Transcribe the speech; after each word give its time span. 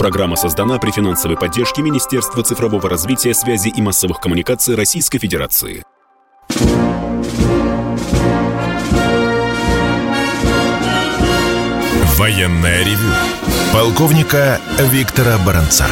Программа 0.00 0.34
создана 0.34 0.78
при 0.78 0.92
финансовой 0.92 1.36
поддержке 1.36 1.82
Министерства 1.82 2.42
цифрового 2.42 2.88
развития, 2.88 3.34
связи 3.34 3.68
и 3.68 3.82
массовых 3.82 4.18
коммуникаций 4.18 4.74
Российской 4.74 5.18
Федерации. 5.18 5.84
Военная 12.16 12.82
ревю. 12.82 13.12
Полковника 13.74 14.58
Виктора 14.78 15.36
Баранца. 15.44 15.86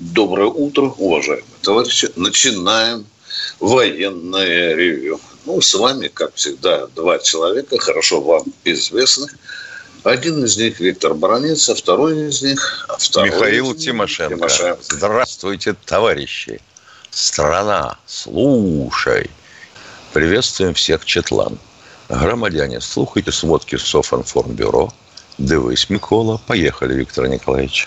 Доброе 0.00 0.48
утро, 0.48 0.92
уважаемые 0.98 1.46
товарищи. 1.62 2.10
Начинаем 2.14 3.06
военное 3.58 4.74
ревю. 4.74 5.18
Ну, 5.46 5.62
с 5.62 5.72
вами, 5.72 6.08
как 6.08 6.34
всегда, 6.34 6.88
два 6.88 7.18
человека, 7.20 7.78
хорошо 7.78 8.20
вам 8.20 8.42
известных. 8.64 9.34
Один 10.04 10.44
из 10.44 10.56
них 10.56 10.78
Виктор 10.80 11.14
Баранец, 11.14 11.68
а 11.68 11.74
второй 11.74 12.28
из 12.28 12.42
них... 12.42 12.88
Второй 12.98 13.30
Михаил 13.30 13.72
из 13.72 13.84
Тимошенко. 13.84 14.36
Тимошенко. 14.36 14.78
Здравствуйте, 14.82 15.74
товарищи. 15.84 16.60
Страна, 17.10 17.98
слушай. 18.06 19.30
Приветствуем 20.12 20.74
всех 20.74 21.04
Четлан. 21.04 21.58
Громадяне, 22.08 22.80
слухайте 22.80 23.30
сводки 23.30 23.76
Софинформбюро. 23.76 24.92
Дивись, 25.38 25.90
Микола. 25.90 26.40
Поехали, 26.46 26.94
Виктор 26.94 27.28
Николаевич. 27.28 27.86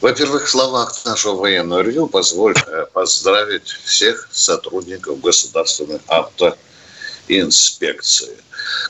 Во-первых, 0.00 0.46
в 0.46 0.50
словах 0.50 0.94
нашего 1.04 1.36
военного 1.36 1.80
ревю 1.80 2.06
позволь 2.06 2.56
э, 2.56 2.86
поздравить 2.92 3.68
всех 3.84 4.28
сотрудников 4.32 5.20
государственной 5.20 6.00
автоинспекции. 6.08 8.36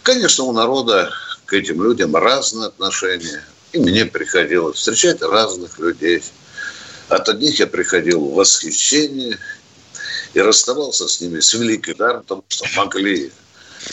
Конечно, 0.02 0.44
у 0.44 0.52
народа 0.52 1.12
к 1.46 1.52
этим 1.52 1.82
людям 1.82 2.16
разные 2.16 2.68
отношения. 2.68 3.44
И 3.72 3.78
мне 3.78 4.06
приходилось 4.06 4.78
встречать 4.78 5.22
разных 5.22 5.78
людей. 5.78 6.22
От 7.08 7.28
одних 7.28 7.58
я 7.58 7.66
приходил 7.66 8.20
в 8.20 8.34
восхищение 8.34 9.38
и 10.32 10.40
расставался 10.40 11.08
с 11.08 11.20
ними 11.20 11.40
с 11.40 11.52
великой 11.54 11.94
даром, 11.94 12.22
потому 12.22 12.44
что 12.48 12.66
могли, 12.76 13.30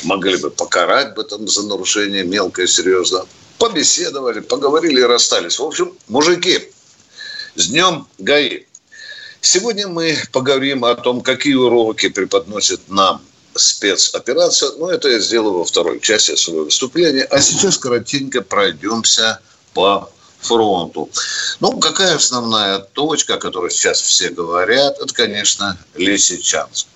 могли 0.03 0.37
бы 0.37 0.49
покарать 0.49 1.13
бы 1.13 1.23
там 1.23 1.47
за 1.47 1.67
нарушение 1.67 2.23
мелкое, 2.23 2.67
серьезно. 2.67 3.25
Побеседовали, 3.57 4.39
поговорили 4.39 5.01
и 5.01 5.03
расстались. 5.03 5.59
В 5.59 5.63
общем, 5.63 5.93
мужики, 6.07 6.71
с 7.55 7.67
днем 7.67 8.07
ГАИ! 8.17 8.65
Сегодня 9.41 9.87
мы 9.87 10.17
поговорим 10.31 10.85
о 10.85 10.95
том, 10.95 11.21
какие 11.21 11.55
уроки 11.55 12.09
преподносит 12.09 12.87
нам 12.89 13.21
спецоперация. 13.55 14.71
Но 14.77 14.91
это 14.91 15.09
я 15.09 15.19
сделаю 15.19 15.59
во 15.59 15.65
второй 15.65 15.99
части 15.99 16.35
своего 16.35 16.65
выступления. 16.65 17.23
А 17.23 17.39
сейчас 17.41 17.77
коротенько 17.77 18.41
пройдемся 18.41 19.39
по 19.73 20.09
фронту. 20.39 21.09
Ну, 21.59 21.79
какая 21.79 22.15
основная 22.15 22.79
точка, 22.79 23.35
о 23.35 23.37
которой 23.37 23.71
сейчас 23.71 24.01
все 24.01 24.29
говорят, 24.29 24.97
это, 24.99 25.13
конечно, 25.13 25.77
Лисичанск. 25.95 26.87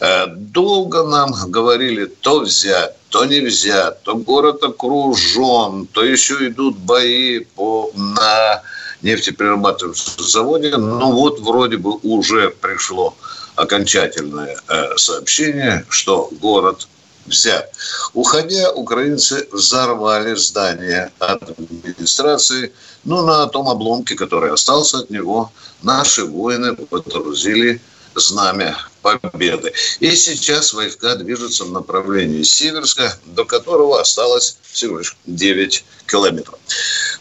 Э, 0.00 0.26
долго 0.26 1.04
нам 1.04 1.32
говорили, 1.46 2.06
то 2.06 2.40
взять, 2.40 2.96
то 3.08 3.24
не 3.24 3.40
взять, 3.40 4.02
то 4.02 4.16
город 4.16 4.62
окружен, 4.64 5.86
то 5.86 6.04
еще 6.04 6.48
идут 6.48 6.76
бои 6.76 7.40
по, 7.40 7.92
на 7.94 8.62
нефтеперерабатывающем 9.02 10.24
заводе. 10.24 10.76
Ну 10.76 11.12
вот 11.12 11.40
вроде 11.40 11.76
бы 11.76 11.98
уже 12.02 12.50
пришло 12.50 13.14
окончательное 13.56 14.56
э, 14.68 14.96
сообщение, 14.96 15.84
что 15.88 16.28
город 16.40 16.88
взят. 17.26 17.72
Уходя, 18.14 18.72
украинцы 18.72 19.48
взорвали 19.52 20.34
здание 20.34 21.10
администрации. 21.18 22.72
Ну, 23.04 23.24
на 23.24 23.46
том 23.46 23.68
обломке, 23.68 24.14
который 24.14 24.52
остался 24.52 24.98
от 24.98 25.10
него, 25.10 25.52
наши 25.82 26.24
воины 26.24 26.74
подрузили 26.74 27.80
знамя 28.14 28.76
победы. 29.00 29.72
И 30.00 30.14
сейчас 30.14 30.72
войска 30.74 31.16
движутся 31.16 31.64
в 31.64 31.72
направлении 31.72 32.42
Северска, 32.42 33.18
до 33.26 33.44
которого 33.44 34.00
осталось 34.00 34.58
всего 34.70 34.98
лишь 34.98 35.16
9 35.26 35.84
километров. 36.06 36.58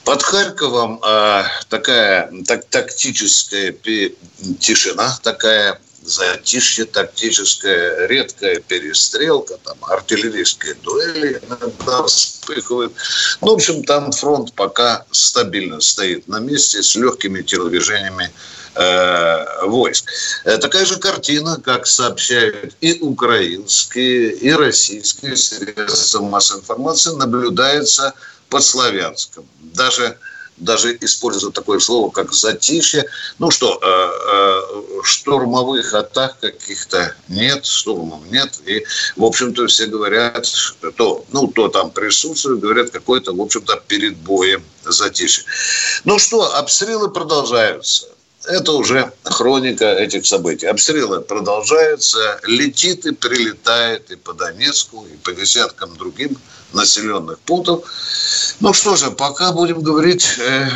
Под 0.04 0.22
Харьковом 0.22 1.02
э, 1.04 1.44
такая 1.70 2.32
так, 2.46 2.66
тактическая 2.66 3.76
тишина, 4.60 5.18
такая 5.24 5.80
затишье 6.04 6.86
тактическая, 6.86 8.08
редкая 8.08 8.60
перестрелка, 8.60 9.58
там 9.64 9.78
артиллерийские 9.82 10.76
дуэли 10.76 11.42
иногда 11.48 12.04
вспыхивают. 12.04 12.94
Ну, 13.42 13.52
в 13.52 13.54
общем, 13.54 13.84
там 13.84 14.12
фронт 14.12 14.54
пока 14.54 15.06
стабильно 15.12 15.80
стоит 15.82 16.28
на 16.28 16.40
месте 16.40 16.82
с 16.82 16.96
легкими 16.96 17.42
телодвижениями 17.42 18.32
э, 18.76 19.66
войск. 19.66 20.10
Э, 20.46 20.58
такая 20.58 20.86
же 20.86 20.98
картина, 20.98 21.60
как 21.64 21.86
сообщают 21.86 22.76
и 22.82 23.00
украинские, 23.00 24.32
и 24.32 24.52
российские 24.52 25.36
средства 25.36 26.22
массовой 26.22 26.62
информации, 26.62 27.12
наблюдается 27.12 28.14
под 28.50 28.64
Славянском. 28.64 29.46
Даже 29.60 30.18
даже 30.62 30.98
используют 31.02 31.56
такое 31.56 31.80
слово, 31.80 32.10
как 32.12 32.32
затишье. 32.34 33.06
Ну 33.40 33.52
что, 33.52 33.80
э, 33.82 33.88
э, 33.88 35.02
штурмовых 35.04 35.94
атак 35.94 36.40
каких-то 36.40 37.16
нет, 37.28 37.66
штурмов 37.66 38.22
нет. 38.30 38.60
И, 38.66 38.86
в 39.16 39.24
общем-то, 39.24 39.68
все 39.68 39.88
говорят, 39.88 40.48
то, 40.96 41.26
ну, 41.32 41.48
то 41.48 41.68
там 41.68 41.92
присутствует, 41.92 42.60
говорят, 42.60 42.92
какой-то, 42.92 43.34
в 43.34 43.42
общем-то, 43.42 43.82
перед 43.88 44.18
боем 44.18 44.64
затишье. 44.84 45.44
Ну 46.06 46.20
что, 46.20 46.56
обстрелы 46.56 47.10
продолжаются. 47.10 48.08
Это 48.46 48.72
уже 48.74 49.12
хроника 49.24 49.86
этих 49.86 50.26
событий. 50.26 50.66
Обстрелы 50.66 51.22
продолжаются, 51.22 52.40
летит 52.44 53.06
и 53.06 53.14
прилетает 53.14 54.10
и 54.10 54.16
по 54.16 54.34
Донецку, 54.34 55.06
и 55.06 55.18
по 55.18 55.32
десяткам 55.32 55.96
другим 55.96 56.36
населенных 56.74 57.40
пунктов. 57.40 57.84
Ну 58.60 58.74
что 58.74 58.96
же, 58.96 59.12
пока 59.12 59.52
будем 59.52 59.82
говорить, 59.82 60.28
э, 60.40 60.70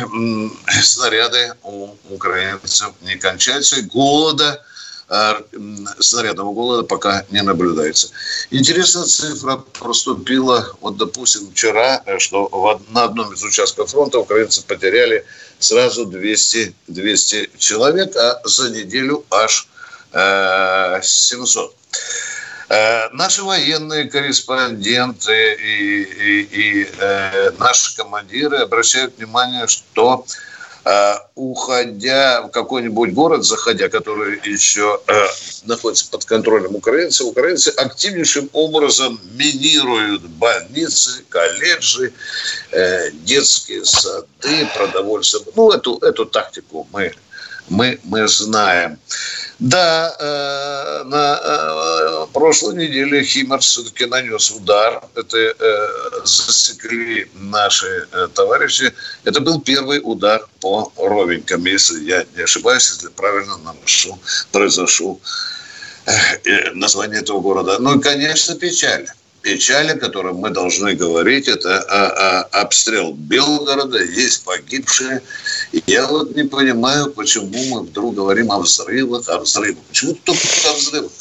снаряды 0.82 1.54
у 1.62 1.90
украинцев 2.10 2.92
не 3.02 3.16
кончаются, 3.16 3.82
голода, 3.82 4.62
э, 4.62 4.75
снарядного 6.00 6.52
голода 6.52 6.82
пока 6.82 7.24
не 7.30 7.42
наблюдается. 7.42 8.10
Интересная 8.50 9.04
цифра 9.04 9.56
проступила, 9.78 10.76
вот, 10.80 10.96
допустим, 10.96 11.50
вчера, 11.52 12.02
э, 12.06 12.18
что 12.18 12.80
на 12.90 13.04
одном 13.04 13.32
из 13.32 13.42
участков 13.44 13.90
фронта 13.90 14.18
украинцы 14.18 14.64
потеряли 14.66 15.24
сразу 15.58 16.06
200, 16.06 16.74
200 16.88 17.50
человек, 17.58 18.16
а 18.16 18.40
за 18.44 18.70
неделю 18.70 19.24
аж 19.30 19.68
э, 20.12 21.00
700. 21.02 21.76
Э, 22.68 23.08
наши 23.12 23.44
военные 23.44 24.10
корреспонденты 24.10 25.54
и, 25.54 26.02
и, 26.02 26.42
и 26.42 26.90
э, 26.98 27.52
наши 27.58 27.94
командиры 27.96 28.56
обращают 28.58 29.16
внимание, 29.18 29.68
что 29.68 30.26
э, 30.26 30.32
уходя 31.34 32.42
в 32.42 32.50
какой-нибудь 32.50 33.12
город, 33.12 33.44
заходя, 33.44 33.88
который 33.88 34.40
еще 34.44 35.00
э, 35.08 35.26
находится 35.64 36.08
под 36.08 36.24
контролем 36.24 36.76
украинцев, 36.76 37.26
украинцы 37.26 37.70
активнейшим 37.70 38.48
образом 38.52 39.20
минируют 39.34 40.22
больницы, 40.22 41.24
колледжи, 41.28 42.12
э, 42.70 43.10
детские 43.10 43.84
сады, 43.84 44.68
продовольствие. 44.76 45.44
Ну, 45.56 45.72
эту, 45.72 45.98
эту 45.98 46.24
тактику 46.24 46.86
мы 46.92 47.12
мы, 47.68 47.98
мы 48.04 48.28
знаем. 48.28 48.98
Да, 49.58 50.14
э, 50.18 51.04
на 51.04 51.40
э, 51.42 52.26
прошлой 52.32 52.76
неделе 52.76 53.22
Химарс 53.22 53.66
все-таки 53.66 54.04
нанес 54.04 54.50
удар. 54.50 55.02
Это 55.14 55.38
э, 55.38 55.88
засекли 56.24 57.30
наши 57.34 58.06
э, 58.12 58.28
товарищи. 58.34 58.92
Это 59.24 59.40
был 59.40 59.60
первый 59.60 60.00
удар 60.02 60.46
по 60.60 60.92
ровенькам, 60.96 61.64
если 61.64 62.04
я 62.04 62.24
не 62.36 62.42
ошибаюсь, 62.42 62.90
если 62.90 63.08
правильно 63.08 63.56
наношу, 63.58 64.18
произошло 64.52 65.18
э, 66.04 66.12
э, 66.44 66.72
название 66.74 67.20
этого 67.20 67.40
города. 67.40 67.78
Ну 67.78 67.98
и, 67.98 68.02
конечно, 68.02 68.56
печаль 68.56 69.06
печали, 69.46 69.92
о 69.92 69.98
которой 69.98 70.32
мы 70.32 70.50
должны 70.50 70.96
говорить, 70.96 71.46
это 71.46 71.78
а, 71.88 72.40
а, 72.50 72.62
обстрел 72.62 73.12
Белгорода, 73.12 74.02
есть 74.02 74.42
погибшие. 74.42 75.22
И 75.70 75.80
я 75.86 76.08
вот 76.08 76.34
не 76.34 76.42
понимаю, 76.42 77.12
почему 77.12 77.64
мы 77.66 77.82
вдруг 77.82 78.16
говорим 78.16 78.50
о 78.50 78.58
взрывах, 78.58 79.28
о 79.28 79.38
взрывах. 79.38 79.84
Почему 79.88 80.14
только 80.24 80.48
о 80.68 80.74
взрывах? 80.74 81.12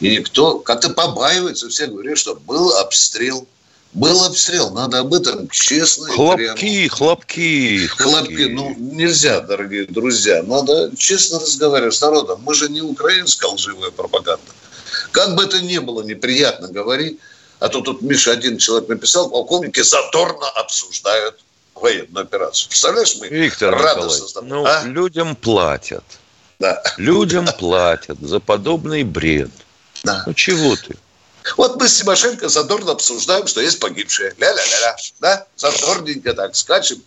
И 0.00 0.16
никто 0.16 0.58
как-то 0.60 0.88
побаивается, 0.88 1.68
все 1.68 1.86
говорят, 1.86 2.16
что 2.16 2.34
был 2.34 2.74
обстрел. 2.78 3.46
Был 3.92 4.24
обстрел, 4.24 4.70
надо 4.70 5.00
об 5.00 5.12
этом 5.12 5.48
честно 5.48 6.08
хлопки, 6.08 6.46
хлопки, 6.46 6.88
хлопки, 6.88 7.86
хлопки. 7.88 8.48
Ну, 8.52 8.74
нельзя, 8.78 9.40
дорогие 9.40 9.84
друзья. 9.84 10.42
Надо 10.42 10.92
честно 10.96 11.40
разговаривать 11.40 11.94
с 11.94 12.00
народом. 12.00 12.40
Мы 12.42 12.54
же 12.54 12.70
не 12.70 12.80
украинская 12.80 13.50
лживая 13.50 13.90
пропаганда. 13.90 14.52
Как 15.12 15.34
бы 15.34 15.44
это 15.44 15.60
ни 15.60 15.78
было 15.78 16.02
неприятно 16.02 16.68
говорить, 16.68 17.18
а 17.58 17.68
то 17.68 17.80
тут 17.80 18.02
Миша 18.02 18.32
один 18.32 18.58
человек 18.58 18.88
написал, 18.88 19.30
полковники 19.30 19.82
задорно 19.82 20.48
обсуждают 20.50 21.40
военную 21.74 22.24
операцию. 22.24 22.68
Представляешь, 22.68 23.16
мы 23.16 23.28
Виктор 23.28 23.74
радостно... 23.74 24.42
Ну, 24.42 24.64
а? 24.64 24.82
людям 24.84 25.36
платят. 25.36 26.04
Да. 26.58 26.82
Людям 26.96 27.46
платят 27.58 28.18
за 28.20 28.40
подобный 28.40 29.02
бред. 29.04 29.50
Да. 30.02 30.24
Ну, 30.26 30.34
чего 30.34 30.76
ты? 30.76 30.96
Вот 31.56 31.76
мы 31.76 31.88
с 31.88 31.98
Тимошенко 31.98 32.48
задорно 32.48 32.92
обсуждаем, 32.92 33.46
что 33.46 33.60
есть 33.60 33.78
погибшие. 33.78 34.34
Ля-ля-ля-ля. 34.38 34.96
Да? 35.20 35.46
Задорненько 35.56 36.34
так 36.34 36.56
скачем. 36.56 37.02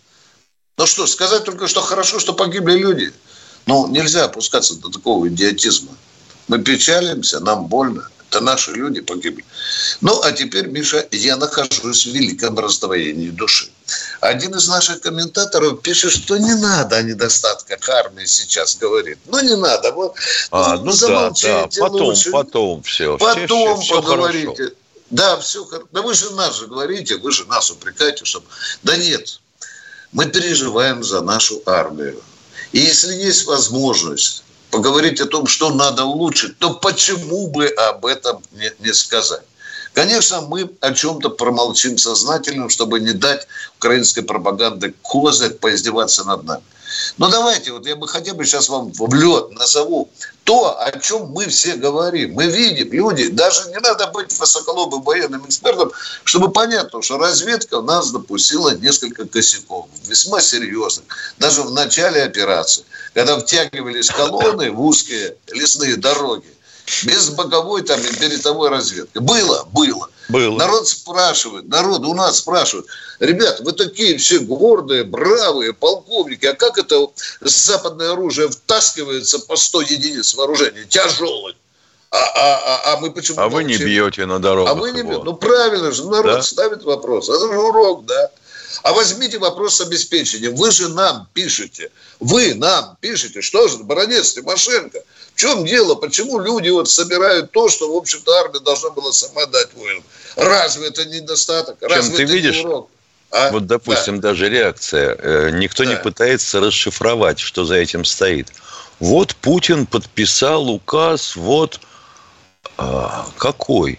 Ну 0.77 0.85
что, 0.85 1.07
сказать 1.07 1.43
только, 1.43 1.67
что 1.67 1.81
хорошо, 1.81 2.19
что 2.19 2.33
погибли 2.33 2.77
люди. 2.77 3.13
Ну, 3.65 3.87
нельзя 3.87 4.25
опускаться 4.25 4.75
до 4.75 4.89
такого 4.89 5.27
идиотизма. 5.27 5.91
Мы 6.47 6.59
печалимся, 6.59 7.39
нам 7.39 7.67
больно. 7.67 8.09
Это 8.29 8.41
наши 8.41 8.71
люди 8.71 9.01
погибли. 9.01 9.43
Ну, 10.01 10.21
а 10.21 10.31
теперь, 10.31 10.67
Миша, 10.67 11.07
я 11.11 11.35
нахожусь 11.35 12.05
в 12.05 12.11
великом 12.11 12.59
раздвоении 12.59 13.29
души. 13.29 13.69
Один 14.21 14.53
из 14.53 14.67
наших 14.67 15.01
комментаторов 15.01 15.81
пишет, 15.81 16.11
что 16.11 16.37
не 16.37 16.53
надо 16.53 16.97
о 16.97 17.01
недостатках 17.01 17.89
армии 17.89 18.25
сейчас 18.25 18.75
говорит. 18.75 19.17
Ну, 19.25 19.41
не 19.41 19.55
надо. 19.55 19.91
Вот, 19.93 20.15
а, 20.51 20.77
ну, 20.77 20.95
да, 20.95 21.31
да, 21.41 21.67
потом, 21.79 22.01
лучше. 22.01 22.29
потом 22.29 22.83
все. 22.83 23.17
Потом 23.17 23.47
все, 23.47 23.81
все 23.81 24.01
поговорите. 24.01 24.55
Хорошо. 24.55 24.75
Да, 25.09 25.37
все 25.39 25.65
хорошо. 25.65 25.87
Да 25.91 26.01
вы 26.03 26.13
же 26.13 26.29
нас 26.35 26.59
же 26.59 26.67
говорите, 26.67 27.17
вы 27.17 27.31
же 27.31 27.45
нас 27.45 27.71
упрекаете, 27.71 28.25
чтобы... 28.25 28.45
Да 28.83 28.95
нет, 28.95 29.39
мы 30.11 30.27
переживаем 30.27 31.03
за 31.03 31.21
нашу 31.21 31.63
армию. 31.65 32.21
И 32.73 32.79
если 32.79 33.15
есть 33.15 33.45
возможность 33.45 34.43
поговорить 34.71 35.21
о 35.21 35.25
том, 35.25 35.47
что 35.47 35.73
надо 35.73 36.05
улучшить, 36.05 36.57
то 36.57 36.73
почему 36.73 37.47
бы 37.47 37.67
об 37.67 38.05
этом 38.05 38.41
не, 38.51 38.71
не 38.79 38.93
сказать? 38.93 39.43
Конечно, 39.93 40.41
мы 40.41 40.69
о 40.81 40.93
чем-то 40.93 41.29
промолчим 41.29 41.97
сознательно, 41.97 42.69
чтобы 42.69 42.99
не 42.99 43.13
дать 43.13 43.47
украинской 43.77 44.21
пропаганде 44.21 44.93
козырь 45.01 45.51
поиздеваться 45.51 46.23
над 46.23 46.43
нами. 46.43 46.63
Но 47.17 47.29
давайте, 47.29 47.71
вот 47.71 47.85
я 47.85 47.95
бы 47.95 48.07
хотя 48.07 48.33
бы 48.33 48.45
сейчас 48.45 48.69
вам 48.69 48.91
в 48.91 49.13
лед 49.13 49.51
назову 49.51 50.09
то, 50.43 50.79
о 50.81 50.99
чем 50.99 51.27
мы 51.27 51.47
все 51.47 51.75
говорим. 51.75 52.33
Мы 52.33 52.47
видим, 52.47 52.91
люди, 52.91 53.27
даже 53.27 53.69
не 53.69 53.79
надо 53.79 54.07
быть 54.07 54.37
высоколобым 54.39 55.03
военным 55.03 55.45
экспертом, 55.45 55.91
чтобы 56.23 56.51
понятно, 56.51 57.01
что 57.03 57.17
разведка 57.17 57.81
нас 57.81 58.11
допустила 58.11 58.75
несколько 58.75 59.25
косяков, 59.25 59.87
весьма 60.07 60.41
серьезных, 60.41 61.05
даже 61.37 61.61
в 61.61 61.71
начале 61.71 62.23
операции, 62.23 62.83
когда 63.13 63.37
втягивались 63.37 64.09
колонны 64.09 64.71
в 64.71 64.81
узкие 64.81 65.35
лесные 65.49 65.97
дороги, 65.97 66.47
без 67.03 67.29
боковой 67.29 67.81
там 67.83 67.99
и 67.99 68.15
передовой 68.15 68.69
разведки. 68.69 69.17
Было, 69.19 69.67
было. 69.71 70.09
Было. 70.29 70.57
Народ 70.57 70.87
спрашивает, 70.87 71.67
народ 71.67 72.05
у 72.05 72.13
нас 72.13 72.37
спрашивает, 72.37 72.85
ребят, 73.19 73.61
вы 73.61 73.71
такие 73.71 74.17
все 74.17 74.39
гордые, 74.39 75.03
бравые 75.03 75.73
полковники, 75.73 76.45
а 76.45 76.53
как 76.53 76.77
это 76.77 77.07
западное 77.41 78.11
оружие 78.11 78.49
втаскивается 78.49 79.39
по 79.39 79.55
100 79.55 79.81
единиц 79.81 80.35
вооружения, 80.35 80.85
тяжелое? 80.87 81.55
А, 82.11 82.17
а, 82.17 82.21
а, 82.35 82.93
а 82.93 82.99
мы 82.99 83.11
почему? 83.11 83.39
А 83.39 83.49
вы 83.49 83.63
не 83.63 83.77
бьете 83.77 84.25
на 84.25 84.39
дорогу. 84.39 84.69
А 84.69 84.73
вы 84.73 84.91
не 84.91 85.03
бьете. 85.03 85.21
Ну 85.23 85.33
правильно 85.33 85.91
же, 85.91 86.05
народ 86.05 86.37
да? 86.37 86.41
ставит 86.41 86.83
вопрос. 86.83 87.29
Это 87.29 87.47
же 87.47 87.59
урок, 87.59 88.05
да. 88.05 88.31
А 88.83 88.93
возьмите 88.93 89.37
вопрос 89.37 89.75
с 89.75 89.81
обеспечением. 89.81 90.55
Вы 90.55 90.71
же 90.71 90.89
нам 90.89 91.27
пишете. 91.33 91.91
Вы 92.19 92.53
нам 92.55 92.97
пишете. 93.01 93.41
Что 93.41 93.67
же, 93.67 93.77
баронец 93.79 94.33
Тимошенко? 94.33 95.03
Чем 95.39 95.63
дело? 95.63 95.95
Почему 95.95 96.37
люди 96.37 96.67
вот 96.67 96.89
собирают 96.89 97.53
то, 97.53 97.69
что, 97.69 97.93
в 97.93 97.95
общем-то, 97.95 98.29
армия 98.29 98.59
должна 98.59 98.89
была 98.89 99.13
сама 99.13 99.45
дать 99.45 99.73
воинам? 99.73 100.03
Разве 100.35 100.89
это 100.89 101.05
недостаток? 101.05 101.77
Разве 101.79 102.01
Чем 102.01 102.17
ты 102.17 102.23
это 102.23 102.33
видишь? 102.33 102.65
урок? 102.65 102.89
А? 103.31 103.49
Вот, 103.51 103.65
допустим, 103.65 104.19
да. 104.19 104.31
даже 104.31 104.49
реакция. 104.49 105.15
Э, 105.17 105.51
никто 105.53 105.85
да. 105.85 105.91
не 105.91 105.95
пытается 105.95 106.59
расшифровать, 106.59 107.39
что 107.39 107.63
за 107.63 107.75
этим 107.75 108.03
стоит. 108.03 108.51
Вот 108.99 109.33
Путин 109.37 109.85
подписал 109.85 110.67
указ, 110.67 111.37
вот 111.37 111.79
а, 112.77 113.25
какой? 113.37 113.97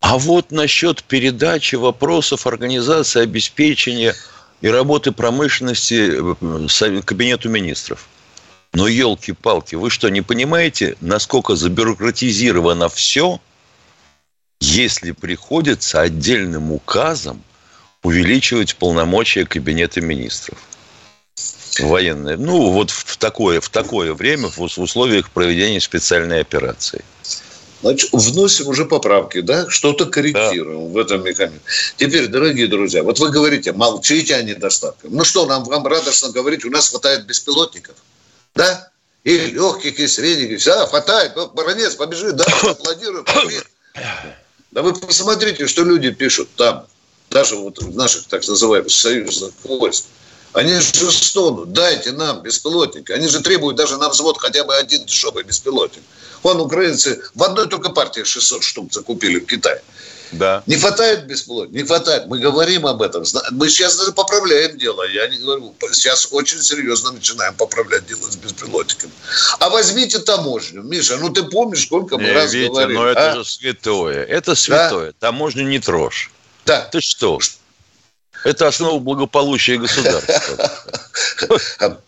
А 0.00 0.18
вот 0.18 0.50
насчет 0.50 1.04
передачи 1.04 1.76
вопросов 1.76 2.48
организации 2.48 3.22
обеспечения 3.22 4.16
и 4.60 4.66
работы 4.66 5.12
промышленности 5.12 6.20
э, 6.20 7.02
Кабинету 7.02 7.48
министров. 7.48 8.08
Но 8.72 8.88
елки-палки, 8.88 9.74
вы 9.74 9.90
что, 9.90 10.08
не 10.08 10.22
понимаете, 10.22 10.96
насколько 11.00 11.56
забюрократизировано 11.56 12.88
все, 12.88 13.38
если 14.60 15.12
приходится 15.12 16.00
отдельным 16.00 16.72
указом 16.72 17.42
увеличивать 18.02 18.76
полномочия 18.76 19.44
Кабинета 19.44 20.00
министров? 20.00 20.58
Военные. 21.78 22.36
Ну, 22.36 22.70
вот 22.70 22.90
в 22.90 23.16
такое, 23.18 23.60
в 23.60 23.68
такое 23.68 24.14
время, 24.14 24.48
в 24.48 24.60
условиях 24.60 25.30
проведения 25.30 25.80
специальной 25.80 26.40
операции. 26.40 27.04
Значит, 27.82 28.10
вносим 28.12 28.68
уже 28.68 28.84
поправки, 28.84 29.40
да, 29.40 29.68
что-то 29.68 30.06
корректируем 30.06 30.86
да. 30.86 30.92
в 30.92 30.96
этом 30.98 31.24
механизме. 31.24 31.60
Теперь, 31.96 32.28
дорогие 32.28 32.68
друзья, 32.68 33.02
вот 33.02 33.18
вы 33.18 33.30
говорите, 33.30 33.72
молчите 33.72 34.36
о 34.36 34.42
недостатках. 34.42 35.10
Ну 35.10 35.24
что, 35.24 35.46
нам 35.46 35.64
вам 35.64 35.86
радостно 35.86 36.30
говорить, 36.30 36.64
у 36.64 36.70
нас 36.70 36.90
хватает 36.90 37.26
беспилотников, 37.26 37.96
да? 38.54 38.90
И 39.24 39.36
легких, 39.36 39.98
и 40.00 40.06
средних, 40.08 40.50
и 40.50 40.56
все, 40.56 40.86
хватает, 40.86 41.34
баронец, 41.54 41.94
побежи, 41.94 42.32
да, 42.32 42.44
аплодируем, 42.62 43.24
Да 44.72 44.82
вы 44.82 44.94
посмотрите, 44.94 45.66
что 45.66 45.84
люди 45.84 46.10
пишут 46.10 46.48
там, 46.56 46.86
даже 47.30 47.56
вот 47.56 47.78
в 47.78 47.94
наших 47.94 48.26
так 48.26 48.46
называемых 48.46 48.90
союзных 48.90 49.52
войск. 49.64 50.06
Они 50.52 50.74
же 50.74 51.10
стонут, 51.12 51.72
дайте 51.72 52.12
нам 52.12 52.42
беспилотник. 52.42 53.10
Они 53.10 53.26
же 53.26 53.40
требуют 53.40 53.76
даже 53.76 53.96
на 53.96 54.10
взвод 54.10 54.38
хотя 54.38 54.64
бы 54.64 54.76
один 54.76 55.04
дешевый 55.06 55.44
беспилотник. 55.44 56.02
Вон 56.42 56.60
украинцы 56.60 57.22
в 57.34 57.42
одной 57.42 57.68
только 57.68 57.88
партии 57.90 58.24
600 58.24 58.62
штук 58.62 58.92
закупили 58.92 59.38
в 59.38 59.46
Китае. 59.46 59.82
Да. 60.32 60.62
Не 60.66 60.76
хватает 60.76 61.26
бесплодия? 61.26 61.72
Не 61.82 61.86
хватает. 61.86 62.26
Мы 62.26 62.38
говорим 62.38 62.86
об 62.86 63.02
этом. 63.02 63.24
Мы 63.50 63.68
сейчас 63.68 63.96
даже 63.96 64.12
поправляем 64.12 64.78
дело. 64.78 65.06
Я 65.06 65.28
не 65.28 65.38
говорю. 65.38 65.74
Сейчас 65.92 66.28
очень 66.30 66.62
серьезно 66.62 67.12
начинаем 67.12 67.54
поправлять 67.54 68.06
дело 68.06 68.22
с 68.22 68.36
беспилотниками. 68.36 69.12
А 69.60 69.68
возьмите 69.68 70.18
таможню. 70.20 70.82
Миша, 70.82 71.18
ну 71.18 71.28
ты 71.30 71.42
помнишь, 71.42 71.82
сколько 71.84 72.16
мы 72.16 72.24
не, 72.24 72.32
раз 72.32 72.52
Витя, 72.54 72.70
говорили? 72.70 72.96
но 72.96 73.06
это 73.06 73.32
а? 73.32 73.34
же 73.36 73.44
святое. 73.44 74.24
Это 74.24 74.54
святое. 74.54 75.08
Да? 75.08 75.16
Таможню 75.18 75.64
не 75.64 75.78
трожь. 75.78 76.30
Да. 76.64 76.80
Ты 76.90 77.00
что? 77.00 77.38
Это 78.44 78.68
основа 78.68 78.98
благополучия 78.98 79.76
государства. 79.76 80.70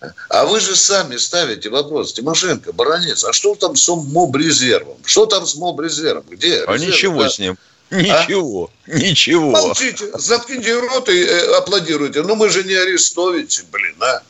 А, 0.00 0.06
а 0.06 0.40
а 0.40 0.46
вы 0.46 0.60
же 0.60 0.76
сами 0.76 1.16
ставите 1.16 1.68
вопрос, 1.68 2.12
Тимошенко, 2.14 2.72
Баранец, 2.72 3.24
а 3.24 3.32
что 3.32 3.54
там 3.54 3.76
с 3.76 3.88
моб-резервом? 3.88 4.98
Что 5.04 5.26
там 5.26 5.46
с 5.46 5.54
моб-резервом? 5.56 6.24
Где? 6.30 6.64
А 6.64 6.72
резерв, 6.72 6.94
ничего 6.94 7.22
да? 7.22 7.28
с 7.28 7.38
ним. 7.38 7.58
Ничего, 7.90 8.70
а? 8.86 8.90
ничего. 8.90 9.50
Молчите, 9.50 10.10
заткните 10.14 10.78
рот 10.78 11.08
и 11.08 11.24
э, 11.24 11.56
аплодируйте. 11.56 12.22
Ну, 12.22 12.36
мы 12.36 12.48
же 12.48 12.62
не 12.62 12.74
арестовите, 12.74 13.64
блин, 13.70 13.96
а. 14.00 14.22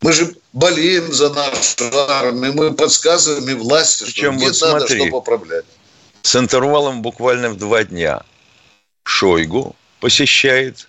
Мы 0.00 0.12
же 0.12 0.34
болеем 0.52 1.12
за 1.12 1.30
нашу 1.30 1.84
армию, 2.08 2.54
мы 2.54 2.74
подсказываем 2.74 3.48
и 3.50 3.54
власти, 3.54 4.04
Причем, 4.04 4.38
что 4.38 4.46
вот 4.46 4.56
смотри, 4.56 4.80
надо 4.80 5.08
что 5.08 5.10
поправлять. 5.10 5.64
С 6.22 6.36
интервалом 6.36 7.02
буквально 7.02 7.50
в 7.50 7.56
два 7.56 7.84
дня 7.84 8.22
Шойгу 9.04 9.76
посещает 10.00 10.88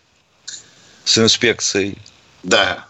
с 1.04 1.18
инспекцией. 1.18 1.98
Да. 2.44 2.86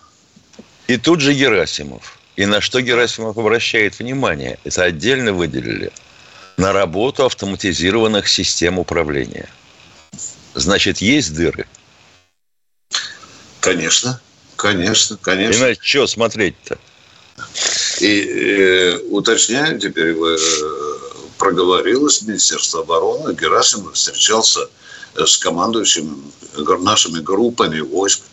И 0.92 0.98
тут 0.98 1.22
же 1.22 1.34
Герасимов. 1.34 2.20
И 2.36 2.46
на 2.46 2.60
что 2.60 2.82
Герасимов 2.82 3.38
обращает 3.38 3.98
внимание? 4.00 4.60
Это 4.66 4.84
отдельно 4.84 5.32
выделили. 5.32 5.90
На 6.58 6.74
работу 6.74 7.24
автоматизированных 7.24 8.28
систем 8.28 8.78
управления. 8.78 9.48
Значит, 10.54 10.98
есть 10.98 11.34
дыры? 11.34 11.66
Конечно, 13.62 14.20
конечно, 14.58 15.16
конечно. 15.16 15.64
Иначе 15.64 15.82
что 15.82 16.08
смотреть-то? 16.08 16.78
И 18.02 18.24
э, 18.28 18.98
уточняю 19.12 19.80
теперь, 19.80 20.14
э, 20.14 20.38
проговорилось 21.38 22.22
Министерство 22.24 22.82
обороны, 22.82 23.34
Герасимов 23.34 23.94
встречался 23.94 24.68
с 25.16 25.38
командующими 25.38 26.18
нашими 26.84 27.22
группами 27.22 27.80
войск 27.80 28.24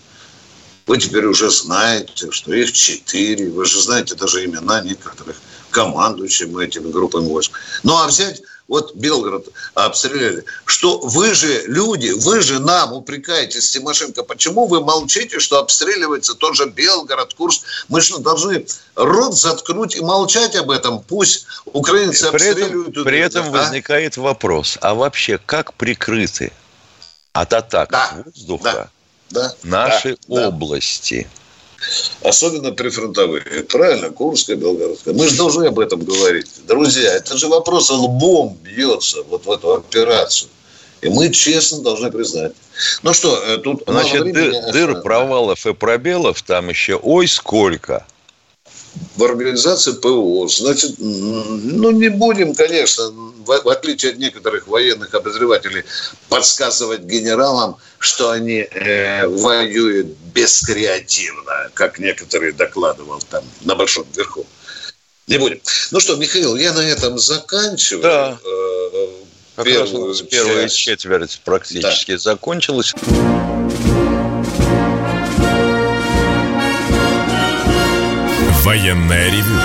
вы 0.89 0.97
теперь 0.97 1.27
уже 1.27 1.51
знаете, 1.51 2.31
что 2.31 2.53
их 2.53 2.73
четыре. 2.73 3.51
Вы 3.51 3.67
же 3.67 3.81
знаете 3.81 4.15
даже 4.15 4.45
имена 4.45 4.81
некоторых 4.81 5.37
командующим 5.71 6.57
этими 6.57 6.91
группами 6.91 7.29
войск. 7.29 7.53
Ну, 7.83 7.95
а 7.95 8.07
взять 8.07 8.41
вот 8.69 8.95
Белгород 8.95 9.49
обстреляли. 9.75 10.45
Что 10.65 10.99
вы 10.99 11.35
же 11.35 11.65
люди, 11.67 12.11
вы 12.11 12.41
же 12.41 12.59
нам 12.59 12.95
упрекаете 12.95 13.61
Тимошенко. 13.61 14.23
Почему 14.23 14.67
вы 14.67 14.81
молчите, 14.81 15.41
что 15.41 15.59
обстреливается 15.59 16.35
тот 16.35 16.57
же 16.57 16.67
Белгород, 16.67 17.35
Курск? 17.35 17.63
Мы 17.89 18.01
же 18.01 18.19
должны 18.19 18.67
рот 18.95 19.37
заткнуть 19.37 19.95
и 19.95 20.01
молчать 20.01 20.57
об 20.57 20.71
этом. 20.71 21.01
Пусть 21.01 21.47
украинцы 21.67 22.31
при 22.31 22.49
обстреливают. 22.49 22.89
Этом, 22.89 23.05
при 23.05 23.19
этом 23.19 23.47
а? 23.49 23.51
возникает 23.51 24.17
вопрос, 24.17 24.79
а 24.81 24.95
вообще 24.95 25.39
как 25.45 25.75
прикрыты 25.75 26.51
от 27.35 27.53
атак 27.53 27.91
да. 27.91 28.23
воздуха 28.25 28.73
да 28.73 28.91
да. 29.31 29.55
наши 29.63 30.17
да, 30.29 30.49
области. 30.49 31.27
Особенно 32.23 32.73
прифронтовые. 32.73 33.43
Правильно, 33.69 34.11
Курская, 34.11 34.57
Белгородская. 34.57 35.15
Мы 35.15 35.29
же 35.29 35.37
должны 35.37 35.67
об 35.67 35.79
этом 35.79 36.05
говорить. 36.05 36.49
Друзья, 36.67 37.15
это 37.15 37.37
же 37.39 37.47
вопрос 37.49 37.91
лбом 37.91 38.59
бьется 38.63 39.23
вот 39.25 39.47
в 39.47 39.51
эту 39.51 39.75
операцию. 39.75 40.51
И 41.01 41.09
мы 41.09 41.31
честно 41.31 41.81
должны 41.83 42.11
признать. 42.11 42.53
Ну 43.03 43.15
что, 43.15 43.41
э, 43.45 43.59
тут... 43.59 43.85
Значит, 43.87 44.33
дыр, 44.33 44.73
дыр, 44.73 45.03
провалов 45.03 45.65
и 45.67 45.73
пробелов 45.73 46.43
там 46.43 46.69
еще 46.69 46.97
ой 46.97 47.29
сколько– 47.29 48.05
в 49.17 49.25
организации 49.25 49.93
ПВО. 49.93 50.49
Значит, 50.49 50.95
ну, 50.99 51.91
не 51.91 52.09
будем, 52.09 52.55
конечно, 52.55 53.11
в, 53.11 53.63
в 53.65 53.69
отличие 53.69 54.13
от 54.13 54.19
некоторых 54.19 54.69
военных 54.69 55.15
обозревателей, 55.15 55.85
подсказывать 56.29 57.03
генералам, 57.03 57.77
что 57.99 58.31
они 58.31 58.61
э, 58.71 59.27
воюют 59.27 60.09
бескреативно, 60.35 61.71
как 61.75 61.99
некоторые 61.99 62.53
докладывал 62.53 63.21
там 63.31 63.45
на 63.63 63.75
Большом 63.75 64.07
верху. 64.15 64.47
Не 65.27 65.39
будем. 65.39 65.61
Ну 65.91 66.01
что, 66.01 66.17
Михаил, 66.17 66.57
я 66.57 66.73
на 66.73 66.81
этом 66.81 67.19
заканчиваю. 67.19 68.03
Да. 68.03 68.39
Э, 69.57 69.63
первую, 69.65 70.15
первая 70.27 70.69
четверть 70.69 71.41
практически 71.45 72.13
да. 72.13 72.19
закончилась. 72.19 72.95
Военное 78.69 79.31
ревю 79.31 79.59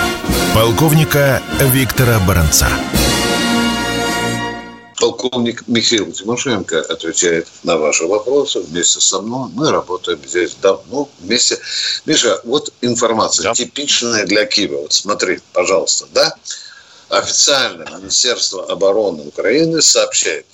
полковника 0.56 1.44
Виктора 1.60 2.22
Баранца. 2.26 2.70
Полковник 4.98 5.68
Михаил 5.68 6.10
Тимошенко 6.14 6.80
отвечает 6.80 7.50
на 7.64 7.76
ваши 7.76 8.06
вопросы 8.06 8.62
вместе 8.62 9.02
со 9.02 9.22
мной. 9.22 9.50
Мы 9.54 9.72
работаем 9.72 10.22
здесь 10.26 10.56
давно 10.56 11.10
вместе. 11.20 11.60
Миша, 12.06 12.40
вот 12.46 12.72
информация 12.80 13.44
да. 13.44 13.54
типичная 13.54 14.26
для 14.26 14.46
Киева. 14.46 14.84
Вот 14.84 14.94
смотри, 14.94 15.42
пожалуйста, 15.52 16.06
да? 16.14 16.34
Официально 17.10 17.84
Министерство 17.98 18.72
обороны 18.72 19.24
Украины 19.24 19.82
сообщает, 19.82 20.46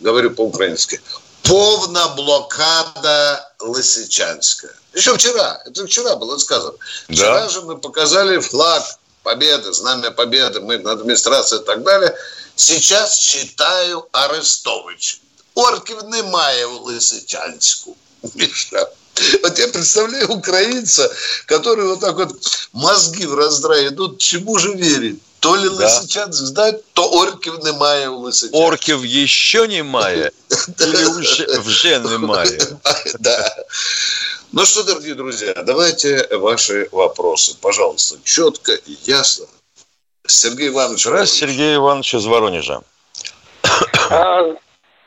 говорю 0.00 0.32
по-украински, 0.32 1.00
полная 1.44 2.08
блокада 2.08 3.52
Лисичанска. 3.60 4.68
Еще 4.92 5.14
вчера, 5.14 5.62
это 5.64 5.86
вчера 5.86 6.16
было 6.16 6.36
сказано. 6.38 6.74
Вчера 7.08 7.42
да. 7.42 7.48
же 7.48 7.62
мы 7.62 7.76
показали 7.78 8.38
флаг 8.38 8.82
победы, 9.22 9.72
знамя 9.72 10.10
победы, 10.10 10.60
мы 10.60 10.78
на 10.78 10.92
администрации 10.92 11.60
и 11.60 11.64
так 11.64 11.82
далее. 11.82 12.14
Сейчас 12.56 13.18
читаю 13.18 14.06
Арестович. 14.12 15.20
Орків 15.54 16.04
немає 16.04 16.66
у 16.66 16.84
Лисичанську. 16.84 17.96
Вот 19.43 19.59
я 19.59 19.67
представляю 19.67 20.27
украинца, 20.29 21.11
который 21.45 21.85
вот 21.85 21.99
так 21.99 22.15
вот 22.15 22.31
мозги 22.73 23.25
в 23.25 23.35
раздрае 23.35 23.87
идут, 23.87 24.17
чему 24.19 24.57
же 24.57 24.73
верит? 24.73 25.17
То 25.39 25.55
ли 25.55 25.69
да. 25.69 25.75
Лисичанськ 25.75 26.43
сдать, 26.43 26.93
то 26.93 27.09
орків 27.09 27.63
немає 27.63 28.09
у 28.09 28.19
Лисичанську. 28.19 28.57
Орків 28.57 29.03
еще 29.03 29.67
немає? 29.67 30.31
Или 30.81 31.05
уже, 31.05 31.45
вже 31.59 31.99
немає? 31.99 32.59
Да. 33.19 33.55
Ну 34.51 34.65
что, 34.65 34.83
дорогие 34.83 35.13
друзья, 35.13 35.53
давайте 35.53 36.27
ваши 36.37 36.89
вопросы, 36.91 37.55
пожалуйста, 37.61 38.17
четко 38.23 38.71
и 38.71 38.97
ясно. 39.05 39.45
Сергей 40.27 40.69
Иванович. 40.69 41.07
Раз 41.07 41.31
Сергей 41.31 41.75
Иванович 41.75 42.15
из 42.15 42.25
Воронежа. 42.25 42.81
А, 44.09 44.41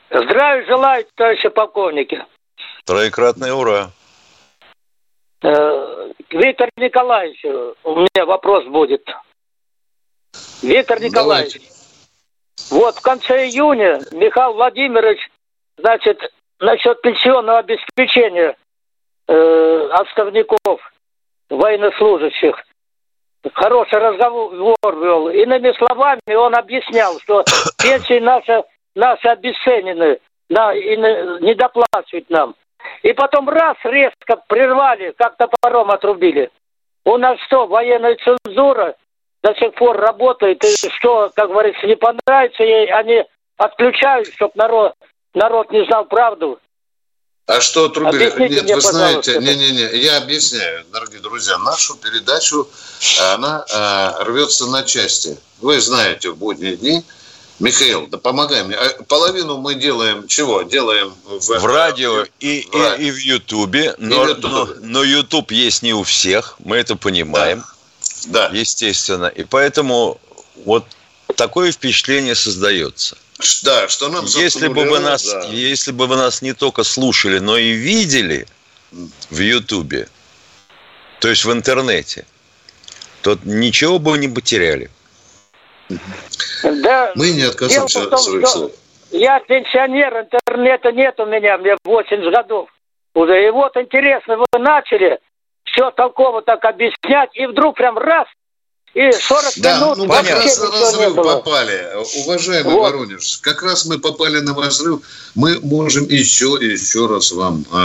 здравия 0.09 0.65
желаю, 0.65 1.05
товарищи 1.15 1.49
полковники. 1.49 2.25
Троекратное 2.85 3.53
ура. 3.53 3.91
Э, 5.42 6.12
Виктор 6.30 6.68
Николаевич, 6.76 7.44
у 7.84 7.94
меня 7.96 8.26
вопрос 8.26 8.64
будет. 8.66 9.04
Виктор 10.62 11.00
Николаевич, 11.00 11.54
Давайте. 11.54 11.72
вот 12.70 12.96
в 12.96 13.02
конце 13.02 13.46
июня 13.46 14.00
Михаил 14.12 14.54
Владимирович, 14.54 15.20
значит, 15.76 16.20
насчет 16.60 17.00
пенсионного 17.02 17.58
обеспечения 17.58 18.56
э, 19.28 19.88
отставников, 19.92 20.80
военнослужащих, 21.48 22.56
хороший 23.54 23.98
разговор 23.98 24.96
вел. 24.96 25.28
Иными 25.28 25.72
словами, 25.78 26.34
он 26.34 26.54
объяснял, 26.54 27.18
что 27.20 27.44
пенсии 27.82 28.18
наши, 28.18 28.64
наши 28.94 29.28
обесценены, 29.28 30.18
да, 30.50 30.74
и 30.74 30.96
не 30.96 31.54
доплачивают 31.54 32.28
нам. 32.28 32.54
И 33.02 33.12
потом 33.12 33.48
раз 33.48 33.76
резко 33.84 34.36
прервали, 34.48 35.14
как 35.16 35.36
топором 35.36 35.90
отрубили. 35.90 36.50
У 37.04 37.16
нас 37.16 37.38
что, 37.46 37.66
военная 37.66 38.16
цензура 38.16 38.94
до 39.42 39.54
сих 39.54 39.74
пор 39.74 39.96
работает, 39.96 40.62
и 40.64 40.88
что, 40.90 41.30
как 41.34 41.48
говорится, 41.48 41.86
не 41.86 41.96
понравится 41.96 42.62
ей, 42.62 42.90
они 42.92 43.24
отключают, 43.56 44.28
чтобы 44.34 44.52
народ, 44.56 44.94
народ 45.34 45.70
не 45.70 45.84
знал 45.86 46.04
правду. 46.06 46.58
А 47.46 47.62
что 47.62 47.86
отрубили? 47.86 48.24
Объясните 48.24 48.54
Нет, 48.56 48.64
мне, 48.64 48.74
вы 48.74 48.80
знаете, 48.82 49.38
не-не-не, 49.38 49.98
я 50.00 50.18
объясняю, 50.18 50.84
дорогие 50.92 51.20
друзья, 51.20 51.56
нашу 51.58 51.96
передачу, 51.96 52.68
она 53.32 53.64
а, 53.72 54.22
рвется 54.24 54.66
на 54.66 54.82
части. 54.82 55.38
Вы 55.60 55.80
знаете, 55.80 56.30
в 56.30 56.36
будние 56.36 56.76
дни, 56.76 57.02
Михаил, 57.60 58.06
да 58.06 58.18
помогай 58.18 58.62
мне. 58.62 58.76
А 58.76 59.02
половину 59.04 59.58
мы 59.58 59.74
делаем 59.74 60.28
чего? 60.28 60.62
Делаем 60.62 61.12
в, 61.24 61.40
в 61.40 61.64
радио 61.64 62.24
и, 62.38 62.66
в 62.70 62.74
радио. 62.74 63.04
и, 63.04 63.08
и 63.08 63.10
в 63.10 63.18
Ютубе. 63.18 63.94
Но, 63.98 64.26
но, 64.36 64.68
но 64.80 65.02
YouTube 65.02 65.50
есть 65.50 65.82
не 65.82 65.92
у 65.92 66.04
всех, 66.04 66.56
мы 66.60 66.76
это 66.76 66.94
понимаем. 66.94 67.64
Да. 68.26 68.48
да. 68.48 68.56
Естественно. 68.56 69.26
И 69.26 69.44
поэтому 69.44 70.20
вот 70.64 70.84
такое 71.34 71.72
впечатление 71.72 72.34
создается. 72.34 73.16
Да, 73.62 73.88
что 73.88 74.08
нам 74.08 74.24
если 74.24 74.68
бы 74.68 74.84
вы 74.84 74.98
нас, 74.98 75.24
да. 75.24 75.46
если 75.48 75.92
бы 75.92 76.06
вы 76.06 76.16
нас 76.16 76.42
не 76.42 76.54
только 76.54 76.82
слушали, 76.82 77.38
но 77.38 77.56
и 77.56 77.72
видели 77.72 78.46
в 78.90 79.38
Ютубе, 79.38 80.08
то 81.20 81.28
есть 81.28 81.44
в 81.44 81.52
интернете, 81.52 82.26
то 83.22 83.38
ничего 83.44 83.98
бы 83.98 84.16
не 84.18 84.28
потеряли. 84.28 84.90
Да, 86.62 87.12
Мы 87.14 87.30
не 87.32 87.42
отказываемся 87.42 88.02
от 88.02 88.20
своих 88.20 88.46
слов. 88.48 88.72
Я 89.10 89.40
пенсионер, 89.40 90.20
интернета 90.20 90.92
нет 90.92 91.18
у 91.18 91.26
меня, 91.26 91.56
мне 91.56 91.76
80 91.84 92.32
годов 92.32 92.68
уже. 93.14 93.46
И 93.46 93.50
вот 93.50 93.76
интересно, 93.76 94.36
вы 94.36 94.58
начали 94.58 95.18
все 95.64 95.90
толково 95.90 96.42
так 96.42 96.64
объяснять, 96.64 97.30
и 97.34 97.46
вдруг 97.46 97.76
прям 97.76 97.96
раз, 97.96 98.26
и 98.98 99.12
40 99.12 99.52
да, 99.58 99.76
минут 99.76 99.98
ну, 99.98 100.08
как 100.08 100.28
раз 100.28 100.58
на 100.58 100.70
разрыв 100.72 101.14
попали. 101.14 101.86
Уважаемый 102.24 102.74
вот. 102.74 102.80
Воронеж, 102.80 103.38
как 103.42 103.62
раз 103.62 103.84
мы 103.84 104.00
попали 104.00 104.40
на 104.40 104.60
разрыв. 104.60 105.02
Мы 105.36 105.60
можем 105.60 106.08
еще 106.08 106.58
и 106.60 106.72
еще 106.72 107.06
раз 107.06 107.30
вам 107.30 107.64
а, 107.70 107.78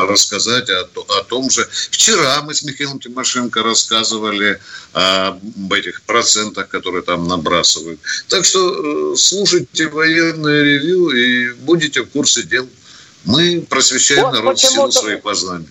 а, 0.00 0.06
рассказать 0.06 0.70
о, 0.70 0.88
о 1.18 1.24
том 1.24 1.50
же. 1.50 1.68
Вчера 1.90 2.40
мы 2.40 2.54
с 2.54 2.62
Михаилом 2.62 3.00
Тимошенко 3.00 3.62
рассказывали 3.62 4.58
об 4.94 5.70
этих 5.74 6.00
процентах, 6.02 6.68
которые 6.68 7.02
там 7.02 7.28
набрасывают. 7.28 8.00
Так 8.28 8.46
что 8.46 9.12
э, 9.12 9.16
слушайте 9.16 9.88
военное 9.88 10.62
ревью 10.62 11.10
и 11.10 11.52
будете 11.52 12.00
в 12.00 12.08
курсе 12.08 12.44
дел. 12.44 12.66
Мы 13.26 13.60
просвещаем 13.68 14.24
вот 14.24 14.32
народ 14.32 14.58
в 14.58 14.62
силу 14.62 14.90
своих 14.90 15.20
познаний. 15.20 15.68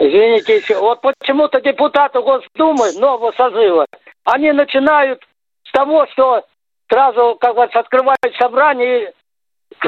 Извините, 0.00 0.62
вот 0.78 1.02
почему-то 1.02 1.60
депутаты 1.60 2.20
Госдумы 2.20 2.90
нового 2.92 3.32
созыва, 3.36 3.86
они 4.24 4.50
начинают 4.50 5.22
с 5.68 5.72
того, 5.72 6.06
что 6.12 6.42
сразу, 6.90 7.36
как 7.38 7.54
бы, 7.54 7.64
открывают 7.64 8.34
собрание, 8.38 9.12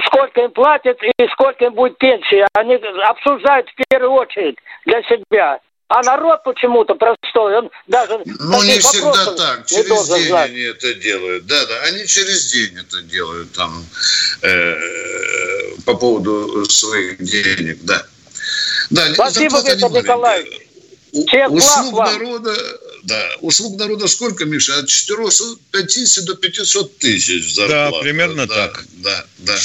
сколько 0.07 0.43
им 0.43 0.51
платят 0.51 0.99
и 1.03 1.29
сколько 1.33 1.65
им 1.65 1.73
будет 1.73 1.97
пенсия. 1.97 2.47
Они 2.53 2.75
обсуждают 2.75 3.71
в 3.71 3.89
первую 3.89 4.13
очередь 4.13 4.59
для 4.85 5.03
себя. 5.05 5.61
А 5.89 6.03
народ 6.03 6.43
почему-то 6.45 6.95
простой, 6.95 7.57
он 7.59 7.71
даже... 7.87 8.21
Ну, 8.25 8.63
не 8.65 8.79
всегда 8.81 9.35
так. 9.35 9.67
Через 9.67 10.09
день 10.09 10.29
знать. 10.29 10.51
они 10.51 10.61
это 10.61 10.95
делают. 10.95 11.47
Да, 11.47 11.67
да, 11.67 11.81
они 11.89 12.07
через 12.07 12.53
день 12.53 12.79
это 12.79 13.03
делают 13.03 13.53
там 13.53 13.71
э, 14.43 14.75
по 15.87 15.95
поводу 15.95 16.67
своих 16.67 17.19
денег, 17.23 17.79
да. 17.83 18.03
Да, 18.91 19.15
Спасибо, 19.15 19.63
Виктор 19.63 19.91
Николаевич. 19.91 20.61
Услуг 21.49 21.93
вам. 21.95 22.13
народа, 22.13 22.57
да, 23.03 23.29
услуг 23.41 23.79
народа 23.79 24.09
сколько, 24.09 24.47
Миша? 24.47 24.79
От 24.79 24.89
450 24.89 26.25
до 26.25 26.35
500 26.35 26.99
тысяч 26.99 27.55
зарплат. 27.55 27.93
Да, 27.93 28.01
примерно 28.01 28.47
да, 28.47 28.55
так. 28.55 28.85
Да, 28.93 29.25
да. 29.39 29.59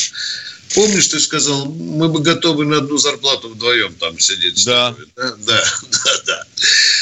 Помнишь, 0.76 1.08
ты 1.08 1.20
сказал, 1.20 1.66
мы 1.66 2.10
бы 2.10 2.22
готовы 2.22 2.66
на 2.66 2.78
одну 2.78 2.98
зарплату 2.98 3.50
вдвоем 3.50 3.94
там 3.96 4.20
сидеть. 4.20 4.66
Да. 4.66 4.94
Да, 5.16 5.36
да, 5.38 5.64
да, 5.92 6.12
да. 6.26 6.44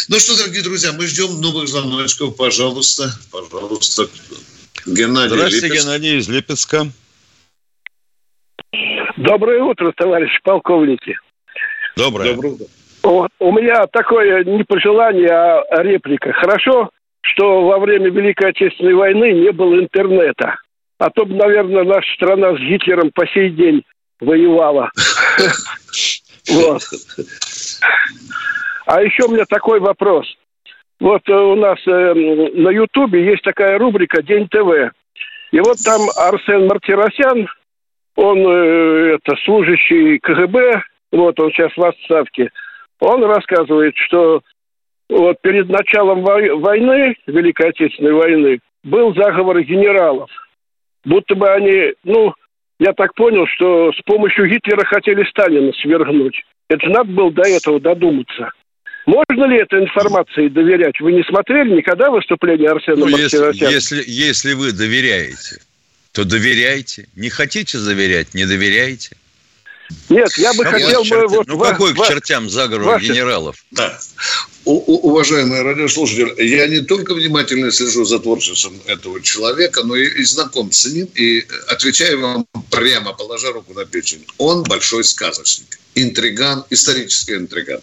Ну 0.09 0.19
что, 0.19 0.37
дорогие 0.37 0.61
друзья, 0.61 0.91
мы 0.93 1.07
ждем 1.07 1.41
новых 1.41 1.67
звоночков. 1.67 2.35
Пожалуйста, 2.35 3.11
пожалуйста. 3.31 4.07
Геннадий 4.85 5.35
Здравствуйте, 5.35 5.67
Липецк. 5.67 5.83
Геннадий 5.83 6.19
из 6.19 6.29
Липецка. 6.29 6.91
Доброе 9.17 9.63
утро, 9.63 9.91
товарищи 9.97 10.37
полковники. 10.43 11.17
Доброе. 11.95 12.33
Доброе. 12.33 12.57
Вот, 13.03 13.29
у 13.39 13.51
меня 13.51 13.85
такое 13.87 14.43
не 14.43 14.63
пожелание, 14.63 15.31
а 15.31 15.83
реплика. 15.83 16.33
Хорошо, 16.33 16.89
что 17.21 17.63
во 17.63 17.79
время 17.79 18.09
Великой 18.09 18.49
Отечественной 18.49 18.95
войны 18.95 19.31
не 19.31 19.51
было 19.51 19.79
интернета. 19.79 20.55
А 20.97 21.09
то 21.09 21.25
бы, 21.25 21.35
наверное, 21.35 21.83
наша 21.83 22.11
страна 22.13 22.55
с 22.55 22.59
Гитлером 22.59 23.11
по 23.13 23.27
сей 23.27 23.49
день 23.49 23.83
воевала. 24.19 24.89
Вот. 26.47 26.83
А 28.85 29.01
еще 29.01 29.23
у 29.23 29.31
меня 29.31 29.45
такой 29.45 29.79
вопрос. 29.79 30.27
Вот 30.99 31.27
э, 31.27 31.33
у 31.33 31.55
нас 31.55 31.79
э, 31.87 32.13
на 32.13 32.69
Ютубе 32.69 33.25
есть 33.25 33.41
такая 33.41 33.79
рубрика 33.79 34.21
«День 34.21 34.47
ТВ». 34.47 34.93
И 35.51 35.59
вот 35.59 35.77
там 35.83 36.01
Арсен 36.15 36.67
Мартиросян, 36.67 37.47
он 38.15 38.37
э, 38.47 39.15
это 39.15 39.35
служащий 39.43 40.19
КГБ, 40.19 40.83
вот 41.23 41.39
он 41.39 41.51
сейчас 41.51 41.71
в 41.75 41.83
отставке, 41.83 42.49
он 42.99 43.23
рассказывает, 43.23 43.95
что 43.97 44.41
вот 45.09 45.37
перед 45.41 45.69
началом 45.69 46.23
войны, 46.23 47.15
Великой 47.27 47.69
Отечественной 47.69 48.13
войны, 48.13 48.59
был 48.83 49.13
заговор 49.15 49.61
генералов. 49.61 50.29
Будто 51.03 51.35
бы 51.35 51.47
они, 51.49 51.93
ну, 52.03 52.33
я 52.79 52.93
так 52.93 53.13
понял, 53.13 53.45
что 53.55 53.91
с 53.91 54.01
помощью 54.03 54.49
Гитлера 54.49 54.85
хотели 54.85 55.23
Сталина 55.29 55.71
свергнуть. 55.81 56.43
Это 56.69 56.85
же 56.85 56.91
надо 56.91 57.11
было 57.11 57.31
до 57.31 57.43
этого 57.43 57.79
додуматься. 57.79 58.51
Можно 59.05 59.45
ли 59.45 59.57
этой 59.57 59.83
информации 59.83 60.47
доверять? 60.47 60.99
Вы 60.99 61.13
не 61.13 61.23
смотрели 61.23 61.75
никогда 61.75 62.09
выступление 62.09 62.69
Арсена 62.69 62.97
ну, 62.97 63.07
если, 63.07 63.53
если, 63.53 64.03
если 64.07 64.53
вы 64.53 64.71
доверяете, 64.71 65.61
то 66.11 66.25
доверяйте. 66.25 67.07
Не 67.15 67.29
хотите 67.29 67.77
заверять, 67.77 68.33
не 68.33 68.45
доверяйте. 68.45 69.15
Нет, 70.09 70.37
я 70.37 70.53
бы 70.53 70.63
какой 70.63 70.81
хотел 70.81 71.03
бы... 71.03 71.27
Вот, 71.27 71.47
ну, 71.47 71.59
какой 71.59 71.93
к 71.93 72.07
чертям 72.07 72.49
заговор 72.49 72.83
ваши... 72.83 73.07
генералов? 73.07 73.55
Да. 73.71 73.99
У, 74.65 74.73
у, 74.73 75.11
уважаемые 75.11 75.61
радиослушатели, 75.61 76.43
я 76.43 76.67
не 76.67 76.81
только 76.81 77.13
внимательно 77.13 77.71
слежу 77.71 78.03
за 78.05 78.19
творчеством 78.19 78.79
этого 78.87 79.21
человека, 79.21 79.83
но 79.83 79.95
и, 79.95 80.07
и 80.07 80.23
знаком 80.23 80.71
с 80.71 80.85
ним, 80.85 81.07
и 81.15 81.45
отвечаю 81.67 82.21
вам 82.21 82.47
прямо, 82.71 83.13
положа 83.13 83.51
руку 83.51 83.73
на 83.73 83.85
печень. 83.85 84.25
Он 84.37 84.63
большой 84.63 85.03
сказочник, 85.03 85.79
интриган, 85.93 86.65
исторический 86.69 87.35
интриган. 87.35 87.81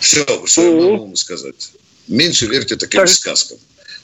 Все, 0.00 0.24
все 0.46 0.62
я 0.62 0.70
могу 0.70 1.06
вам 1.06 1.16
сказать. 1.16 1.72
Меньше 2.06 2.46
верьте 2.46 2.76
таким 2.76 3.00
так. 3.00 3.08
сказкам. 3.08 3.58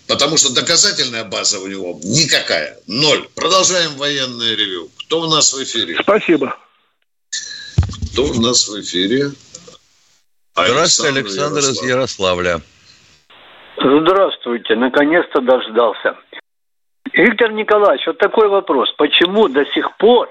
Потому 0.06 0.36
что 0.36 0.50
доказательная 0.50 1.24
база 1.24 1.60
у 1.60 1.66
него 1.66 1.98
никакая. 2.02 2.78
Ноль. 2.86 3.26
Продолжаем 3.34 3.96
военное 3.96 4.54
ревю. 4.54 4.90
Кто 4.98 5.22
у 5.22 5.26
нас 5.28 5.52
в 5.54 5.62
эфире? 5.62 5.96
Спасибо. 6.02 6.54
Кто 8.14 8.26
у 8.26 8.40
нас 8.40 8.68
в 8.68 8.80
эфире? 8.80 9.30
Здравствуйте, 10.54 11.18
Александр, 11.18 11.58
Ярослав. 11.58 11.74
из 11.74 11.82
Ярославля. 11.82 12.60
Здравствуйте, 13.76 14.76
наконец-то 14.76 15.40
дождался. 15.40 16.16
Виктор 17.12 17.50
Николаевич, 17.50 18.06
вот 18.06 18.18
такой 18.18 18.48
вопрос. 18.48 18.94
Почему 18.98 19.48
до 19.48 19.64
сих 19.74 19.96
пор 19.96 20.28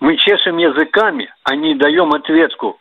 мы 0.00 0.16
чешем 0.16 0.58
языками, 0.58 1.32
а 1.44 1.54
не 1.54 1.76
даем 1.76 2.12
ответку? 2.12 2.80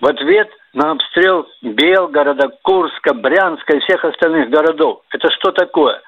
В 0.00 0.06
ответ 0.06 0.48
на 0.72 0.92
обстрел 0.92 1.46
Белгорода, 1.60 2.56
Курска, 2.62 3.12
Брянска 3.12 3.76
и 3.76 3.80
всех 3.80 4.02
остальных 4.02 4.48
городов. 4.48 5.02
Это 5.10 5.28
что 5.30 5.52
такое? 5.52 6.00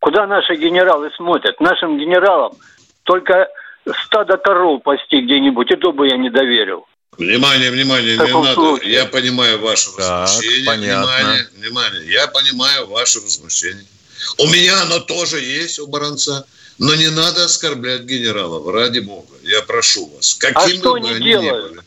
Куда 0.00 0.26
наши 0.26 0.54
генералы 0.56 1.10
смотрят? 1.16 1.58
Нашим 1.60 1.96
генералам 1.96 2.52
только 3.04 3.48
стадо 4.04 4.36
коров 4.36 4.82
пасти 4.82 5.22
где-нибудь, 5.22 5.70
и 5.70 5.76
то 5.76 5.92
бы 5.92 6.08
я 6.08 6.18
не 6.18 6.28
доверил. 6.28 6.84
Внимание, 7.18 7.70
внимание, 7.70 8.16
не 8.16 8.32
надо. 8.32 8.54
Случае. 8.54 8.92
Я 8.92 9.06
понимаю 9.06 9.58
ваше 9.60 9.90
возмущение. 9.90 10.64
Так, 10.64 10.74
понятно. 10.74 11.06
Внимание, 11.06 11.48
внимание. 11.54 12.12
Я 12.12 12.26
понимаю 12.28 12.86
ваше 12.88 13.20
возмущение. 13.20 13.86
У 14.38 14.46
меня 14.48 14.82
оно 14.82 15.00
тоже 15.00 15.40
есть, 15.40 15.78
у 15.78 15.86
Баранца. 15.86 16.46
Но 16.78 16.94
не 16.94 17.08
надо 17.08 17.44
оскорблять 17.44 18.02
генералов, 18.02 18.68
ради 18.68 18.98
бога. 18.98 19.34
Я 19.42 19.62
прошу 19.62 20.06
вас. 20.08 20.36
А 20.38 20.52
Каким 20.52 20.76
а 20.76 20.78
что 20.78 20.92
бы 20.92 21.08
они 21.08 21.24
делают? 21.24 21.64
ни 21.64 21.68
были. 21.70 21.82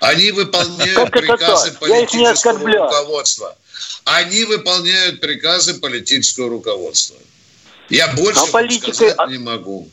Они 0.00 0.30
выполняют 0.32 1.10
приказы 1.12 1.72
политического 1.72 2.58
руководства. 2.58 3.56
Они 4.04 4.44
выполняют 4.44 5.20
приказы 5.20 5.74
политического 5.74 6.48
руководства. 6.48 7.16
Я 7.88 8.08
больше 8.14 8.40
а 8.40 8.46
политика... 8.46 8.94
сказать 8.94 9.28
не 9.28 9.38
могу. 9.38 9.88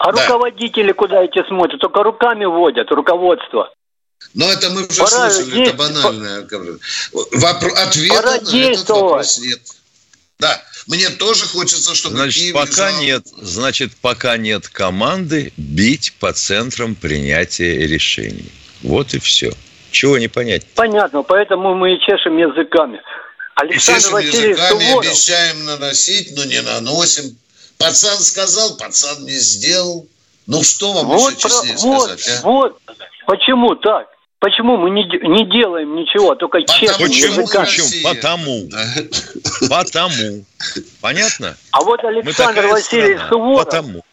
А 0.00 0.12
да. 0.12 0.26
руководители 0.26 0.92
куда 0.92 1.22
эти 1.22 1.46
смотрят? 1.46 1.78
Только 1.78 2.02
руками 2.02 2.46
водят, 2.46 2.90
руководство. 2.90 3.70
Но 4.32 4.50
это 4.50 4.70
мы 4.70 4.86
уже 4.86 4.98
Пора 4.98 5.30
слышали, 5.30 5.66
это 5.66 5.76
банальное. 5.76 6.48
Вопро... 7.12 7.70
Ответа 7.74 8.14
Пора 8.14 8.40
на 8.40 8.56
этот 8.56 8.88
вопрос 8.88 9.38
нет. 9.40 9.60
Да, 10.38 10.58
мне 10.86 11.10
тоже 11.10 11.44
хочется, 11.44 11.94
чтобы 11.94 12.16
Значит, 12.16 12.42
Киев 12.42 12.54
пока 12.54 12.88
лежал... 12.88 13.02
нет, 13.02 13.26
значит, 13.42 13.92
пока 14.00 14.38
нет 14.38 14.68
команды 14.68 15.52
бить 15.58 16.14
по 16.18 16.32
центрам 16.32 16.94
принятия 16.94 17.86
решений. 17.86 18.50
Вот 18.82 19.12
и 19.12 19.18
все. 19.18 19.52
Чего 19.90 20.16
не 20.16 20.28
понять? 20.28 20.64
Понятно, 20.76 21.22
поэтому 21.22 21.74
мы 21.74 21.96
и 21.96 22.00
чешем 22.00 22.38
языками. 22.38 23.02
Александр 23.54 23.98
и 23.98 24.00
чешем 24.00 24.12
Васильевич 24.14 24.56
языками, 24.56 24.80
Суворов. 24.80 25.06
обещаем 25.06 25.64
наносить, 25.66 26.34
но 26.34 26.44
не 26.44 26.62
наносим. 26.62 27.36
Пацан 27.80 28.18
сказал, 28.18 28.76
пацан 28.76 29.24
не 29.24 29.38
сделал. 29.38 30.06
Ну 30.46 30.62
что 30.62 30.92
вам 30.92 31.06
вот 31.06 31.32
еще 31.32 31.48
честнее 31.48 31.74
про, 31.74 32.00
сказать, 32.00 32.28
а? 32.28 32.46
Вот, 32.46 32.78
почему 33.26 33.74
так? 33.76 34.06
Почему 34.38 34.76
мы 34.76 34.90
не, 34.90 35.04
не 35.04 35.50
делаем 35.50 35.96
ничего, 35.96 36.34
только 36.34 36.62
честно 36.62 37.06
Почему? 37.06 37.46
Почему? 37.46 38.02
Потому. 38.02 38.68
Потому. 39.70 40.44
Понятно? 41.00 41.56
А 41.72 41.82
вот 41.82 42.02
Александр 42.04 42.66
Васильевич 42.66 43.20
Суворов 43.28 43.64
Потому. 43.64 44.04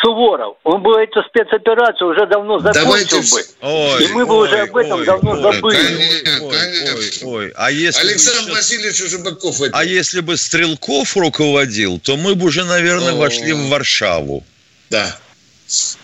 Суворов, 0.00 0.56
он 0.64 0.82
бы 0.82 1.00
эту 1.00 1.22
спецоперацию 1.22 2.10
уже 2.10 2.26
давно 2.26 2.58
закончил 2.58 2.84
Давайте... 2.84 3.16
бы. 3.16 3.44
Ой, 3.60 4.04
и 4.04 4.08
мы 4.08 4.26
бы 4.26 4.34
ой, 4.34 4.48
уже 4.48 4.60
об 4.62 4.76
этом 4.76 4.98
ой, 4.98 5.06
давно 5.06 5.30
ой, 5.30 5.42
забыли. 5.42 5.76
Конечно, 5.76 6.50
конечно. 6.50 7.28
Ой, 7.28 7.44
ой, 7.46 7.52
А 7.54 7.70
если 7.70 8.00
Александр 8.00 8.50
бы 8.50 8.56
Васильевич 8.56 9.00
уже 9.02 9.18
Быков. 9.18 9.60
Это... 9.60 9.78
А 9.78 9.84
если 9.84 10.20
бы 10.20 10.36
Стрелков 10.36 11.16
руководил, 11.16 12.00
то 12.00 12.16
мы 12.16 12.34
бы 12.34 12.46
уже, 12.46 12.64
наверное, 12.64 13.12
О... 13.12 13.16
вошли 13.16 13.52
в 13.52 13.68
Варшаву. 13.68 14.44
Да. 14.90 15.16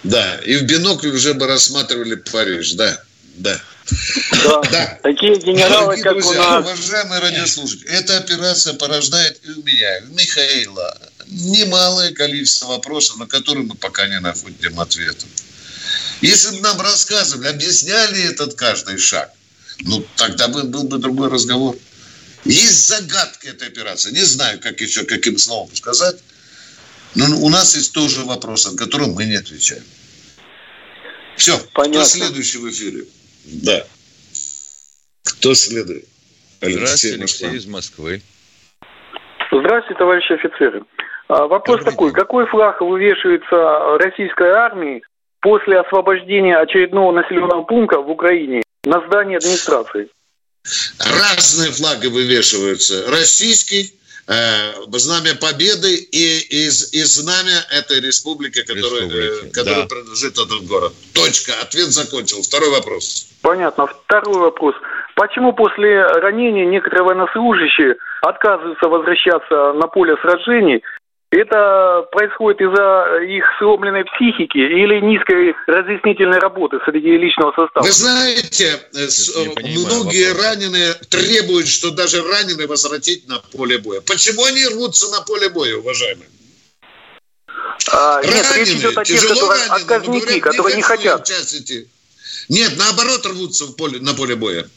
Да. 0.05 0.37
И 0.44 0.57
в 0.57 0.62
бинокль 0.62 1.09
уже 1.09 1.35
бы 1.35 1.48
рассматривали 1.48 2.14
Париж. 2.14 2.74
Да. 2.74 2.96
Да. 3.37 3.61
Да. 4.44 4.62
да. 4.70 4.98
Такие 5.03 5.37
генералы, 5.37 5.96
Дорогие 5.96 6.05
как 6.05 6.12
друзья, 6.12 6.40
у 6.40 6.62
нас. 6.62 6.64
Уважаемые 6.64 7.20
радиослушатели, 7.20 7.90
эта 7.90 8.18
операция 8.18 8.74
порождает 8.74 9.40
и 9.44 9.50
у 9.50 9.62
меня, 9.64 9.98
и 9.98 10.05
у 10.05 10.14
Михаила 10.14 10.96
немалое 11.31 12.12
количество 12.12 12.66
вопросов, 12.69 13.19
на 13.19 13.27
которые 13.27 13.66
мы 13.66 13.75
пока 13.75 14.07
не 14.07 14.21
находим 14.21 14.79
ответа. 14.81 15.27
Если 16.21 16.57
бы 16.57 16.61
нам 16.62 16.81
рассказывали, 16.81 17.49
объясняли 17.49 18.23
этот 18.23 18.55
каждый 18.55 18.99
шаг, 18.99 19.31
ну, 19.81 20.05
тогда 20.16 20.49
бы 20.49 20.64
был 20.64 20.85
бы 20.85 20.99
другой 20.99 21.31
разговор. 21.31 21.77
Есть 22.45 22.88
загадка 22.88 23.49
этой 23.49 23.69
операции. 23.69 24.11
Не 24.11 24.25
знаю, 24.25 24.61
как 24.61 24.81
еще, 24.81 25.05
каким 25.05 25.38
словом 25.38 25.75
сказать. 25.75 26.16
Но 27.14 27.25
у 27.40 27.49
нас 27.49 27.75
есть 27.75 27.93
тоже 27.93 28.25
вопрос, 28.25 28.71
на 28.71 28.77
который 28.77 29.09
мы 29.09 29.25
не 29.25 29.37
отвечаем. 29.37 29.83
Все. 31.37 31.59
Понятно. 31.73 32.01
Кто 32.01 32.09
следующий 32.09 32.59
в 32.59 32.71
эфире? 32.71 33.05
Да. 33.45 33.87
Кто 35.25 35.55
следует? 35.55 36.07
Алексей 36.61 36.77
Здравствуйте, 36.77 37.16
Алексей 37.16 37.57
из 37.57 37.66
Москвы. 37.66 38.23
Здравствуйте, 39.51 39.99
товарищи 39.99 40.33
офицеры. 40.33 40.85
А, 41.31 41.47
вопрос 41.47 41.85
такой. 41.85 42.12
Какой 42.12 42.47
флаг 42.47 42.81
вывешивается 42.81 43.99
российской 43.99 44.51
армии 44.51 45.03
после 45.40 45.79
освобождения 45.79 46.57
очередного 46.57 47.12
населенного 47.12 47.62
пункта 47.62 48.01
в 48.01 48.11
Украине 48.11 48.62
на 48.85 49.01
здании 49.07 49.37
администрации? 49.37 50.09
Разные 50.99 51.71
флаги 51.71 52.09
вывешиваются. 52.09 53.09
Российский, 53.12 53.95
э, 54.27 54.73
знамя 54.88 55.37
Победы 55.40 55.95
и, 55.95 56.40
и, 56.51 56.66
и 56.66 57.03
знамя 57.05 57.62
этой 57.79 58.01
республики, 58.01 58.62
которая, 58.62 59.09
э, 59.09 59.51
которая 59.53 59.83
да. 59.83 59.87
принадлежит 59.87 60.33
этот 60.33 60.66
город. 60.66 60.93
Точка. 61.14 61.53
Ответ 61.62 61.90
закончил. 61.93 62.43
Второй 62.43 62.71
вопрос. 62.71 63.29
Понятно. 63.40 63.87
Второй 63.87 64.40
вопрос. 64.40 64.75
Почему 65.14 65.53
после 65.53 66.03
ранения 66.03 66.66
некоторые 66.66 67.05
военнослужащие 67.05 67.97
отказываются 68.23 68.88
возвращаться 68.88 69.75
на 69.75 69.87
поле 69.87 70.16
сражений 70.23 70.83
это 71.31 72.07
происходит 72.11 72.61
из-за 72.61 73.23
их 73.23 73.45
сломленной 73.59 74.05
психики 74.05 74.59
или 74.59 75.01
низкой 75.01 75.55
разъяснительной 75.66 76.38
работы 76.38 76.79
среди 76.85 77.16
личного 77.16 77.53
состава? 77.53 77.85
Вы 77.85 77.93
знаете, 77.93 78.81
э, 78.95 79.07
многие 79.62 80.31
вопрос. 80.31 80.45
раненые 80.45 80.95
требуют, 81.09 81.69
что 81.69 81.93
даже 81.93 82.23
раненые 82.23 82.66
возвратить 82.66 83.29
на 83.29 83.38
поле 83.38 83.79
боя. 83.79 84.01
Почему 84.01 84.45
они 84.45 84.66
рвутся 84.66 85.09
на 85.11 85.21
поле 85.21 85.49
боя, 85.51 85.77
уважаемые? 85.77 86.29
А, 87.93 88.21
раненые, 88.23 88.35
нет, 88.35 88.57
речь 88.57 88.69
идет 88.71 88.99
о 88.99 89.05
тех, 89.05 89.21
которые 89.21 89.64
отказники, 89.66 90.25
говорят, 90.25 90.43
которые 90.43 90.77
не 90.77 90.83
хотят. 90.83 91.31
Нет, 92.49 92.73
наоборот 92.77 93.25
рвутся 93.27 93.66
в 93.66 93.77
поле, 93.77 94.01
на 94.01 94.14
поле 94.14 94.35
боя. 94.35 94.69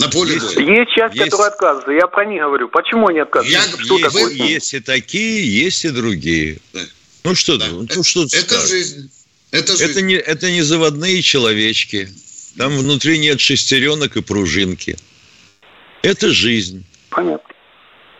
На 0.00 0.08
поле 0.08 0.34
есть, 0.34 0.54
боя. 0.54 0.66
Есть 0.66 0.92
часть, 0.92 1.14
есть... 1.14 1.30
которая 1.30 1.50
отказывается. 1.50 1.92
Я 1.92 2.06
про 2.06 2.24
них 2.24 2.42
говорю. 2.42 2.68
Почему 2.68 3.08
они 3.08 3.18
отказываются? 3.18 3.70
Я, 3.70 3.84
что 3.84 3.98
есть, 3.98 4.04
такое? 4.04 4.32
есть 4.32 4.74
и 4.74 4.80
такие, 4.80 5.62
есть 5.62 5.84
и 5.84 5.90
другие. 5.90 6.58
Да. 6.72 6.80
Ну 7.24 7.34
что, 7.34 7.58
да. 7.58 7.66
ну, 7.68 7.84
это, 7.84 8.02
что 8.02 8.24
это 8.24 8.40
скажешь? 8.40 8.68
жизнь. 8.68 9.10
Это, 9.50 9.76
жизнь. 9.76 9.90
это, 9.90 10.02
не, 10.02 10.14
это 10.14 10.50
не 10.50 10.62
заводные 10.62 11.20
человечки. 11.22 12.08
Там 12.56 12.76
внутри 12.78 13.18
нет 13.18 13.40
шестеренок 13.40 14.16
и 14.16 14.22
пружинки. 14.22 14.96
Это 16.02 16.30
жизнь. 16.30 16.84
Понятно. 17.10 17.54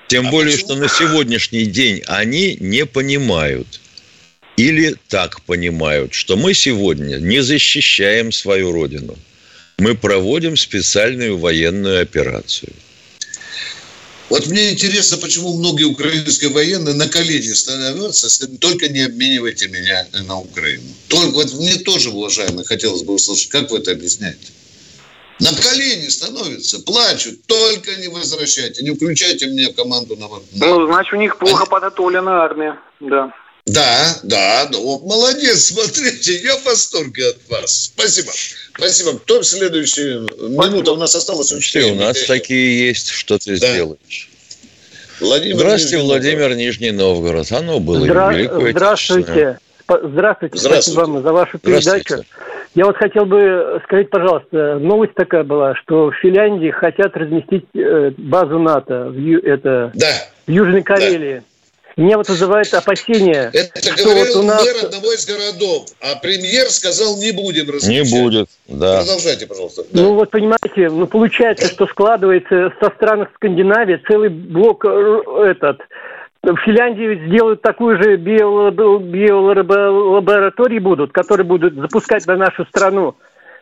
Тем 0.08 0.26
а 0.28 0.30
более, 0.30 0.56
почему? 0.56 0.72
что 0.72 0.80
на 0.82 0.88
сегодняшний 0.88 1.64
день 1.64 2.02
они 2.06 2.56
не 2.60 2.84
понимают 2.84 3.80
или 4.56 4.96
так 5.08 5.40
понимают, 5.42 6.12
что 6.12 6.36
мы 6.36 6.52
сегодня 6.52 7.16
не 7.16 7.40
защищаем 7.40 8.32
свою 8.32 8.72
родину. 8.72 9.16
Мы 9.80 9.94
проводим 9.94 10.58
специальную 10.58 11.38
военную 11.38 12.02
операцию. 12.02 12.70
Вот 14.28 14.46
мне 14.46 14.72
интересно, 14.72 15.16
почему 15.16 15.56
многие 15.56 15.84
украинские 15.84 16.50
военные 16.50 16.94
на 16.94 17.08
колени 17.08 17.48
становятся, 17.54 18.28
только 18.58 18.90
не 18.90 19.00
обменивайте 19.00 19.68
меня 19.68 20.06
на 20.26 20.38
Украину. 20.38 20.84
Только 21.08 21.30
вот 21.30 21.54
мне 21.54 21.76
тоже, 21.76 22.10
уважаемые, 22.10 22.66
хотелось 22.66 23.02
бы 23.04 23.14
услышать, 23.14 23.48
как 23.48 23.70
вы 23.70 23.78
это 23.78 23.92
объясняете? 23.92 24.52
На 25.40 25.50
колени 25.54 26.08
становятся, 26.08 26.80
плачут, 26.80 27.46
только 27.46 27.96
не 27.96 28.08
возвращайте, 28.08 28.84
не 28.84 28.94
включайте 28.94 29.46
мне 29.46 29.72
команду 29.72 30.14
на 30.14 30.28
Ну, 30.56 30.86
значит, 30.88 31.14
у 31.14 31.16
них 31.16 31.38
плохо 31.38 31.64
подготовлена 31.64 32.44
армия, 32.44 32.78
да. 33.00 33.32
Да, 33.72 34.16
да, 34.24 34.68
ну, 34.70 35.00
молодец, 35.06 35.64
смотрите, 35.72 36.36
я 36.36 36.56
в 36.56 36.64
восторге 36.64 37.30
от 37.30 37.38
вас. 37.48 37.92
Спасибо. 37.94 38.30
Спасибо. 38.76 39.18
Кто 39.18 39.40
в 39.40 39.44
следующую 39.44 40.28
минуту 40.48 40.94
у 40.94 40.96
нас 40.96 41.14
осталось? 41.14 41.52
Что 41.60 41.86
у 41.86 41.94
нас 41.94 42.24
такие 42.24 42.88
есть, 42.88 43.10
что 43.10 43.38
ты 43.38 43.58
да. 43.58 43.72
сделаешь. 43.72 44.28
Владимир 45.20 45.56
Здравствуйте, 45.56 45.96
Нижний 45.96 46.08
Владимир 46.08 46.38
Новгород. 46.38 46.58
Нижний 46.58 46.90
Новгород. 46.92 47.52
Оно 47.52 47.80
было 47.80 48.04
Здра... 48.04 48.32
Здравствуйте. 48.70 49.58
Здравствуйте. 49.86 50.58
Здравствуйте. 50.58 50.58
Спасибо 50.58 51.00
вам 51.00 51.22
за 51.22 51.32
вашу 51.32 51.58
передачу. 51.58 52.24
Я 52.74 52.86
вот 52.86 52.96
хотел 52.96 53.26
бы 53.26 53.80
сказать, 53.84 54.10
пожалуйста, 54.10 54.78
новость 54.78 55.14
такая 55.14 55.42
была, 55.42 55.74
что 55.74 56.10
в 56.10 56.14
Финляндии 56.22 56.70
хотят 56.70 57.16
разместить 57.16 57.64
э, 57.74 58.12
базу 58.16 58.60
НАТО 58.60 59.10
в, 59.10 59.38
это, 59.44 59.90
да. 59.94 60.06
в 60.46 60.50
Южной 60.50 60.82
Карелии. 60.82 61.38
Да. 61.38 61.49
Меня 61.96 62.16
вот 62.16 62.28
вызывает 62.28 62.72
опасение. 62.72 63.50
Это 63.52 63.80
что 63.80 64.04
говорил 64.04 64.36
вот 64.36 64.44
у 64.44 64.46
нас... 64.46 64.64
мэр 64.64 64.84
одного 64.84 65.12
из 65.12 65.26
городов, 65.26 65.88
а 66.00 66.16
премьер 66.16 66.70
сказал, 66.70 67.18
не 67.18 67.32
будем 67.32 67.70
размещать. 67.70 68.12
Не 68.12 68.22
будет, 68.22 68.48
да. 68.68 69.00
Продолжайте, 69.00 69.46
пожалуйста. 69.46 69.82
Да. 69.90 70.02
Ну 70.02 70.14
вот 70.14 70.30
понимаете, 70.30 70.88
ну 70.88 71.06
получается, 71.06 71.68
что 71.68 71.86
складывается 71.86 72.72
со 72.80 72.90
стран 72.90 73.28
Скандинавии 73.34 74.00
целый 74.06 74.28
блок 74.28 74.84
э, 74.84 75.50
этот 75.50 75.80
в 76.42 76.56
Финляндии 76.64 77.26
сделают 77.26 77.60
такую 77.60 78.02
же 78.02 78.16
биолабораторию 78.16 80.80
будут, 80.80 81.12
которые 81.12 81.44
будут 81.44 81.74
запускать 81.74 82.26
на 82.26 82.36
нашу 82.36 82.64
страну 82.66 83.14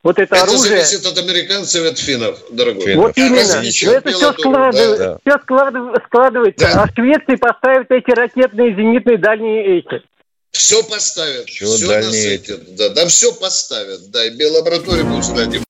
вот 0.02 0.18
это, 0.18 0.34
это 0.34 0.44
оружие... 0.44 0.82
зависит 0.82 1.04
от 1.06 1.18
американцев 1.18 1.84
и 1.84 1.88
от 1.88 1.98
финнов, 1.98 2.38
дорогой. 2.50 2.84
Финнов. 2.84 3.06
Вот 3.06 3.16
именно. 3.16 3.62
Но 3.62 3.92
это 3.92 4.10
все, 4.10 4.32
складывает, 4.32 4.98
да. 4.98 5.18
все 5.24 5.38
складывается, 5.42 6.02
складывается. 6.06 6.66
Да. 6.66 6.82
А 6.82 6.94
Швеции 6.94 7.36
поставят 7.36 7.90
эти 7.90 8.10
ракетные 8.10 8.74
зенитные 8.74 9.18
дальние 9.18 9.78
эти. 9.78 10.02
Все 10.52 10.82
поставят. 10.84 11.48
Все, 11.48 11.66
все 11.66 11.86
насытят. 11.86 12.74
Да, 12.76 12.88
да, 12.90 13.06
все 13.06 13.32
поставят. 13.32 14.10
Да, 14.10 14.24
и 14.24 14.30
биолабораторию 14.30 15.04
будут 15.04 15.24
сдать. 15.24 15.60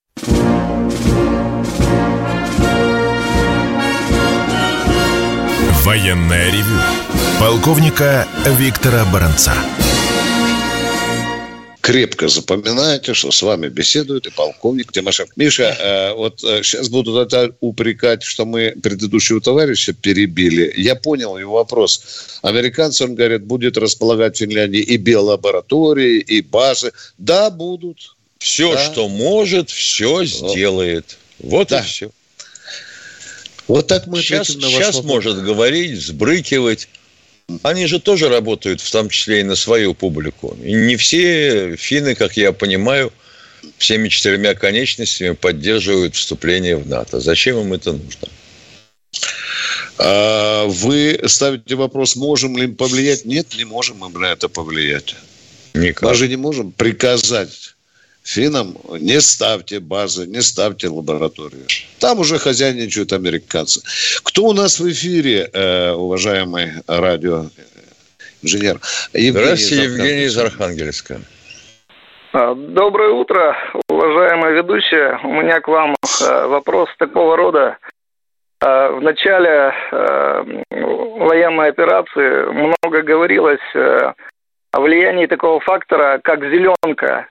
Военная 5.83 6.51
ревю. 6.51 6.79
Полковника 7.39 8.27
Виктора 8.45 9.05
Баранца 9.05 9.53
крепко 11.89 12.27
запоминайте, 12.27 13.13
что 13.13 13.31
с 13.31 13.41
вами 13.41 13.67
беседует 13.67 14.27
и 14.27 14.29
полковник 14.29 14.91
Тимошенко. 14.91 15.33
Миша, 15.35 15.75
э, 15.79 16.13
вот 16.13 16.43
э, 16.43 16.61
сейчас 16.61 16.87
будут 16.89 17.27
это 17.27 17.55
упрекать, 17.61 18.21
что 18.21 18.45
мы 18.45 18.75
предыдущего 18.81 19.41
товарища 19.41 19.93
перебили. 19.93 20.71
Я 20.77 20.95
понял 20.95 21.37
его 21.37 21.53
вопрос. 21.53 22.39
Американцы, 22.43 23.05
он 23.05 23.15
говорит, 23.15 23.43
будет 23.43 23.77
располагать 23.77 24.35
в 24.35 24.39
Финляндии 24.39 24.81
и 24.81 24.97
биолаборатории, 24.97 26.19
и 26.19 26.41
базы. 26.41 26.91
Да, 27.17 27.49
будут. 27.49 28.15
Все, 28.37 28.73
да. 28.73 28.85
что 28.85 29.09
может, 29.09 29.71
все 29.71 30.23
сделает. 30.25 31.17
Вот 31.39 31.69
да. 31.69 31.79
и 31.79 31.83
все. 31.83 32.11
Вот 33.67 33.87
так 33.87 34.07
мы 34.07 34.21
сейчас, 34.21 34.47
сейчас 34.47 35.03
может 35.03 35.43
говорить, 35.43 35.91
взбрыкивать. 35.93 36.87
Они 37.63 37.87
же 37.87 37.99
тоже 37.99 38.29
работают, 38.29 38.81
в 38.81 38.91
том 38.91 39.09
числе 39.09 39.41
и 39.41 39.43
на 39.43 39.55
свою 39.55 39.93
публику. 39.93 40.57
И 40.63 40.73
не 40.73 40.95
все 40.97 41.75
финны, 41.75 42.15
как 42.15 42.37
я 42.37 42.51
понимаю, 42.51 43.11
всеми 43.77 44.09
четырьмя 44.09 44.55
конечностями 44.55 45.33
поддерживают 45.33 46.15
вступление 46.15 46.77
в 46.77 46.87
НАТО. 46.87 47.19
Зачем 47.19 47.59
им 47.59 47.73
это 47.73 47.93
нужно? 47.93 48.27
А 49.97 50.65
вы 50.65 51.19
ставите 51.25 51.75
вопрос, 51.75 52.15
можем 52.15 52.57
ли 52.57 52.67
повлиять? 52.67 53.25
Нет, 53.25 53.47
не 53.57 53.65
можем 53.65 53.97
мы 53.97 54.09
на 54.09 54.27
это 54.27 54.47
повлиять. 54.47 55.15
Никак. 55.73 56.09
Мы 56.09 56.15
же 56.15 56.27
не 56.27 56.37
можем 56.37 56.71
приказать 56.71 57.75
финнам 58.29 58.77
не 58.99 59.19
ставьте 59.21 59.79
базы, 59.79 60.27
не 60.27 60.41
ставьте 60.41 60.87
лабораторию. 60.87 61.65
Там 61.99 62.19
уже 62.19 62.37
хозяйничают 62.37 63.13
американцы. 63.13 63.81
Кто 64.23 64.43
у 64.43 64.53
нас 64.53 64.79
в 64.79 64.87
эфире, 64.89 65.49
э, 65.51 65.91
уважаемый 65.91 66.71
радиоинженер? 66.87 68.79
Евгений 69.13 69.31
Здравствуйте, 69.31 69.83
Евгений 69.83 70.25
из 70.25 70.37
Архангельска. 70.37 71.21
А, 72.33 72.53
доброе 72.53 73.09
утро, 73.09 73.57
уважаемая 73.89 74.51
ведущая. 74.51 75.19
У 75.23 75.33
меня 75.41 75.59
к 75.59 75.67
вам 75.67 75.95
э, 76.21 76.47
вопрос 76.47 76.89
такого 76.99 77.35
рода. 77.35 77.77
Э, 78.61 78.91
в 78.91 79.01
начале 79.01 79.73
военной 80.69 81.69
операции 81.69 82.45
много 82.51 83.01
говорилось 83.01 83.75
о 84.71 84.79
влиянии 84.79 85.25
такого 85.25 85.59
фактора, 85.59 86.19
как 86.23 86.41
зеленка 86.43 87.27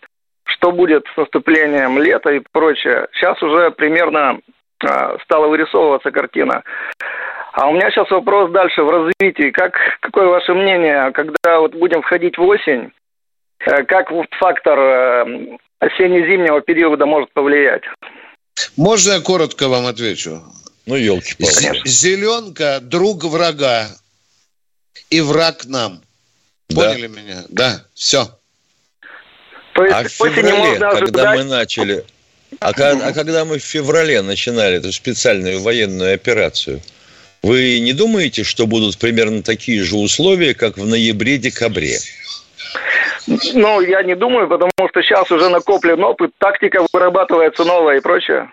что 0.58 0.72
будет 0.72 1.04
с 1.14 1.16
наступлением 1.16 1.98
лета 1.98 2.30
и 2.30 2.40
прочее. 2.52 3.08
Сейчас 3.12 3.40
уже 3.42 3.70
примерно 3.70 4.40
э, 4.82 5.16
стала 5.24 5.46
вырисовываться 5.46 6.10
картина. 6.10 6.62
А 7.52 7.68
у 7.68 7.72
меня 7.72 7.90
сейчас 7.90 8.10
вопрос 8.10 8.50
дальше 8.50 8.82
в 8.82 8.90
развитии. 8.90 9.50
Как, 9.50 9.74
какое 10.00 10.26
ваше 10.26 10.54
мнение, 10.54 11.12
когда 11.12 11.60
вот 11.60 11.74
будем 11.74 12.02
входить 12.02 12.36
в 12.36 12.42
осень, 12.42 12.92
э, 13.60 13.84
как 13.84 14.10
фактор 14.38 14.78
э, 14.78 15.58
осенне-зимнего 15.78 16.60
периода 16.60 17.06
может 17.06 17.32
повлиять? 17.32 17.82
Можно 18.76 19.12
я 19.12 19.20
коротко 19.20 19.68
вам 19.68 19.86
отвечу? 19.86 20.42
Ну, 20.86 20.96
елки 20.96 21.34
палки 21.38 21.86
Зеленка– 21.86 22.80
друг 22.82 23.24
врага 23.24 23.86
и 25.10 25.20
враг 25.20 25.66
нам. 25.66 26.00
Поняли 26.74 27.06
да. 27.06 27.20
меня? 27.20 27.44
Да, 27.48 27.84
все. 27.94 28.37
То 29.78 29.84
есть 29.84 29.96
а 29.96 30.02
в 30.02 30.08
феврале, 30.08 30.72
когда 30.76 30.88
ожидать... 30.88 31.38
мы 31.38 31.44
начали, 31.44 32.04
а, 32.58 32.70
а 32.70 33.12
когда 33.12 33.44
мы 33.44 33.60
в 33.60 33.62
феврале 33.62 34.22
начинали 34.22 34.78
эту 34.78 34.92
специальную 34.92 35.60
военную 35.62 36.14
операцию, 36.14 36.82
вы 37.42 37.78
не 37.78 37.92
думаете, 37.92 38.42
что 38.42 38.66
будут 38.66 38.98
примерно 38.98 39.44
такие 39.44 39.84
же 39.84 39.96
условия, 39.96 40.54
как 40.54 40.78
в 40.78 40.84
ноябре-декабре? 40.84 42.00
Ну, 43.54 43.80
я 43.82 44.02
не 44.02 44.16
думаю, 44.16 44.48
потому 44.48 44.72
что 44.90 45.00
сейчас 45.00 45.30
уже 45.30 45.48
накоплен 45.48 46.02
опыт, 46.02 46.32
тактика 46.38 46.84
вырабатывается 46.92 47.62
новая 47.62 47.98
и 47.98 48.00
прочее. 48.00 48.50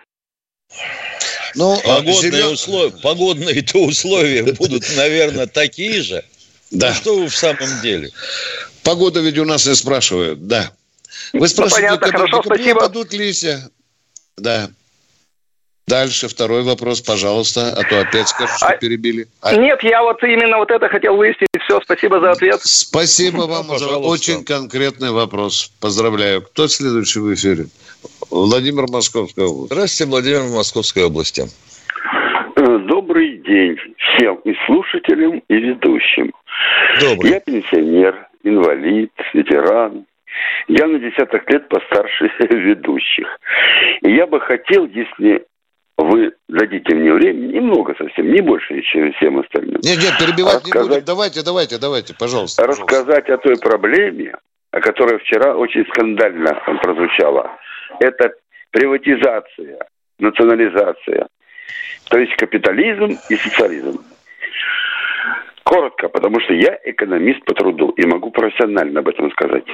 Ну, 1.56 1.76
погодные, 1.84 2.14
зелен... 2.14 2.46
условия, 2.52 2.92
погодные-то 3.02 3.78
условия 3.78 4.44
будут, 4.44 4.84
наверное, 4.96 5.48
такие 5.48 6.02
же. 6.02 6.22
Да. 6.70 6.90
Ну, 6.90 6.94
что 6.94 7.16
вы 7.16 7.26
в 7.26 7.34
самом 7.34 7.80
деле? 7.82 8.10
Погода 8.84 9.18
ведь 9.18 9.38
у 9.38 9.44
нас 9.44 9.66
не 9.66 9.74
спрашивают, 9.74 10.46
да. 10.46 10.70
Вы 11.38 11.40
ну, 11.40 11.46
спрашиваете, 11.46 11.90
ну, 11.90 11.98
понятно, 11.98 12.18
хорошо, 12.18 12.42
спасибо. 12.42 12.80
падут 12.80 13.12
листья. 13.12 13.58
Да. 14.36 14.68
Дальше 15.86 16.26
второй 16.28 16.62
вопрос, 16.62 17.00
пожалуйста, 17.00 17.72
а 17.72 17.84
то 17.84 18.00
опять 18.00 18.26
скажут, 18.28 18.56
что 18.56 18.66
а, 18.66 18.76
перебили. 18.76 19.28
А... 19.40 19.54
Нет, 19.54 19.84
я 19.84 20.02
вот 20.02 20.20
именно 20.24 20.58
вот 20.58 20.70
это 20.72 20.88
хотел 20.88 21.16
выяснить. 21.16 21.48
Все, 21.64 21.80
спасибо 21.80 22.18
за 22.18 22.32
ответ. 22.32 22.60
Спасибо 22.60 23.42
вам 23.42 23.78
за 23.78 23.96
очень 23.96 24.44
конкретный 24.44 25.12
вопрос. 25.12 25.70
Поздравляю. 25.80 26.42
Кто 26.42 26.66
следующий 26.66 27.20
в 27.20 27.32
эфире? 27.34 27.66
Владимир 28.30 28.90
Московская 28.90 29.46
область. 29.46 29.72
Здравствуйте, 29.72 30.10
Владимир 30.10 30.42
Московской 30.56 31.04
области. 31.04 31.44
Добрый 32.56 33.38
день 33.46 33.76
всем 33.96 34.36
и 34.44 34.54
слушателям, 34.66 35.40
и 35.48 35.54
ведущим. 35.54 36.32
Добрый. 37.00 37.30
Я 37.30 37.40
пенсионер, 37.40 38.26
инвалид, 38.42 39.12
ветеран, 39.34 40.04
Я 40.68 40.86
на 40.86 40.98
десяток 40.98 41.48
лет 41.50 41.68
постарше 41.68 42.30
ведущих. 42.50 43.26
И 44.02 44.14
я 44.14 44.26
бы 44.26 44.40
хотел, 44.40 44.86
если 44.86 45.46
вы 45.96 46.32
дадите 46.48 46.94
мне 46.94 47.12
время, 47.12 47.46
немного 47.46 47.94
совсем, 47.96 48.30
не 48.32 48.40
больше, 48.40 48.80
чем 48.82 49.12
всем 49.14 49.38
остальным. 49.38 49.80
Нет, 49.82 49.98
нет, 49.98 50.14
перебивать 50.18 50.62
рассказать, 50.62 50.88
не 50.88 50.88
будем. 50.88 51.04
Давайте, 51.04 51.42
давайте, 51.42 51.78
давайте, 51.78 52.14
пожалуйста. 52.14 52.66
Рассказать 52.66 53.26
пожалуйста. 53.26 53.34
о 53.34 53.38
той 53.38 53.58
проблеме, 53.58 54.34
о 54.72 54.80
которой 54.80 55.18
вчера 55.18 55.54
очень 55.56 55.86
скандально 55.86 56.54
прозвучала. 56.82 57.50
Это 58.00 58.34
приватизация, 58.70 59.78
национализация. 60.18 61.28
То 62.10 62.18
есть 62.18 62.36
капитализм 62.36 63.18
и 63.28 63.36
социализм. 63.36 64.04
Коротко, 65.66 66.08
потому 66.08 66.38
что 66.40 66.54
я 66.54 66.78
экономист 66.84 67.44
по 67.44 67.52
труду 67.52 67.88
и 67.96 68.06
могу 68.06 68.30
профессионально 68.30 69.00
об 69.00 69.08
этом 69.08 69.32
сказать. 69.32 69.64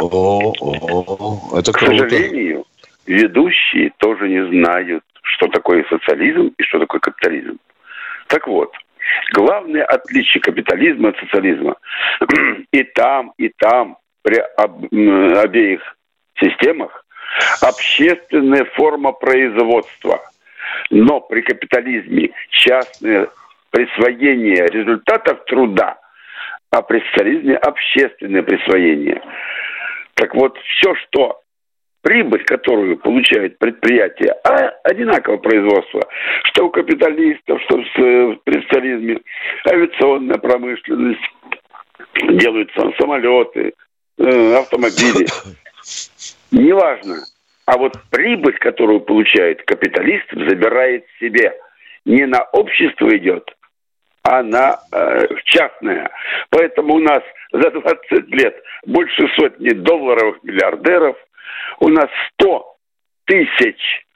О, 0.00 0.52
о, 0.60 1.56
это 1.56 1.72
К 1.72 1.78
сожалению, 1.78 2.64
ведущие 3.06 3.92
тоже 3.98 4.28
не 4.28 4.44
знают, 4.48 5.04
что 5.22 5.46
такое 5.46 5.84
социализм 5.88 6.52
и 6.58 6.62
что 6.64 6.80
такое 6.80 7.00
капитализм. 7.00 7.58
Так 8.26 8.48
вот, 8.48 8.72
главное 9.32 9.84
отличие 9.84 10.40
капитализма 10.40 11.10
от 11.10 11.18
социализма 11.20 11.76
и 12.72 12.82
там, 12.82 13.32
и 13.38 13.50
там, 13.56 13.98
при 14.22 14.40
об, 14.56 14.82
обеих 15.44 15.80
системах, 16.40 17.04
общественная 17.62 18.64
форма 18.74 19.12
производства. 19.12 20.20
Но 20.90 21.20
при 21.20 21.42
капитализме 21.42 22.30
частное 22.50 23.28
присвоение 23.70 24.66
результатов 24.66 25.44
труда, 25.46 25.98
а 26.70 26.82
при 26.82 27.02
социализме 27.10 27.56
общественное 27.56 28.42
присвоение. 28.42 29.22
Так 30.14 30.34
вот, 30.34 30.58
все, 30.58 30.94
что 30.96 31.40
прибыль, 32.02 32.44
которую 32.44 32.96
получает 32.98 33.58
предприятие, 33.58 34.34
а 34.44 34.68
одинаково 34.84 35.36
производство, 35.38 36.06
что 36.44 36.66
у 36.66 36.70
капиталистов, 36.70 37.60
что 37.62 37.78
в 37.78 38.40
социализме, 38.46 39.20
авиационная 39.68 40.38
промышленность, 40.38 41.20
делаются 42.22 42.92
самолеты, 42.98 43.72
э, 44.18 44.54
автомобили. 44.54 45.26
Неважно. 46.50 47.16
А 47.66 47.78
вот 47.78 47.92
прибыль, 48.10 48.58
которую 48.58 49.00
получает 49.00 49.62
капиталист, 49.62 50.26
забирает 50.32 51.04
себе. 51.20 51.52
Не 52.04 52.26
на 52.26 52.42
общество 52.52 53.16
идет, 53.16 53.54
она 54.22 54.78
э, 54.92 55.26
частная. 55.44 56.10
Поэтому 56.50 56.94
у 56.94 56.98
нас 56.98 57.22
за 57.52 57.70
20 57.70 58.28
лет 58.28 58.56
больше 58.86 59.28
сотни 59.36 59.70
долларовых 59.70 60.42
миллиардеров, 60.42 61.16
у 61.80 61.88
нас 61.88 62.08
100 62.40 62.76
тысяч 63.26 64.06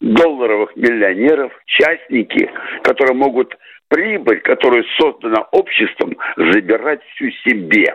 долларовых 0.00 0.74
миллионеров, 0.76 1.52
частники, 1.66 2.50
которые 2.82 3.14
могут 3.16 3.56
прибыль, 3.88 4.40
которая 4.40 4.84
создана 4.98 5.42
обществом, 5.52 6.16
забирать 6.36 7.02
всю 7.14 7.30
себе. 7.46 7.94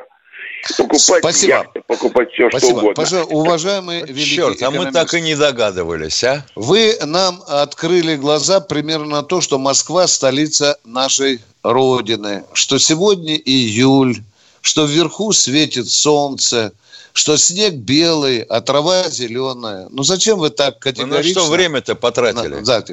Покупать 0.77 1.19
Спасибо. 1.19 1.53
яхты, 1.53 1.81
покупать 1.87 2.31
все, 2.31 2.49
Спасибо. 2.49 2.71
что 2.71 2.79
угодно. 2.79 3.03
Пожалуйста, 3.03 3.33
уважаемый 3.33 4.03
великий 4.03 4.35
Черт, 4.35 4.61
а 4.61 4.71
мы 4.71 4.91
так 4.91 5.13
и 5.13 5.21
не 5.21 5.35
догадывались, 5.35 6.23
а? 6.23 6.45
Вы 6.55 6.97
нам 7.05 7.41
открыли 7.47 8.15
глаза 8.15 8.59
примерно 8.59 9.07
на 9.07 9.23
то, 9.23 9.41
что 9.41 9.57
Москва– 9.57 10.07
столица 10.07 10.77
нашей 10.83 11.41
Родины, 11.63 12.43
что 12.53 12.77
сегодня 12.77 13.35
июль, 13.35 14.21
что 14.61 14.85
вверху 14.85 15.31
светит 15.31 15.89
солнце, 15.89 16.73
что 17.13 17.37
снег 17.37 17.73
белый, 17.73 18.41
а 18.41 18.61
трава 18.61 19.09
зеленая. 19.09 19.87
Ну 19.89 20.03
зачем 20.03 20.39
вы 20.39 20.49
так 20.49 20.79
категорично... 20.79 21.17
Ну 21.17 21.41
на 21.41 21.47
что 21.47 21.51
время-то 21.51 21.95
потратили? 21.95 22.59
На, 22.61 22.83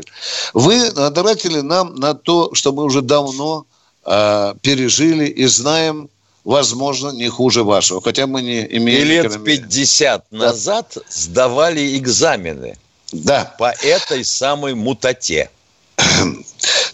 вы 0.54 0.92
потратили 0.92 1.60
нам 1.60 1.94
на 1.96 2.14
то, 2.14 2.54
что 2.54 2.72
мы 2.72 2.84
уже 2.84 3.02
давно 3.02 3.66
э, 4.04 4.54
пережили 4.62 5.26
и 5.26 5.46
знаем 5.46 6.08
возможно, 6.46 7.10
не 7.10 7.28
хуже 7.28 7.64
вашего. 7.64 8.00
Хотя 8.00 8.26
мы 8.26 8.40
не 8.40 8.64
имеем... 8.76 9.02
И 9.02 9.04
лет 9.04 9.44
50 9.44 10.26
да. 10.30 10.38
назад 10.38 10.96
сдавали 11.10 11.98
экзамены. 11.98 12.78
Да. 13.12 13.54
По 13.58 13.74
этой 13.82 14.24
самой 14.24 14.74
мутате. 14.74 15.50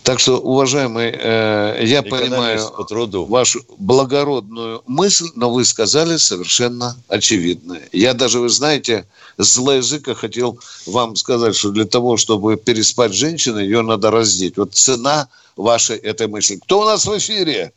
Так 0.02 0.18
что, 0.18 0.40
уважаемый, 0.40 1.12
э, 1.14 1.84
я 1.84 2.00
Экономист 2.00 2.10
понимаю 2.10 2.70
по 2.76 2.84
труду. 2.84 3.24
вашу 3.24 3.60
благородную 3.78 4.82
мысль, 4.88 5.28
но 5.36 5.48
вы 5.52 5.64
сказали 5.64 6.16
совершенно 6.16 6.96
очевидное. 7.06 7.88
Я 7.92 8.12
даже, 8.12 8.40
вы 8.40 8.48
знаете, 8.48 9.06
злоязыка 9.38 10.16
хотел 10.16 10.58
вам 10.86 11.14
сказать, 11.14 11.54
что 11.54 11.70
для 11.70 11.84
того, 11.84 12.16
чтобы 12.16 12.56
переспать 12.56 13.12
с 13.12 13.14
женщиной, 13.14 13.64
ее 13.64 13.82
надо 13.82 14.10
раздеть. 14.10 14.56
Вот 14.56 14.74
цена 14.74 15.28
вашей 15.56 15.98
этой 15.98 16.26
мысли. 16.26 16.56
Кто 16.56 16.80
у 16.80 16.84
нас 16.84 17.06
в 17.06 17.16
эфире? 17.16 17.72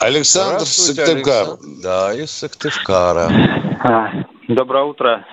Александр 0.00 0.64
Сыктывкар. 0.64 1.46
Александр. 1.46 1.82
Да, 1.82 2.14
из 2.14 2.30
Сыктывкара. 2.30 3.28
А, 3.84 4.10
доброе 4.48 4.84
утро, 4.84 5.26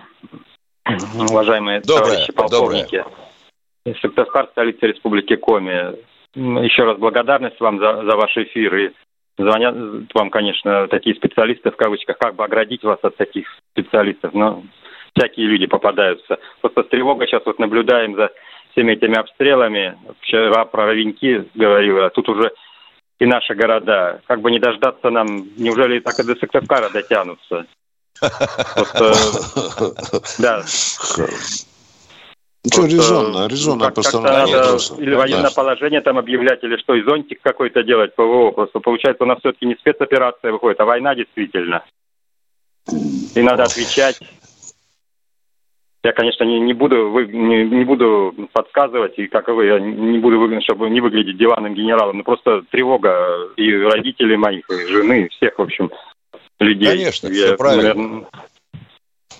уважаемые 1.29 1.79
доброе, 1.79 2.03
товарищи 2.03 2.33
полковники. 2.33 2.97
Доброе. 2.97 4.01
Сыктывкар, 4.01 4.47
столица 4.51 4.87
Республики 4.87 5.37
Коми. 5.37 5.95
Еще 6.35 6.83
раз 6.83 6.97
благодарность 6.97 7.57
вам 7.61 7.79
за, 7.79 8.03
за 8.03 8.17
ваш 8.17 8.35
эфир. 8.35 8.75
И 8.75 8.91
звонят 9.37 9.73
вам, 10.13 10.29
конечно, 10.29 10.89
такие 10.89 11.15
специалисты, 11.15 11.71
в 11.71 11.77
кавычках, 11.77 12.17
как 12.17 12.35
бы 12.35 12.43
оградить 12.43 12.83
вас 12.83 12.99
от 13.03 13.15
таких 13.15 13.47
специалистов. 13.71 14.33
Но 14.33 14.63
всякие 15.15 15.47
люди 15.47 15.65
попадаются. 15.65 16.39
Просто 16.59 16.83
с 16.83 16.89
тревогой 16.89 17.27
сейчас 17.27 17.43
вот 17.45 17.57
наблюдаем 17.57 18.17
за 18.17 18.31
всеми 18.71 18.91
этими 18.91 19.17
обстрелами. 19.17 19.97
Вчера 20.19 20.65
про 20.65 20.87
Ровеньки 20.87 21.47
говорила. 21.55 22.09
Тут 22.09 22.27
уже 22.27 22.51
и 23.19 23.25
наши 23.25 23.55
города. 23.55 24.21
Как 24.27 24.41
бы 24.41 24.51
не 24.51 24.59
дождаться 24.59 25.09
нам, 25.09 25.47
неужели 25.57 25.99
так 25.99 26.19
и 26.19 26.23
до 26.23 26.35
Сыктывкара 26.35 26.89
дотянутся? 26.89 27.65
Да. 30.39 30.63
Ну, 32.63 32.71
что, 32.73 32.85
резонно, 32.85 33.47
резонно 33.47 33.85
как, 33.85 33.95
постановление. 33.95 34.57
Надо 34.57 34.77
или 35.01 35.15
военное 35.15 35.51
положение 35.51 36.01
там 36.01 36.17
объявлять, 36.17 36.63
или 36.63 36.75
что, 36.77 36.95
и 36.95 37.03
зонтик 37.03 37.39
какой-то 37.41 37.83
делать, 37.83 38.13
ПВО. 38.15 38.51
Просто 38.51 38.79
получается, 38.79 39.23
у 39.23 39.27
нас 39.27 39.39
все-таки 39.39 39.65
не 39.65 39.75
спецоперация 39.75 40.51
выходит, 40.51 40.79
а 40.81 40.85
война 40.85 41.15
действительно. 41.15 41.83
И 43.35 43.41
надо 43.41 43.63
отвечать. 43.63 44.19
Я, 46.07 46.13
конечно, 46.13 46.45
не, 46.45 46.61
не 46.61 46.71
буду 46.71 47.09
вы, 47.09 47.27
не, 47.27 47.65
не 47.65 47.83
буду 47.83 48.33
подсказывать, 48.53 49.19
и 49.19 49.27
как 49.27 49.49
и 49.49 49.51
вы, 49.51 49.65
я 49.65 49.77
не 49.77 50.19
буду 50.19 50.39
выглядеть, 50.39 50.63
чтобы 50.63 50.89
не 50.89 51.01
выглядеть 51.01 51.37
диванным 51.37 51.75
генералом, 51.75 52.19
но 52.19 52.23
просто 52.23 52.61
тревога 52.71 53.49
и 53.57 53.73
родителей 53.73 54.37
моих, 54.37 54.69
и 54.69 54.87
жены, 54.87 55.23
и 55.23 55.27
всех, 55.27 55.59
в 55.59 55.63
общем, 55.63 55.91
людей. 56.61 56.87
Конечно, 56.87 57.27
я, 57.27 57.47
все 57.47 57.57
правильно. 57.57 57.93
Наверное... 57.93 58.27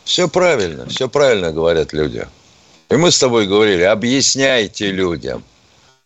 Все 0.04 0.28
правильно, 0.28 0.86
все 0.88 1.08
правильно 1.08 1.54
говорят 1.54 1.94
люди. 1.94 2.28
И 2.90 2.96
мы 2.98 3.12
с 3.12 3.20
тобой 3.20 3.48
говорили, 3.48 3.84
объясняйте 3.84 4.92
людям, 4.92 5.44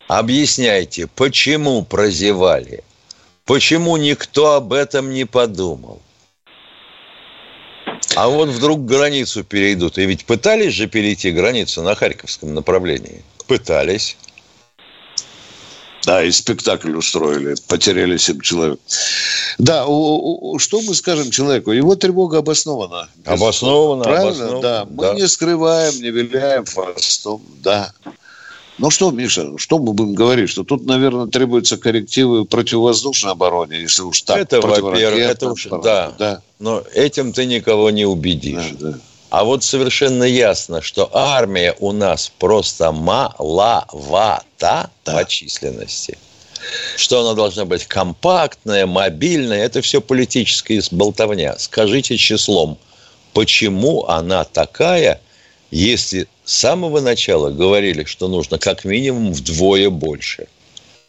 объясняйте, 0.06 1.08
почему 1.16 1.84
прозевали, 1.84 2.84
почему 3.46 3.96
никто 3.96 4.52
об 4.52 4.72
этом 4.72 5.10
не 5.10 5.24
подумал. 5.24 6.00
А 8.14 8.28
вот 8.28 8.48
вдруг 8.48 8.84
границу 8.84 9.42
перейдут. 9.44 9.98
И 9.98 10.04
ведь 10.04 10.24
пытались 10.24 10.74
же 10.74 10.86
перейти 10.86 11.30
границу 11.30 11.82
на 11.82 11.94
Харьковском 11.94 12.54
направлении. 12.54 13.22
Пытались. 13.46 14.16
Да, 16.04 16.22
и 16.22 16.32
спектакль 16.32 16.96
устроили, 16.96 17.54
потеряли 17.68 18.16
7 18.16 18.40
человек. 18.40 18.80
Да, 19.58 19.86
у, 19.86 20.54
у, 20.54 20.58
что 20.58 20.82
мы 20.82 20.94
скажем 20.94 21.30
человеку? 21.30 21.70
Его 21.70 21.94
тревога 21.94 22.38
обоснована. 22.38 23.08
Обоснована, 23.24 24.02
Правильно? 24.02 24.30
обоснована. 24.30 24.62
Да, 24.62 24.86
мы 24.90 25.02
да. 25.04 25.14
не 25.14 25.28
скрываем, 25.28 25.94
не 26.02 26.10
виляем 26.10 26.64
фастом, 26.64 27.40
да. 27.62 27.92
Ну 28.82 28.90
что, 28.90 29.12
Миша, 29.12 29.46
что 29.58 29.78
мы 29.78 29.92
будем 29.92 30.14
говорить? 30.14 30.50
Что 30.50 30.64
тут, 30.64 30.86
наверное, 30.86 31.28
требуются 31.28 31.76
коррективы 31.76 32.44
противовоздушной 32.44 33.30
обороне, 33.30 33.80
если 33.80 34.02
уж 34.02 34.22
так. 34.22 34.38
Это, 34.38 34.60
во-первых, 34.60 35.20
это 35.20 35.52
уж, 35.52 35.68
да. 35.84 36.12
да. 36.18 36.42
Но 36.58 36.82
этим 36.92 37.32
ты 37.32 37.46
никого 37.46 37.90
не 37.90 38.04
убедишь. 38.04 38.72
Да, 38.80 38.90
да. 38.90 38.98
А 39.30 39.44
вот 39.44 39.62
совершенно 39.62 40.24
ясно, 40.24 40.82
что 40.82 41.08
армия 41.12 41.76
у 41.78 41.92
нас 41.92 42.32
просто 42.40 42.90
маловата 42.90 44.40
да. 44.58 44.90
по 45.04 45.24
численности. 45.26 46.18
Что 46.96 47.20
она 47.20 47.34
должна 47.34 47.64
быть 47.64 47.84
компактная, 47.84 48.86
мобильная. 48.86 49.64
Это 49.64 49.80
все 49.80 50.00
политическая 50.00 50.82
болтовня. 50.90 51.56
Скажите 51.56 52.16
числом, 52.16 52.76
почему 53.32 54.06
она 54.06 54.42
такая, 54.42 55.20
если 55.72 56.28
с 56.44 56.54
самого 56.54 57.00
начала 57.00 57.50
говорили, 57.50 58.04
что 58.04 58.28
нужно 58.28 58.58
как 58.58 58.84
минимум 58.84 59.32
вдвое 59.32 59.88
больше 59.90 60.46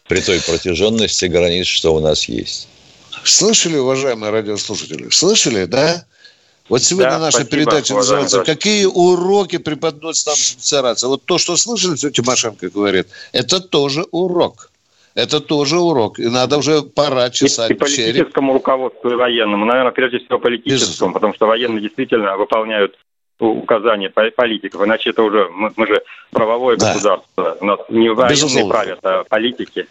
при 0.08 0.22
той 0.22 0.40
протяженности 0.42 1.26
границ, 1.26 1.68
что 1.68 1.94
у 1.94 2.00
нас 2.00 2.30
есть. 2.30 2.70
Слышали, 3.24 3.78
уважаемые 3.78 4.32
радиослушатели? 4.32 5.10
Слышали, 5.10 5.66
да? 5.66 6.06
Вот 6.70 6.82
сегодня 6.82 7.12
да, 7.12 7.20
наша 7.20 7.40
спасибо, 7.40 7.52
передача 7.52 7.94
называется 7.94 8.38
да. 8.38 8.46
«Какие 8.46 8.86
уроки 8.86 9.58
преподносит 9.58 10.28
нам 10.28 10.36
швейцарация?» 10.38 11.10
Вот 11.10 11.26
то, 11.26 11.38
что 11.38 11.58
слышали, 11.58 11.98
что 11.98 12.10
Тимошенко 12.10 12.70
говорит, 12.70 13.08
это 13.34 13.60
тоже 13.60 14.06
урок. 14.12 14.72
Это 15.14 15.42
тоже 15.42 15.78
урок. 15.78 16.20
И 16.20 16.28
надо 16.30 16.58
уже 16.58 16.82
пора 16.82 17.30
чесать 17.30 17.70
И, 17.70 17.74
и 17.74 17.78
политическому 17.78 18.54
череп. 18.54 18.62
руководству 18.62 19.10
и 19.12 19.16
военному. 19.16 19.66
Наверное, 19.66 19.92
прежде 19.92 20.20
всего 20.20 20.40
политическому, 20.40 20.80
Безусловно. 20.80 21.14
потому 21.14 21.34
что 21.34 21.48
военные 21.48 21.82
действительно 21.82 22.38
выполняют 22.38 22.96
указания 23.48 24.10
политиков. 24.10 24.82
Иначе 24.84 25.12
это 25.12 25.24
уже 25.24 25.48
мы, 25.50 25.72
мы 25.76 25.88
же 25.88 26.02
правовое 26.32 26.78
да. 26.78 26.94
государство. 26.94 27.58
У 27.60 27.66
нас 27.66 27.80
не 27.90 28.10
военные 28.10 28.68
правят, 28.68 29.00
а 29.04 29.24
политики. 29.24 29.88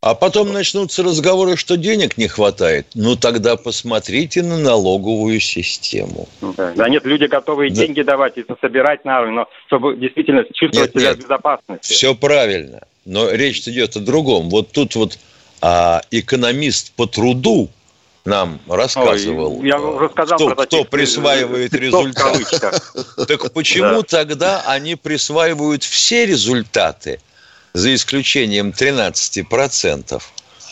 А 0.00 0.14
потом 0.14 0.52
начнутся 0.52 1.02
разговоры, 1.02 1.56
что 1.56 1.78
денег 1.78 2.18
не 2.18 2.28
хватает. 2.28 2.86
Ну 2.94 3.16
тогда 3.16 3.56
посмотрите 3.56 4.42
на 4.42 4.58
налоговую 4.58 5.40
систему. 5.40 6.28
Да, 6.42 6.88
нет, 6.90 7.06
люди 7.06 7.24
готовы 7.24 7.70
да. 7.70 7.76
деньги 7.76 8.02
давать 8.02 8.36
и 8.36 8.44
собирать 8.60 9.06
на 9.06 9.24
но 9.24 9.48
чтобы 9.66 9.96
действительно 9.96 10.44
чувствовать 10.52 10.94
нет, 10.94 11.00
себя 11.00 11.10
нет, 11.12 11.20
в 11.20 11.22
безопасности. 11.22 11.92
Все 11.94 12.14
правильно. 12.14 12.80
Но 13.06 13.30
речь 13.30 13.66
идет 13.66 13.96
о 13.96 14.00
другом. 14.00 14.50
Вот 14.50 14.72
тут 14.72 14.94
вот 14.94 15.18
а, 15.62 16.02
экономист 16.10 16.92
по 16.92 17.06
труду 17.06 17.70
нам 18.24 18.60
рассказывал, 18.68 19.58
Ой, 19.60 19.68
я 19.68 19.78
уже 19.78 20.08
сказал 20.10 20.36
кто, 20.38 20.54
про 20.54 20.66
кто 20.66 20.84
присваивает 20.84 21.74
результаты. 21.74 22.44
Так 23.26 23.52
почему 23.52 24.02
тогда 24.02 24.62
они 24.66 24.96
присваивают 24.96 25.82
все 25.82 26.26
результаты? 26.26 27.20
за 27.74 27.94
исключением 27.94 28.70
13%. 28.70 30.22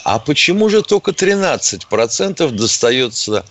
А 0.05 0.19
почему 0.19 0.69
же 0.69 0.83
только 0.83 1.11
13% 1.11 2.51
достается 2.51 3.45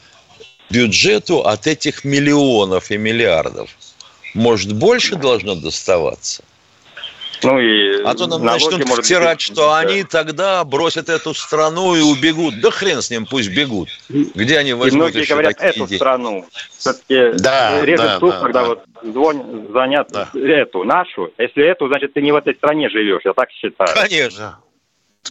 бюджету 0.70 1.46
от 1.46 1.68
этих 1.68 2.04
миллионов 2.04 2.92
и 2.92 2.98
миллиардов? 2.98 3.70
Может, 4.34 4.74
больше 4.74 5.16
должно 5.16 5.56
доставаться? 5.56 6.44
Ну 7.44 7.60
и 7.60 8.04
а 8.04 8.14
то 8.14 8.28
нам 8.28 8.44
начнут 8.44 8.84
втирать, 8.84 9.42
что 9.42 9.68
да. 9.68 9.80
они 9.80 10.04
тогда 10.04 10.64
бросят 10.64 11.10
эту 11.10 11.34
страну 11.34 11.96
и 11.96 12.02
убегут. 12.02 12.60
Да 12.62 12.72
хрен 12.72 13.02
с 13.02 13.10
ним, 13.10 13.26
пусть 13.26 13.50
бегут. 13.50 13.90
Где 14.10 14.58
они 14.58 14.74
возьмут 14.74 14.94
и 14.94 14.98
многие 14.98 15.22
еще 15.22 15.34
говорят 15.34 15.58
такие 15.58 15.70
эту 15.72 15.86
идеи? 15.86 15.98
страну. 15.98 16.46
Все-таки 16.78 17.40
да, 17.40 17.84
режет 17.84 18.06
да, 18.06 18.20
слух, 18.20 18.34
да, 18.34 18.40
когда 18.42 18.62
да. 18.62 18.68
вот 18.68 18.84
звонят, 19.04 19.46
звонят 19.70 20.08
да. 20.12 20.30
эту, 20.34 20.84
нашу. 20.84 21.32
Если 21.38 21.64
эту, 21.64 21.88
значит, 21.88 22.14
ты 22.14 22.22
не 22.22 22.32
в 22.32 22.36
этой 22.36 22.56
стране 22.56 22.90
живешь, 22.90 23.22
я 23.26 23.34
так 23.34 23.50
считаю. 23.52 23.90
Конечно. 23.94 24.60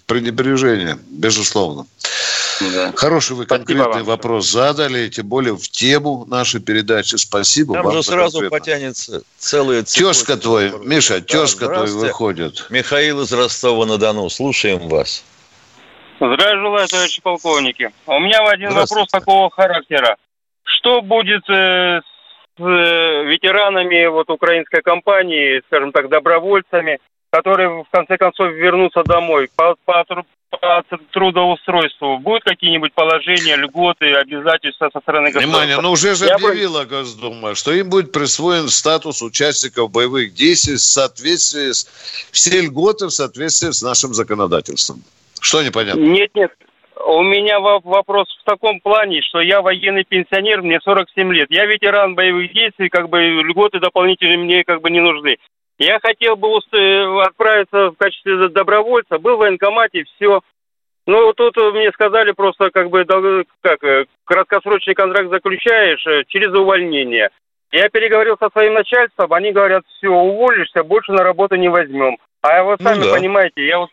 Пренебрежение, 0.07 0.99
безусловно. 1.11 1.87
Да. 2.61 2.93
Хороший 2.95 3.37
вы 3.37 3.47
конкретный 3.47 4.03
вопрос 4.03 4.51
задали, 4.51 5.09
тем 5.09 5.27
более 5.29 5.57
в 5.57 5.69
тему 5.69 6.25
нашей 6.27 6.61
передачи. 6.61 7.17
Спасибо 7.17 7.75
Там 7.75 7.85
вам. 7.85 7.95
же 7.95 8.03
сразу 8.03 8.41
конкретно. 8.41 8.59
потянется 8.59 9.23
целые 9.39 9.83
Тезка 9.83 10.37
твой, 10.37 10.73
Миша, 10.85 11.21
тезка 11.21 11.69
да, 11.69 11.75
твой 11.75 11.93
выходит. 11.93 12.67
Михаил 12.71 13.23
из 13.23 13.33
Ростова-на-Дону, 13.33 14.29
слушаем 14.29 14.89
вас. 14.89 15.25
Здравия 16.21 16.61
желаю, 16.61 16.87
товарищи 16.87 17.23
полковники. 17.23 17.91
У 18.07 18.19
меня 18.19 18.47
один 18.47 18.75
вопрос 18.75 19.09
такого 19.09 19.51
характера. 19.51 20.17
Что 20.65 21.01
будет 21.01 21.49
э, 21.49 22.03
с 22.59 22.63
э, 22.63 23.25
ветеранами 23.25 24.07
вот 24.07 24.29
украинской 24.29 24.83
компании, 24.83 25.63
скажем 25.67 25.93
так, 25.93 26.11
добровольцами, 26.11 26.99
которые 27.31 27.85
в 27.85 27.87
конце 27.91 28.19
концов 28.19 28.53
вернутся 28.53 29.03
домой 29.03 29.49
по, 30.51 30.85
трудоустройству? 31.13 32.19
Будут 32.19 32.45
какие-нибудь 32.45 32.93
положения, 32.93 33.57
льготы, 33.57 34.13
обязательства 34.15 34.91
со 34.93 35.01
стороны 35.01 35.31
государства? 35.31 35.51
Внимание, 35.51 35.81
ну 35.81 35.93
уже 35.93 36.15
же 36.15 36.27
Я 36.27 36.35
объявила 36.35 36.85
бы... 36.85 36.91
Госдума, 36.91 37.55
что 37.55 37.73
им 37.73 37.89
будет 37.89 38.13
присвоен 38.13 38.69
статус 38.69 39.23
участников 39.23 39.91
боевых 39.91 40.35
действий 40.35 40.75
в 40.75 40.81
соответствии 40.81 41.73
с... 41.73 41.87
Все 42.33 42.61
льготы 42.61 43.07
в 43.07 43.11
соответствии 43.11 43.71
с 43.71 43.83
нашим 43.83 44.13
законодательством. 44.13 45.03
Что 45.41 45.63
непонятно? 45.63 46.01
Нет, 46.01 46.31
нет. 46.35 46.53
У 47.07 47.23
меня 47.23 47.61
вопрос 47.61 48.29
в 48.43 48.45
таком 48.45 48.81
плане, 48.81 49.23
что 49.23 49.41
я 49.41 49.63
военный 49.63 50.05
пенсионер, 50.05 50.61
мне 50.61 50.81
47 50.81 51.33
лет. 51.33 51.51
Я 51.51 51.65
ветеран 51.65 52.15
боевых 52.15 52.53
действий, 52.53 52.91
как 52.91 53.09
бы 53.09 53.21
льготы 53.21 53.81
дополнительные 53.81 54.37
мне 54.37 54.65
как 54.65 54.83
бы 54.83 54.91
не 54.91 55.01
нужны. 55.01 55.39
Я 55.81 55.99
хотел 55.99 56.37
бы 56.37 56.59
отправиться 57.25 57.91
в 57.91 57.97
качестве 57.97 58.49
добровольца, 58.49 59.19
был 59.19 59.37
в 59.37 59.39
военкомате, 59.39 60.05
все. 60.05 60.43
Ну, 61.07 61.33
тут 61.33 61.57
мне 61.57 61.91
сказали 61.93 62.33
просто, 62.33 62.71
как 62.71 62.91
бы, 62.91 63.05
как, 63.63 63.83
э, 63.83 64.05
краткосрочный 64.25 64.95
контракт 64.95 65.31
заключаешь 65.31 66.07
э, 66.07 66.25
через 66.29 66.53
увольнение. 66.53 67.31
Я 67.73 67.89
переговорил 67.89 68.37
со 68.39 68.51
своим 68.51 68.75
начальством, 68.75 69.33
они 69.33 69.53
говорят, 69.53 69.83
все, 69.97 70.09
уволишься, 70.09 70.85
больше 70.85 71.13
на 71.13 71.23
работу 71.23 71.57
не 71.57 71.71
возьмем. 71.71 72.19
А 72.43 72.63
вы 72.63 72.77
сами 72.77 72.99
ну, 72.99 73.05
да. 73.07 73.15
понимаете, 73.15 73.67
я 73.67 73.79
вот 73.79 73.89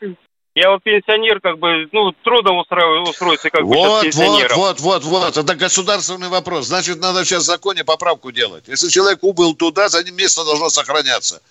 я 0.56 0.72
вот 0.72 0.84
пенсионер, 0.84 1.40
как 1.40 1.58
бы, 1.58 1.88
ну, 1.94 2.12
трудно 2.24 2.60
устроиться 2.60 3.50
как 3.50 3.62
вот, 3.62 4.04
бы 4.04 4.10
Вот, 4.12 4.56
вот, 4.56 4.80
вот, 4.82 5.04
вот, 5.04 5.38
это 5.38 5.56
государственный 5.56 6.28
вопрос. 6.28 6.66
Значит, 6.66 7.00
надо 7.00 7.24
сейчас 7.24 7.44
в 7.44 7.46
законе 7.46 7.86
поправку 7.86 8.32
делать. 8.32 8.68
Если 8.68 8.90
человек 8.90 9.20
убыл 9.22 9.56
туда, 9.56 9.88
за 9.88 10.04
ним 10.04 10.18
место 10.18 10.44
должно 10.44 10.70
сохраняться. 10.70 11.42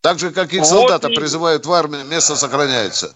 Так 0.00 0.18
же, 0.18 0.30
как 0.30 0.52
и 0.52 0.62
солдата 0.62 1.08
вот 1.08 1.16
призывают 1.16 1.66
в 1.66 1.72
армию, 1.72 2.04
место 2.04 2.36
сохраняется. 2.36 3.14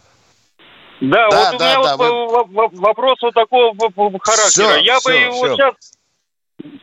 Да, 1.01 1.29
да 1.31 1.51
вот 1.51 1.59
да, 1.59 1.79
у 1.79 1.81
меня 1.81 1.83
да, 1.83 1.97
вот 1.97 2.49
вы... 2.49 2.68
вопрос 2.81 3.18
вот 3.23 3.35
такого 3.35 3.75
характера. 4.21 4.49
Все, 4.49 4.77
я 4.77 5.01
все, 5.01 5.09
бы 5.09 5.14
его 5.16 5.45
все. 5.45 5.57
сейчас 5.57 5.75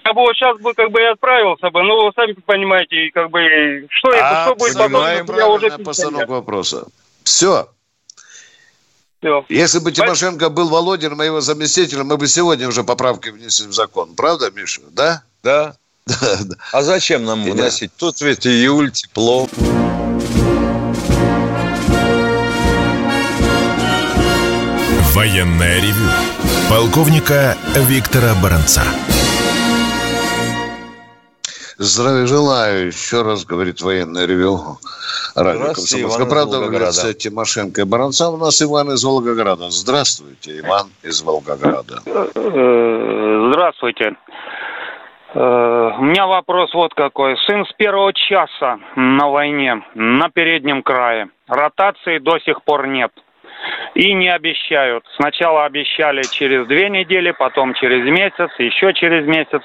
я 0.03 0.13
бы 0.13 0.21
вот 0.21 0.35
сейчас 0.35 0.57
бы 0.59 0.73
как 0.73 0.91
бы 0.91 0.99
и 0.99 1.05
отправился 1.05 1.69
бы, 1.69 1.83
ну, 1.83 2.11
сами 2.13 2.33
понимаете, 2.33 3.11
как 3.13 3.29
бы, 3.29 3.87
что, 3.89 4.09
а, 4.11 4.45
что 4.45 4.55
будет 4.55 4.77
потом, 4.77 5.37
я 5.37 5.47
уже 5.47 5.69
постановка 5.77 6.31
вопроса. 6.31 6.87
Все. 7.23 7.69
Все. 9.19 9.45
Если 9.49 9.79
бы 9.79 9.91
Тимошенко 9.91 10.49
был 10.49 10.69
Володин, 10.69 11.15
моего 11.15 11.41
заместителя, 11.41 12.03
мы 12.03 12.17
бы 12.17 12.27
сегодня 12.27 12.67
уже 12.67 12.83
поправки 12.83 13.29
внесли 13.29 13.67
в 13.67 13.73
закон. 13.73 14.15
Правда, 14.15 14.49
Миша? 14.51 14.81
Да? 14.91 15.23
Да. 15.43 15.75
А 16.71 16.81
зачем 16.81 17.25
нам 17.25 17.43
вносить? 17.43 17.91
Тут 17.97 18.21
ведь 18.21 18.47
июль, 18.47 18.91
тепло. 18.91 19.47
Военная 25.19 25.75
ревю. 25.81 26.07
Полковника 26.69 27.57
Виктора 27.75 28.29
Баранца. 28.41 28.83
Здравия 31.77 32.25
желаю. 32.25 32.87
Еще 32.87 33.21
раз 33.23 33.43
говорит 33.43 33.81
военное 33.81 34.25
ревю. 34.25 34.77
Радио 35.35 35.73
Комсомольская 35.73 36.25
правда 36.25 36.61
в 36.61 36.71
лице 36.71 37.13
Тимошенко 37.13 37.81
и 37.81 37.83
Баранца. 37.83 38.29
У 38.29 38.37
нас 38.37 38.61
Иван 38.61 38.93
из 38.93 39.03
Волгограда. 39.03 39.69
Здравствуйте, 39.71 40.59
Иван 40.59 40.87
из 41.03 41.21
Волгограда. 41.21 41.99
Здравствуйте. 43.51 44.15
Э, 45.33 45.91
у 45.99 46.01
меня 46.01 46.27
вопрос 46.27 46.73
вот 46.73 46.93
какой. 46.93 47.35
Сын 47.45 47.65
с 47.65 47.73
первого 47.73 48.13
часа 48.13 48.79
на 48.95 49.27
войне, 49.27 49.83
на 49.95 50.29
переднем 50.29 50.81
крае. 50.81 51.27
Ротации 51.49 52.19
до 52.19 52.39
сих 52.39 52.63
пор 52.63 52.87
нет. 52.87 53.11
И 53.95 54.13
не 54.13 54.29
обещают. 54.29 55.03
Сначала 55.15 55.65
обещали 55.65 56.23
через 56.23 56.67
две 56.67 56.89
недели, 56.89 57.31
потом 57.31 57.73
через 57.73 58.05
месяц, 58.05 58.49
еще 58.57 58.93
через 58.93 59.25
месяц. 59.25 59.61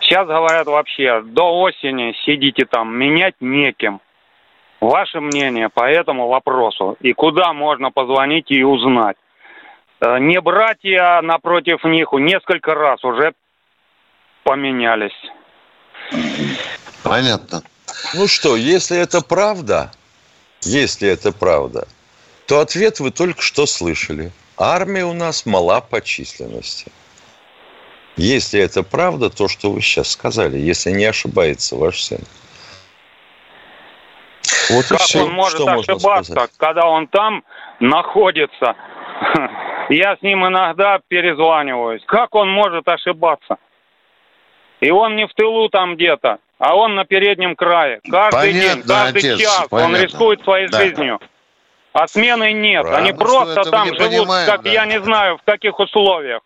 Сейчас 0.00 0.26
говорят 0.26 0.66
вообще, 0.66 1.22
до 1.22 1.60
осени 1.60 2.14
сидите 2.24 2.64
там, 2.64 2.96
менять 2.96 3.34
неким. 3.40 4.00
Ваше 4.80 5.20
мнение 5.20 5.68
по 5.68 5.88
этому 5.88 6.28
вопросу? 6.28 6.96
И 7.00 7.12
куда 7.12 7.52
можно 7.52 7.90
позвонить 7.90 8.50
и 8.50 8.62
узнать? 8.62 9.16
Э, 10.00 10.18
не 10.18 10.40
братья 10.40 11.20
напротив 11.22 11.84
них 11.84 12.12
несколько 12.12 12.74
раз 12.74 13.02
уже 13.04 13.32
поменялись. 14.42 15.12
Понятно. 17.02 17.62
Ну 18.14 18.26
что, 18.26 18.56
если 18.56 18.98
это 18.98 19.20
правда, 19.22 19.90
если 20.62 21.08
это 21.08 21.32
правда, 21.32 21.86
то 22.46 22.60
ответ 22.60 23.00
вы 23.00 23.10
только 23.10 23.42
что 23.42 23.66
слышали. 23.66 24.32
Армия 24.56 25.04
у 25.04 25.12
нас 25.12 25.46
мала 25.46 25.80
по 25.80 26.00
численности. 26.00 26.90
Если 28.16 28.60
это 28.60 28.82
правда, 28.82 29.28
то, 29.30 29.48
что 29.48 29.70
вы 29.70 29.80
сейчас 29.80 30.10
сказали, 30.10 30.56
если 30.56 30.90
не 30.90 31.04
ошибается 31.04 31.76
ваш 31.76 32.02
сын. 32.02 32.20
Вот 34.70 34.86
как 34.86 35.00
все, 35.00 35.24
он 35.24 35.32
может 35.32 35.60
что 35.60 35.72
ошибаться, 35.72 36.48
когда 36.58 36.86
он 36.86 37.08
там 37.08 37.44
находится? 37.80 38.76
Я 39.88 40.16
с 40.16 40.22
ним 40.22 40.46
иногда 40.46 41.00
перезваниваюсь. 41.08 42.02
Как 42.06 42.34
он 42.34 42.50
может 42.50 42.86
ошибаться? 42.88 43.58
И 44.80 44.90
он 44.90 45.16
не 45.16 45.26
в 45.26 45.34
тылу 45.34 45.68
там 45.68 45.96
где-то, 45.96 46.38
а 46.58 46.76
он 46.76 46.94
на 46.94 47.04
переднем 47.04 47.56
крае. 47.56 48.00
Каждый 48.08 48.52
понятно, 48.52 48.74
день, 48.74 48.82
каждый 48.86 49.18
отец, 49.18 49.40
час 49.40 49.66
понятно. 49.68 49.96
он 49.96 50.02
рискует 50.02 50.42
своей 50.42 50.68
да. 50.68 50.78
жизнью. 50.78 51.20
А 51.94 52.08
смены 52.08 52.52
нет. 52.52 52.82
Правильно. 52.82 53.08
Они 53.08 53.12
просто 53.16 53.62
там 53.70 53.86
живут, 53.86 53.98
понимаем, 53.98 54.50
как 54.50 54.62
да. 54.62 54.70
я 54.70 54.84
не 54.84 55.00
знаю, 55.00 55.38
в 55.38 55.42
каких 55.44 55.78
условиях. 55.78 56.42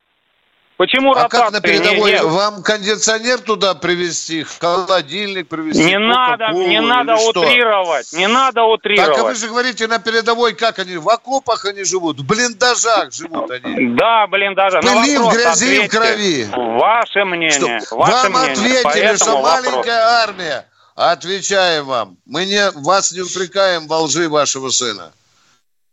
Почему 0.77 1.13
а 1.13 1.27
как 1.29 1.51
на 1.51 1.61
передовой? 1.63 2.13
Нет? 2.13 2.23
Вам 2.23 2.63
кондиционер 2.63 3.41
туда 3.41 3.75
привезти, 3.75 4.45
холодильник 4.61 5.49
привезти? 5.49 5.83
Не 5.83 5.99
надо, 5.99 6.51
не 6.53 6.81
надо 6.83 7.15
утрировать, 7.15 8.09
что? 8.09 8.17
не 8.19 8.29
надо 8.29 8.63
утрировать. 8.63 9.11
Так 9.11 9.19
а 9.19 9.25
вы 9.25 9.35
же 9.35 9.49
говорите 9.49 9.87
на 9.89 9.99
передовой, 9.99 10.53
как 10.53 10.79
они 10.79 10.99
в 10.99 11.09
окопах 11.09 11.65
они 11.65 11.83
живут, 11.83 12.21
в 12.21 12.27
блиндажах 12.27 13.11
живут 13.13 13.51
они. 13.51 13.97
Да, 13.97 14.27
блиндажах. 14.27 14.83
Пыли, 14.83 15.17
в 15.17 15.33
грязи, 15.33 15.89
в 15.89 15.91
крови. 15.91 16.47
Ваше 16.53 17.25
мнение. 17.25 17.81
Что? 17.81 17.97
Ваше 17.97 18.29
вам 18.29 18.43
мнение. 18.43 18.81
ответили, 18.81 19.17
что 19.17 19.41
вопрос. 19.41 19.65
маленькая 19.65 20.01
армия. 20.23 20.69
Отвечаем 20.95 21.87
вам. 21.87 22.19
Мы 22.27 22.45
не, 22.45 22.71
вас 22.83 23.13
не 23.13 23.23
упрекаем 23.23 23.89
во 23.89 24.01
лжи 24.01 24.29
вашего 24.29 24.69
сына. 24.69 25.11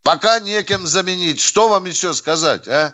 Пока 0.05 0.39
неким 0.39 0.85
заменить. 0.85 1.41
Что 1.41 1.67
вам 1.67 1.85
еще 1.85 2.13
сказать, 2.13 2.67
а? 2.67 2.93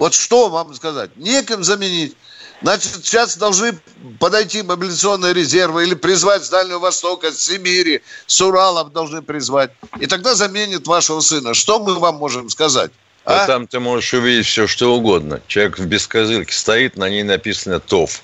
Вот 0.00 0.14
что 0.14 0.48
вам 0.48 0.74
сказать? 0.74 1.10
Неким 1.14 1.62
заменить. 1.62 2.16
Значит, 2.60 3.04
сейчас 3.04 3.36
должны 3.36 3.78
подойти 4.18 4.62
мобилизационные 4.62 5.32
резервы 5.32 5.84
или 5.84 5.94
призвать 5.94 6.44
с 6.44 6.48
Дальнего 6.48 6.80
Востока, 6.80 7.30
с 7.30 7.40
Сибири, 7.40 8.02
с 8.26 8.40
Уралов 8.40 8.92
должны 8.92 9.22
призвать. 9.22 9.70
И 10.00 10.06
тогда 10.06 10.34
заменит 10.34 10.88
вашего 10.88 11.20
сына. 11.20 11.54
Что 11.54 11.78
мы 11.78 11.94
вам 12.00 12.16
можем 12.16 12.50
сказать? 12.50 12.90
А, 13.24 13.44
а 13.44 13.46
там 13.46 13.68
ты 13.68 13.78
можешь 13.78 14.12
увидеть 14.12 14.46
все, 14.46 14.66
что 14.66 14.92
угодно. 14.92 15.40
Человек 15.46 15.78
в 15.78 15.86
бескозырке 15.86 16.52
стоит, 16.52 16.96
на 16.96 17.08
ней 17.08 17.22
написано 17.22 17.78
ТОВ. 17.78 18.22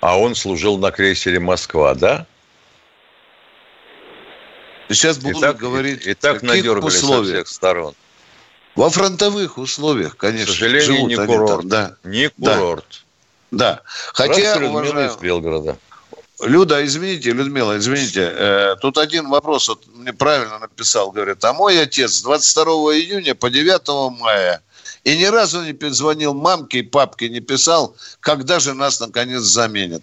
А 0.00 0.16
он 0.16 0.36
служил 0.36 0.78
на 0.78 0.92
крейсере 0.92 1.40
«Москва», 1.40 1.94
да? 1.94 2.26
Сейчас 4.88 5.18
будут 5.18 5.40
так, 5.40 5.56
говорить, 5.56 6.06
и, 6.06 6.10
и 6.10 6.14
так 6.14 6.42
надергали 6.42 6.90
со 6.90 7.22
всех 7.22 7.48
сторон. 7.48 7.94
Во 8.74 8.90
фронтовых 8.90 9.58
условиях, 9.58 10.16
конечно. 10.16 10.46
К 10.46 10.56
сожалению, 10.56 10.82
живут 10.82 11.08
не 11.08 11.16
курорт. 11.16 11.60
Там, 11.60 11.68
да. 11.68 11.96
Не 12.04 12.28
курорт. 12.30 13.04
Да. 13.50 13.74
да. 13.74 13.82
Хотя, 14.14 14.56
уважаю... 14.58 15.10
из 15.10 15.16
Белгорода. 15.16 15.76
Люда, 16.40 16.84
извините, 16.86 17.32
Людмила, 17.32 17.76
извините, 17.78 18.32
э, 18.32 18.76
тут 18.80 18.96
один 18.96 19.28
вопрос 19.28 19.68
вот 19.68 19.84
мне 19.92 20.12
правильно 20.12 20.60
написал, 20.60 21.10
говорит, 21.10 21.44
а 21.44 21.52
мой 21.52 21.82
отец 21.82 22.22
22 22.22 22.64
июня 22.94 23.34
по 23.34 23.50
9 23.50 24.20
мая 24.20 24.62
и 25.02 25.16
ни 25.16 25.24
разу 25.24 25.62
не 25.62 25.72
перезвонил 25.72 26.34
мамке 26.34 26.78
и 26.78 26.82
папке, 26.82 27.28
не 27.28 27.40
писал, 27.40 27.96
когда 28.20 28.60
же 28.60 28.74
нас 28.74 29.00
наконец 29.00 29.40
заменят. 29.42 30.02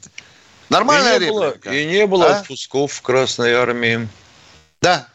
Нормальная 0.69 1.15
и 1.15 1.19
не 1.19 1.25
реплика. 1.27 1.69
Было, 1.69 1.73
и 1.73 1.85
не 1.85 2.07
было 2.07 2.25
а? 2.25 2.39
отпусков 2.39 2.91
в 2.91 3.01
Красной 3.01 3.53
Армии. 3.53 4.09
Да, 4.85 5.07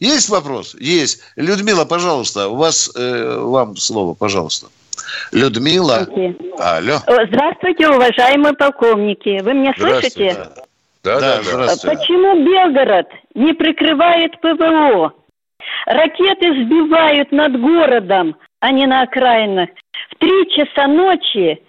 есть 0.00 0.28
вопрос? 0.28 0.76
Есть. 0.78 1.22
Людмила, 1.36 1.86
пожалуйста, 1.86 2.48
у 2.48 2.56
вас, 2.56 2.92
э, 2.94 3.38
вам 3.40 3.74
слово, 3.76 4.12
пожалуйста. 4.12 4.66
Людмила. 5.32 6.00
Здравствуйте. 6.02 6.36
Алло. 6.58 6.98
Здравствуйте, 7.06 7.88
уважаемые 7.88 8.52
полковники. 8.52 9.40
Вы 9.40 9.54
меня 9.54 9.72
слышите? 9.78 10.50
Да, 11.02 11.20
да, 11.20 11.20
да. 11.20 11.42
Здравствуйте. 11.42 11.96
Почему 11.96 12.44
Белгород 12.44 13.06
не 13.34 13.54
прикрывает 13.54 14.38
ПВО? 14.42 15.14
Ракеты 15.86 16.64
сбивают 16.64 17.32
над 17.32 17.58
городом, 17.58 18.36
а 18.60 18.70
не 18.72 18.86
на 18.86 19.02
окраинах. 19.04 19.70
В 20.10 20.16
три 20.16 20.50
часа 20.50 20.86
ночи 20.86 21.62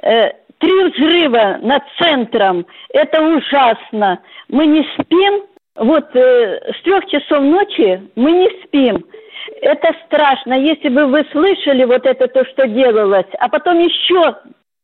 э, 0.00 0.28
три 0.58 0.84
взрыва 0.90 1.58
над 1.60 1.82
центром. 1.98 2.64
Это 2.90 3.20
ужасно. 3.20 4.20
Мы 4.48 4.66
не 4.66 4.86
спим, 4.94 5.42
вот 5.76 6.14
э, 6.14 6.72
с 6.72 6.82
трех 6.82 7.06
часов 7.06 7.42
ночи 7.42 8.02
мы 8.14 8.32
не 8.32 8.48
спим. 8.64 9.04
Это 9.60 9.94
страшно. 10.06 10.54
Если 10.54 10.88
бы 10.88 11.06
вы 11.06 11.26
слышали 11.32 11.84
вот 11.84 12.06
это 12.06 12.28
то, 12.28 12.44
что 12.46 12.66
делалось, 12.66 13.26
а 13.38 13.48
потом 13.48 13.80
еще 13.80 14.36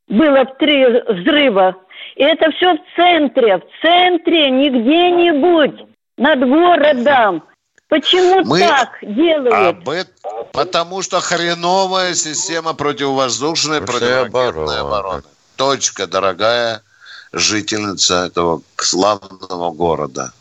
было 0.08 0.44
три 0.58 0.84
взрыва. 0.84 1.76
И 2.16 2.24
это 2.24 2.50
все 2.52 2.74
в 2.74 2.80
центре, 2.96 3.58
в 3.58 3.62
центре, 3.82 4.50
не 4.50 4.68
где-нибудь, 4.68 5.86
над 6.16 6.40
городом. 6.40 7.44
Почему 7.88 8.44
Мы 8.44 8.60
так 8.60 8.98
делают? 9.02 9.78
Об 9.86 9.88
потому 10.52 11.02
что 11.02 11.20
хреновая 11.20 12.14
система 12.14 12.74
противовоздушной 12.74 13.80
противоракетной 13.80 14.80
обороны. 14.80 15.22
Точка, 15.56 16.06
дорогая 16.06 16.82
жительница 17.32 18.26
этого 18.26 18.62
славного 18.76 19.70
города 19.72 20.32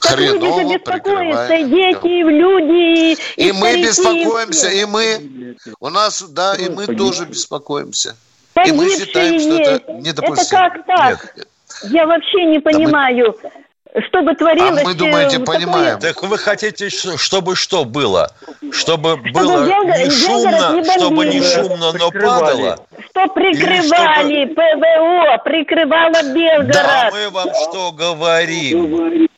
хреново 0.00 0.60
люди 0.60 0.74
беспокоятся, 0.78 1.54
и 1.54 1.64
дети, 1.64 2.06
и 2.06 2.22
люди, 2.22 3.18
и, 3.36 3.48
и 3.48 3.52
мы 3.52 3.82
беспокоимся, 3.82 4.68
и 4.68 4.84
мы, 4.84 5.56
у 5.80 5.88
нас, 5.88 6.22
да, 6.22 6.54
и 6.54 6.68
мы 6.68 6.86
тоже 6.86 7.26
беспокоимся. 7.26 8.16
И 8.64 8.72
мы 8.72 8.88
считаем, 8.90 9.40
что 9.40 9.58
это 9.58 9.92
недопустимо. 9.92 10.66
Это 10.66 10.74
как 10.74 10.86
так? 10.86 11.36
Нет. 11.36 11.48
Я 11.84 12.06
вообще 12.06 12.44
не 12.44 12.58
понимаю. 12.58 13.34
Да 13.42 13.50
мы... 13.54 13.66
Что 14.08 14.22
бы 14.22 14.34
творилось? 14.34 14.82
А 14.82 14.84
мы, 14.84 14.94
думаете, 14.94 15.38
такое... 15.38 15.56
понимаем. 15.56 15.98
Так 15.98 16.22
вы 16.22 16.36
хотите, 16.36 16.90
чтобы 16.90 17.56
что 17.56 17.84
было? 17.84 18.30
Чтобы, 18.70 19.16
чтобы 19.16 19.32
было 19.32 19.66
Белгород, 19.66 19.98
не 19.98 20.10
шумно, 20.10 20.72
не 20.74 20.84
чтобы 20.84 21.26
не 21.26 21.40
шумно, 21.40 21.92
но 21.92 22.10
падало? 22.10 22.78
Что 23.10 23.26
прикрывали 23.28 24.44
чтобы... 24.44 24.54
ПВО, 24.54 25.38
прикрывала 25.44 26.22
Белгород. 26.34 26.72
Да, 26.72 27.10
мы 27.10 27.30
вам 27.30 27.48
что 27.54 27.92
говорим? 27.92 29.28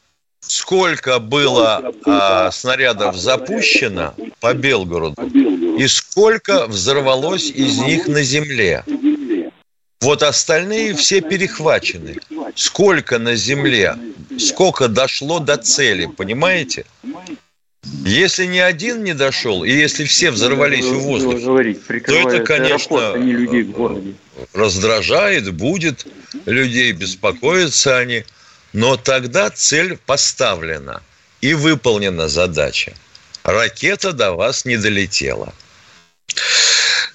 Сколько 0.49 1.19
было 1.19 1.93
а, 2.05 2.51
снарядов 2.51 3.17
запущено 3.17 4.15
по 4.41 4.55
Белгороду? 4.55 5.15
и 5.79 5.87
сколько 5.87 6.67
взорвалось 6.67 7.51
из 7.51 7.79
них 7.79 8.09
на 8.09 8.23
земле. 8.23 8.85
Вот 10.01 10.23
остальные 10.23 10.95
все 10.95 11.21
перехвачены. 11.21 12.17
Сколько 12.55 13.19
на 13.19 13.37
земле, 13.37 13.97
сколько 14.39 14.89
дошло 14.89 15.39
до 15.39 15.57
цели, 15.57 16.07
понимаете? 16.07 16.85
Если 18.05 18.47
ни 18.47 18.59
один 18.59 19.05
не 19.05 19.15
дошел, 19.15 19.63
и 19.65 19.71
если 19.71 20.05
все 20.05 20.31
взорвались 20.31 20.85
в 20.85 20.99
воздух, 20.99 21.41
то 21.41 22.13
это, 22.13 22.45
конечно, 22.45 23.15
раздражает, 24.53 25.55
будет 25.55 26.07
людей, 26.45 26.93
беспокоятся 26.93 27.99
они– 27.99 28.25
но 28.73 28.97
тогда 28.97 29.51
цель 29.51 29.99
поставлена 30.07 31.03
и 31.41 31.55
выполнена 31.55 32.29
задача. 32.29 32.95
Ракета 33.45 34.13
до 34.13 34.33
вас 34.33 34.65
не 34.65 34.77
долетела. 34.77 35.55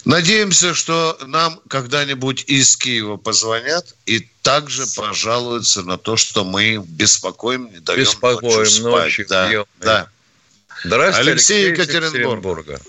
Надеемся, 0.06 0.74
что 0.74 1.18
нам 1.26 1.60
когда-нибудь 1.70 2.44
из 2.48 2.76
Киева 2.76 3.16
позвонят 3.16 3.96
и 4.06 4.28
также 4.42 4.84
пожалуются 4.98 5.82
на 5.84 5.98
то, 5.98 6.18
что 6.18 6.44
мы 6.44 6.84
беспокоим, 6.86 7.70
не 7.72 7.80
даем 7.80 8.02
беспокоим 8.02 8.58
ночью 8.58 8.66
спать. 8.66 9.04
Ночью, 9.04 9.26
да, 9.30 9.66
да. 9.80 10.08
Здравствуйте, 10.84 11.32
Алексей, 11.32 11.68
Алексей 11.68 11.98
Екатеринбурга. 12.02 12.80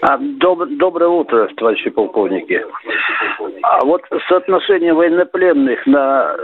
А, 0.00 0.18
доб, 0.18 0.68
доброе 0.78 1.08
утро, 1.08 1.48
товарищи 1.56 1.90
полковники. 1.90 2.60
А 3.62 3.84
вот 3.84 4.02
соотношение 4.28 4.92
военнопленных 4.94 5.86
на 5.86 6.36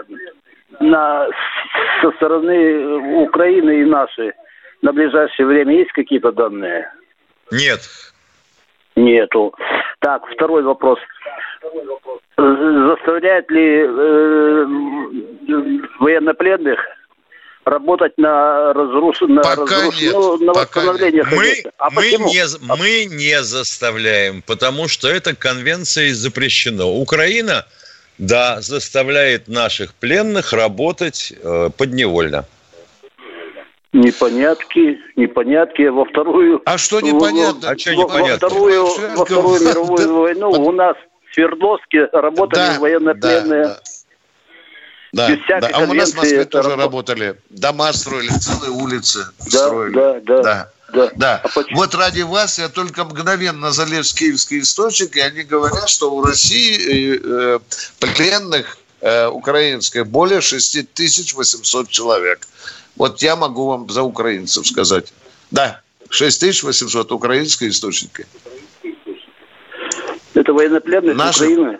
на, 0.80 1.28
со 2.02 2.10
стороны 2.12 3.24
Украины 3.24 3.80
и 3.80 3.84
нашей 3.84 4.32
на 4.82 4.92
ближайшее 4.92 5.46
время 5.46 5.78
есть 5.78 5.92
какие-то 5.92 6.32
данные? 6.32 6.90
Нет. 7.50 7.80
Нету. 8.96 9.54
Так, 10.00 10.22
второй 10.32 10.62
вопрос. 10.62 10.98
Заставляет 12.36 13.50
ли 13.50 13.86
э, 13.86 14.66
военнопленных 15.98 16.78
работать 17.64 18.12
на 18.18 18.72
разруш... 18.74 19.20
на, 19.22 19.42
разруш... 19.42 20.00
нет, 20.00 20.14
на 20.40 20.52
восстановление 20.52 21.24
мы, 21.24 21.62
а 21.78 21.90
мы, 21.90 22.02
не, 22.10 22.44
мы 22.76 23.06
не 23.06 23.42
заставляем, 23.42 24.42
потому 24.42 24.88
что 24.88 25.08
это 25.08 25.34
конвенцией 25.34 26.12
запрещено. 26.12 26.94
Украина 26.94 27.64
да, 28.18 28.60
заставляет 28.60 29.48
наших 29.48 29.94
пленных 29.94 30.52
работать 30.52 31.32
э, 31.42 31.70
подневольно. 31.76 32.44
Непонятки, 33.92 34.98
непонятки. 35.14 35.82
Во 35.82 36.04
вторую... 36.04 36.62
А 36.66 36.78
что 36.78 37.00
непонятно? 37.00 37.70
А 37.70 37.78
что 37.78 37.94
непонятно? 37.94 38.32
Во 38.32 38.36
вторую, 38.36 38.86
во 39.16 39.24
вторую 39.24 39.60
мировую 39.60 40.14
войну 40.14 40.50
у 40.50 40.72
нас 40.72 40.96
в 41.30 41.34
Свердловске 41.34 42.06
работали 42.12 42.74
да, 42.74 42.80
военнопленные. 42.80 43.64
Да, 43.64 43.80
да. 45.12 45.30
Без 45.30 45.38
да, 45.46 45.68
а 45.72 45.84
у 45.84 45.94
нас 45.94 46.12
в 46.12 46.16
Москве 46.16 46.44
тоже 46.44 46.70
работ... 46.70 47.08
работали. 47.08 47.36
Дома 47.50 47.92
строили, 47.92 48.30
целые 48.30 48.72
улицы 48.72 49.20
да, 49.52 49.68
строили. 49.68 49.94
Да, 49.94 50.20
да. 50.20 50.42
да. 50.42 50.70
Да. 50.92 51.10
да. 51.16 51.42
А 51.42 51.60
вот 51.72 51.94
ради 51.94 52.22
вас 52.22 52.58
я 52.58 52.68
только 52.68 53.04
мгновенно 53.04 53.72
залез 53.72 54.12
в 54.12 54.16
киевский 54.16 54.60
источник, 54.60 55.16
и 55.16 55.20
они 55.20 55.42
говорят, 55.42 55.88
что 55.88 56.12
у 56.12 56.22
России 56.22 57.20
э, 57.22 57.58
пленных 57.98 58.78
э, 59.00 59.26
украинских 59.26 60.06
более 60.06 60.40
6800 60.40 61.88
человек. 61.88 62.46
Вот 62.96 63.22
я 63.22 63.36
могу 63.36 63.66
вам 63.66 63.88
за 63.90 64.02
украинцев 64.02 64.66
сказать. 64.66 65.12
Да. 65.50 65.80
6800 66.10 67.12
украинские 67.12 67.70
источники. 67.70 68.26
Это 70.34 70.52
военнопленные 70.52 71.14
наши... 71.14 71.44
Украины? 71.44 71.78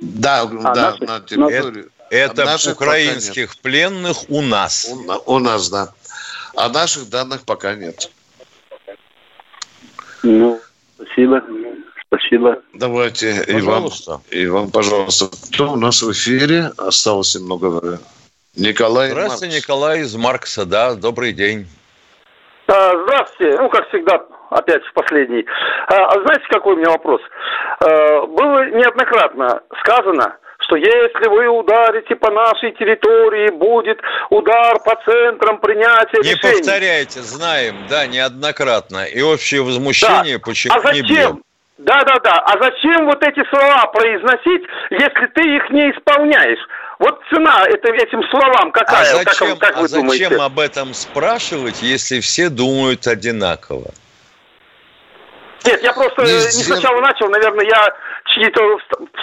Да, 0.00 0.42
а, 0.42 0.46
да, 0.46 0.90
наши? 0.92 1.04
на 1.04 1.20
территории. 1.20 1.86
Это, 2.10 2.42
это 2.42 2.70
украинских 2.70 3.58
пленных 3.58 4.30
у 4.30 4.40
нас. 4.40 4.88
У, 4.88 5.34
у 5.34 5.38
нас, 5.38 5.68
да. 5.68 5.92
А 6.58 6.68
наших 6.70 7.08
данных 7.08 7.44
пока 7.44 7.76
нет. 7.76 8.10
Ну, 10.24 10.60
спасибо. 10.96 11.40
Спасибо. 12.08 12.58
Давайте 12.74 13.44
пожалуйста. 13.46 14.20
и 14.30 14.46
вам, 14.46 14.46
и 14.46 14.46
вам, 14.46 14.70
пожалуйста. 14.72 15.28
Кто 15.52 15.72
у 15.72 15.76
нас 15.76 16.02
в 16.02 16.10
эфире? 16.10 16.72
Осталось 16.76 17.36
немного 17.36 17.66
времени. 17.66 18.00
Николай 18.56 19.10
Здравствуйте, 19.10 19.54
Маркс. 19.54 19.56
Николай 19.56 20.00
из 20.00 20.16
Маркса, 20.16 20.66
да, 20.66 20.94
добрый 20.96 21.32
день. 21.32 21.68
А, 22.66 22.92
здравствуйте, 23.04 23.56
ну, 23.56 23.68
как 23.68 23.88
всегда, 23.90 24.24
опять 24.50 24.82
в 24.84 24.92
последний. 24.94 25.46
А, 25.86 26.06
а 26.06 26.22
знаете, 26.22 26.44
какой 26.50 26.74
у 26.74 26.76
меня 26.78 26.90
вопрос? 26.90 27.20
А, 27.80 28.26
было 28.26 28.68
неоднократно 28.70 29.62
сказано, 29.80 30.36
что 30.68 30.76
если 30.76 31.28
вы 31.28 31.48
ударите 31.48 32.14
по 32.14 32.30
нашей 32.30 32.72
территории, 32.72 33.50
будет 33.50 33.98
удар 34.28 34.78
по 34.80 34.94
центрам 35.04 35.58
принятия 35.58 36.18
не 36.22 36.34
решений. 36.34 36.54
Не 36.54 36.58
повторяйте, 36.58 37.22
знаем, 37.22 37.86
да, 37.88 38.06
неоднократно. 38.06 39.04
И 39.04 39.22
общее 39.22 39.62
возмущение 39.62 40.36
да. 40.36 40.44
почему 40.44 40.74
а 40.74 40.80
зачем? 40.82 41.06
не 41.06 41.08
бьем. 41.08 41.42
Да, 41.78 42.02
да, 42.04 42.16
да. 42.22 42.32
А 42.40 42.62
зачем 42.62 43.06
вот 43.06 43.22
эти 43.22 43.42
слова 43.48 43.86
произносить, 43.86 44.62
если 44.90 45.26
ты 45.34 45.56
их 45.56 45.70
не 45.70 45.90
исполняешь? 45.90 46.58
Вот 46.98 47.20
цена 47.30 47.64
это, 47.66 47.92
этим 47.92 48.22
словам 48.28 48.72
какая? 48.72 49.02
А 49.02 49.24
зачем, 49.24 49.56
как, 49.56 49.58
как 49.60 49.76
а 49.76 49.86
зачем 49.86 50.02
думаете? 50.02 50.36
об 50.36 50.58
этом 50.58 50.92
спрашивать, 50.92 51.80
если 51.80 52.20
все 52.20 52.50
думают 52.50 53.06
одинаково? 53.06 53.92
Нет, 55.64 55.82
я 55.82 55.92
просто 55.92 56.22
не, 56.22 56.32
не 56.32 56.64
сначала 56.64 57.00
начал, 57.00 57.28
наверное, 57.28 57.66
я 57.66 57.94
чьи-то 58.26 58.60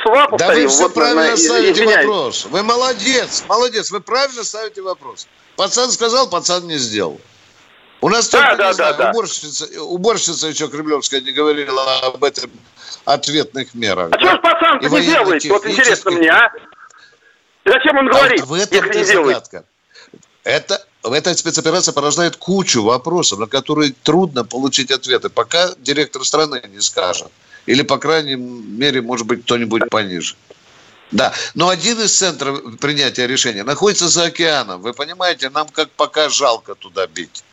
слова 0.04 0.28
повторил. 0.28 0.54
Да 0.54 0.62
вы 0.64 0.68
все 0.68 0.84
вот, 0.84 0.94
правильно 0.94 1.22
наверное, 1.22 1.38
ставите 1.38 1.72
извиняюсь. 1.72 2.06
вопрос. 2.06 2.46
Вы 2.46 2.64
молодец, 2.64 3.44
молодец, 3.48 3.92
вы 3.92 4.00
правильно 4.02 4.44
ставите 4.44 4.82
вопрос. 4.82 5.28
Пацан 5.56 5.92
сказал, 5.92 6.30
пацан 6.30 6.68
не 6.68 6.78
сделал. 6.78 7.20
У 8.02 8.10
нас 8.10 8.30
да, 8.30 8.50
только, 8.50 8.58
да, 8.58 8.64
не 8.64 8.70
да, 8.70 8.74
знаю, 8.74 8.96
да. 8.98 9.10
Уборщица, 9.12 9.82
уборщица 9.82 10.48
еще 10.48 10.68
Кремлевская 10.68 11.22
не 11.22 11.32
говорила 11.32 12.00
об 12.00 12.24
этом 12.24 12.52
ответных 13.06 13.74
мерах. 13.74 14.10
А 14.12 14.18
да? 14.18 14.20
что 14.20 14.36
ж 14.36 14.42
пацан 14.42 14.80
не 14.80 15.02
делает? 15.06 15.46
Вот 15.46 15.66
интересно 15.66 16.12
мне, 16.12 16.30
а? 16.30 16.52
Зачем 17.64 17.98
он 17.98 18.08
говорит, 18.08 18.42
вот 18.42 18.50
в 18.50 18.54
этом 18.62 18.86
если 18.88 19.00
не 19.00 19.06
делает? 19.06 19.44
Это, 20.44 20.86
эта 21.14 21.36
спецоперация 21.36 21.94
порождает 21.94 22.38
кучу 22.38 22.84
вопросов, 22.84 23.40
на 23.40 23.48
которые 23.48 23.94
трудно 24.04 24.44
получить 24.44 24.92
ответы, 24.92 25.30
пока 25.30 25.70
директор 25.78 26.24
страны 26.26 26.62
не 26.74 26.82
скажет. 26.82 27.28
Или, 27.66 27.82
по 27.82 27.98
крайней 27.98 28.36
мере, 28.36 29.02
может 29.02 29.28
быть, 29.28 29.44
кто-нибудь 29.44 29.90
пониже. 29.90 30.36
Да, 31.12 31.34
но 31.54 31.70
один 31.70 32.00
из 32.02 32.18
центров 32.18 32.78
принятия 32.80 33.28
решения 33.28 33.64
находится 33.64 34.08
за 34.08 34.26
океаном. 34.26 34.82
Вы 34.82 34.94
понимаете, 34.94 35.50
нам 35.50 35.68
как 35.70 35.90
пока 35.92 36.30
жалко 36.30 36.76
туда 36.76 37.08
бить. 37.08 37.44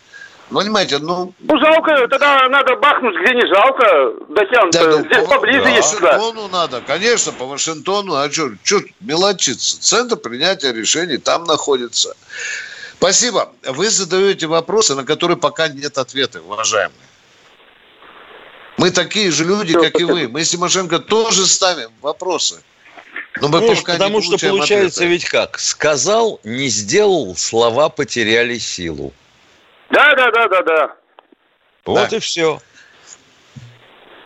Понимаете, 0.50 0.98
ну... 0.98 1.32
Ну, 1.40 1.58
жалко, 1.58 2.08
тогда 2.08 2.48
надо 2.48 2.76
бахнуть, 2.76 3.14
где 3.22 3.34
не 3.34 3.46
жалко, 3.46 4.12
дотянуться. 4.28 4.80
Да, 4.80 4.98
ну, 4.98 5.04
Здесь 5.04 5.24
по, 5.24 5.34
поближе 5.34 5.62
да, 5.62 5.70
есть 5.70 5.98
По 5.98 6.06
Вашингтону 6.06 6.48
надо, 6.48 6.82
конечно, 6.86 7.32
по 7.32 7.46
Вашингтону. 7.46 8.14
А 8.16 8.30
что, 8.30 8.50
что 8.62 8.80
мелочиться? 9.00 9.80
Центр 9.80 10.16
принятия 10.16 10.72
решений 10.72 11.16
там 11.16 11.44
находится. 11.44 12.14
Спасибо. 13.02 13.52
Вы 13.64 13.90
задаете 13.90 14.46
вопросы, 14.46 14.94
на 14.94 15.04
которые 15.04 15.36
пока 15.36 15.66
нет 15.66 15.98
ответа, 15.98 16.40
уважаемые. 16.40 16.94
Мы 18.76 18.92
такие 18.92 19.32
же 19.32 19.44
люди, 19.44 19.72
как 19.72 19.98
и 19.98 20.04
вы. 20.04 20.28
Мы 20.28 20.44
с 20.44 20.50
Тимошенко 20.50 21.00
тоже 21.00 21.48
ставим 21.48 21.90
вопросы. 22.00 22.62
Но 23.40 23.48
мы 23.48 23.60
ну, 23.60 23.74
пока 23.74 23.94
потому 23.94 24.20
не 24.20 24.24
что 24.24 24.38
получается 24.38 25.00
ответа. 25.00 25.10
ведь 25.10 25.24
как? 25.24 25.58
Сказал, 25.58 26.38
не 26.44 26.68
сделал, 26.68 27.34
слова 27.34 27.88
потеряли 27.88 28.58
силу. 28.58 29.12
Да, 29.90 30.14
да, 30.14 30.30
да, 30.30 30.46
да, 30.46 30.62
да. 30.62 30.94
Вот 31.84 32.10
да. 32.10 32.16
и 32.16 32.20
все. 32.20 32.60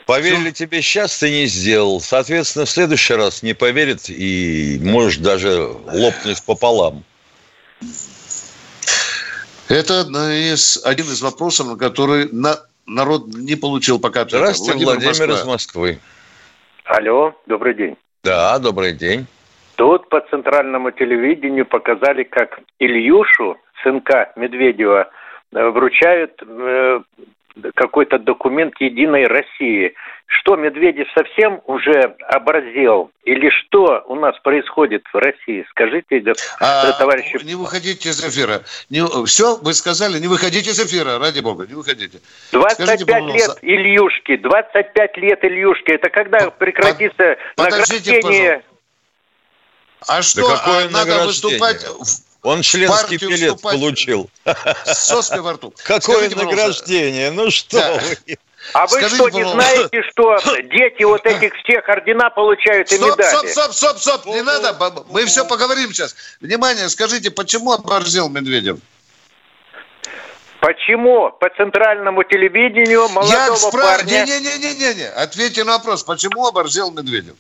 Поверили 0.05 0.51
все. 0.51 0.67
тебе 0.67 0.83
сейчас, 0.83 1.19
ты 1.19 1.31
не 1.31 1.47
сделал. 1.47 2.03
Соответственно, 2.03 2.67
в 2.67 2.71
следующий 2.71 3.15
раз 3.15 3.43
не 3.43 3.55
поверит 3.55 4.11
и 4.11 4.79
может 4.83 5.23
даже 5.23 5.63
лопнуть 5.63 6.43
пополам. 6.43 7.05
Это 9.69 10.01
одна 10.01 10.35
из, 10.35 10.85
один 10.85 11.07
из 11.07 11.23
вопросов, 11.23 11.67
на 11.67 11.77
который 11.77 12.29
на, 12.33 12.57
народ 12.87 13.27
не 13.27 13.57
получил 13.57 13.99
пока 14.01 14.23
ответа. 14.23 14.39
Здравствуйте, 14.39 14.85
Владимир, 14.85 15.15
Владимир 15.15 15.31
из 15.35 15.45
Москвы. 15.45 15.99
Алло, 16.85 17.35
добрый 17.47 17.75
день. 17.75 17.97
Да, 18.23 18.59
добрый 18.59 18.93
день. 18.93 19.27
Тут 19.75 20.09
по 20.09 20.21
центральному 20.31 20.91
телевидению 20.91 21.67
показали, 21.67 22.23
как 22.23 22.61
Ильюшу, 22.79 23.57
сынка 23.83 24.33
Медведева, 24.37 25.11
Э, 25.53 25.71
вручают 25.71 26.43
э, 26.43 27.01
какой-то 27.75 28.19
документ 28.19 28.75
Единой 28.81 29.27
России. 29.27 29.95
Что, 30.27 30.57
Медведев 30.57 31.07
совсем 31.15 31.61
уже 31.67 32.17
оборзел? 32.29 33.11
Или 33.25 33.49
что 33.51 34.03
у 34.07 34.17
нас 34.17 34.37
происходит 34.41 35.05
в 35.13 35.17
России? 35.17 35.65
Скажите, 35.71 36.23
а, 36.61 36.93
товарищи... 36.93 37.39
Не 37.45 37.55
выходите 37.55 38.09
из 38.09 38.23
эфира. 38.25 38.63
Не, 38.91 39.05
все, 39.27 39.57
вы 39.57 39.73
сказали, 39.73 40.19
не 40.19 40.27
выходите 40.27 40.71
из 40.71 40.81
эфира, 40.81 41.19
ради 41.19 41.41
бога, 41.41 41.67
не 41.67 41.75
выходите. 41.75 42.19
25 42.53 43.01
Скажите, 43.01 43.33
лет 43.33 43.59
Ильюшки, 43.63 44.37
25 44.37 45.17
лет 45.19 45.45
Ильюшки. 45.45 45.93
Это 45.93 46.11
когда 46.11 46.51
прекратится 46.51 47.37
Подождите, 47.55 48.13
награждение... 48.13 48.51
Пожалуйста. 48.51 48.77
А 50.09 50.23
что, 50.23 50.49
да 50.49 50.57
какое 50.57 50.87
а 50.87 50.91
надо 50.91 51.25
выступать 51.25 51.87
он 52.47 52.63
членский 52.63 53.17
билет 53.17 53.61
получил. 53.61 54.31
С 54.85 55.09
соской 55.09 55.41
во 55.41 55.55
рту. 55.55 55.75
Какое 55.85 56.29
Скажите, 56.29 56.37
награждение? 56.37 57.31
Ну 57.31 57.51
что 57.51 57.79
да. 57.79 57.95
вы. 57.95 58.39
А 58.73 58.87
вы 58.87 58.99
Скажите, 58.99 59.17
что, 59.17 59.29
не 59.31 59.45
знаете, 59.45 60.03
что 60.11 60.37
дети 60.63 61.03
вот 61.05 61.25
этих 61.25 61.55
всех 61.63 61.89
ордена 61.89 62.31
получают 62.31 62.91
и 62.91 62.99
медали? 62.99 63.23
Стоп, 63.23 63.47
стоп, 63.49 63.73
стоп, 63.73 63.99
стоп, 63.99 64.23
стоп, 64.23 64.35
не 64.35 64.43
надо, 64.43 64.77
мы 65.11 65.25
все 65.27 65.45
поговорим 65.45 65.93
сейчас. 65.93 66.17
Внимание, 66.41 66.89
скажите, 66.89 67.31
почему 67.31 67.73
оборзел 67.73 68.29
Медведев? 68.29 68.79
Почему 70.61 71.31
по 71.31 71.49
центральному 71.51 72.25
телевидению 72.25 73.09
молодого 73.09 73.37
Я 73.37 73.57
спра... 73.57 73.83
парня... 73.83 74.25
Не-не-не-не-не, 74.25 75.11
ответьте 75.11 75.63
на 75.63 75.79
вопрос, 75.79 76.03
почему 76.03 76.47
оборзел 76.47 76.91
Медведев? 76.91 77.37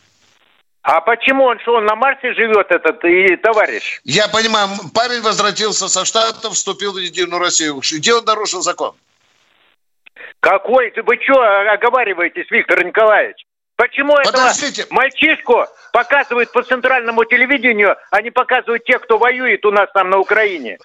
А 0.86 1.00
почему 1.00 1.46
он 1.46 1.58
что, 1.58 1.74
он 1.74 1.84
на 1.84 1.96
Марсе 1.96 2.32
живет, 2.34 2.70
этот 2.70 3.04
и 3.04 3.34
товарищ? 3.34 4.00
Я 4.04 4.28
понимаю, 4.28 4.68
парень 4.94 5.20
возвратился 5.20 5.88
со 5.88 6.04
Штатов, 6.04 6.52
вступил 6.52 6.92
в 6.92 6.98
Единую 6.98 7.40
Россию. 7.40 7.80
Где 7.80 8.14
он 8.14 8.24
нарушил 8.24 8.62
закон? 8.62 8.94
Какой? 10.38 10.92
Вы 11.04 11.18
что 11.24 11.42
оговариваетесь, 11.72 12.48
Виктор 12.52 12.84
Николаевич? 12.84 13.44
Почему 13.76 14.16
Подождите. 14.24 14.82
этого 14.82 14.94
мальчишку 14.94 15.66
показывают 15.92 16.50
по 16.50 16.62
центральному 16.62 17.24
телевидению, 17.26 17.96
а 18.10 18.22
не 18.22 18.30
показывают 18.30 18.84
тех, 18.84 19.02
кто 19.02 19.18
воюет 19.18 19.66
у 19.66 19.70
нас 19.70 19.88
там 19.92 20.08
на 20.08 20.18
Украине? 20.18 20.78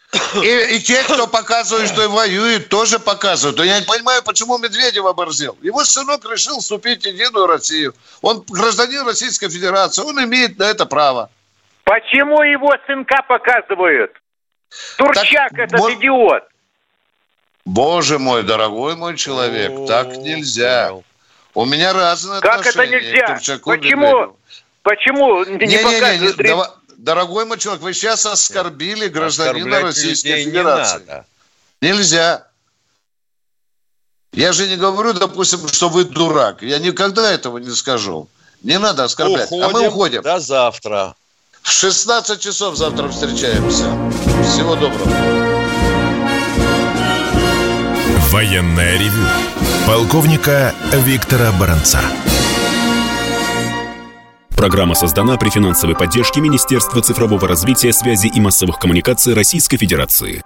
И, 0.44 0.76
и 0.76 0.80
те, 0.80 1.02
кто 1.04 1.26
показывает, 1.28 1.88
что 1.88 2.10
воюет, 2.10 2.68
тоже 2.68 3.00
показывают. 3.00 3.58
Но 3.58 3.64
я 3.64 3.80
не 3.80 3.86
понимаю, 3.86 4.22
почему 4.24 4.58
Медведев 4.58 5.06
оборзел. 5.06 5.58
Его 5.62 5.86
сынок 5.86 6.30
решил 6.30 6.60
вступить 6.60 7.04
в 7.04 7.06
Единую 7.06 7.48
Россию. 7.48 7.94
Он 8.22 8.44
гражданин 8.50 9.06
Российской 9.06 9.50
Федерации, 9.50 10.02
он 10.02 10.22
имеет 10.26 10.60
на 10.60 10.66
это 10.66 10.86
право. 10.86 11.30
Почему 11.86 12.42
его 12.44 12.76
сынка 12.88 13.24
показывают? 13.26 14.12
Турчак 14.98 15.52
так, 15.52 15.60
этот 15.60 15.80
вот... 15.80 15.94
идиот. 15.94 16.44
Боже 17.64 18.20
мой, 18.20 18.44
дорогой 18.44 18.96
мой 18.98 19.16
человек, 19.16 19.72
О, 19.72 19.88
так 19.88 20.18
нельзя. 20.18 20.90
Понял. 20.90 21.04
У 21.54 21.66
меня 21.66 21.94
разные 21.94 22.42
как 22.42 22.60
отношения 22.60 22.98
это 22.98 23.06
нельзя? 23.06 23.26
к 23.26 23.28
Турчаку 23.28 23.70
Почему? 23.72 24.38
Почему 24.84 25.46
не, 25.46 25.68
не, 25.68 25.78
показывают? 25.78 26.38
Не, 26.40 26.44
не, 26.44 26.56
не, 26.56 26.64
дорогой 26.98 27.46
мой 27.46 27.58
человек, 27.58 27.84
вы 27.84 27.94
сейчас 27.94 28.26
оскорбили 28.26 29.08
гражданина 29.08 29.82
Российской 29.82 30.46
Федерации. 30.46 31.00
Не 31.00 31.06
надо. 31.06 31.26
Нельзя. 31.82 32.48
Я 34.34 34.54
же 34.54 34.68
не 34.68 34.78
говорю, 34.78 35.14
допустим, 35.14 35.68
что 35.68 35.90
вы 35.90 36.06
дурак. 36.06 36.62
Я 36.62 36.80
никогда 36.80 37.32
этого 37.32 37.58
не 37.58 37.72
скажу. 37.72 38.30
Не 38.64 38.80
надо 38.80 39.04
оскорблять. 39.04 39.52
Уходим 39.52 39.66
а 39.66 39.70
мы 39.70 39.88
уходим. 39.88 40.22
До 40.22 40.40
завтра. 40.40 41.16
В 41.62 41.70
16 41.70 42.42
часов 42.42 42.76
завтра 42.76 43.10
встречаемся. 43.10 43.86
Всего 44.44 44.76
доброго. 44.76 45.06
Военная 48.30 48.98
ревю. 48.98 49.71
Полковника 49.88 50.74
Виктора 50.94 51.52
Баранца. 51.60 52.00
Программа 54.56 54.94
создана 54.94 55.38
при 55.38 55.50
финансовой 55.50 55.96
поддержке 55.96 56.40
Министерства 56.40 57.02
цифрового 57.02 57.48
развития, 57.48 57.92
связи 57.92 58.28
и 58.28 58.40
массовых 58.40 58.78
коммуникаций 58.78 59.34
Российской 59.34 59.78
Федерации. 59.78 60.44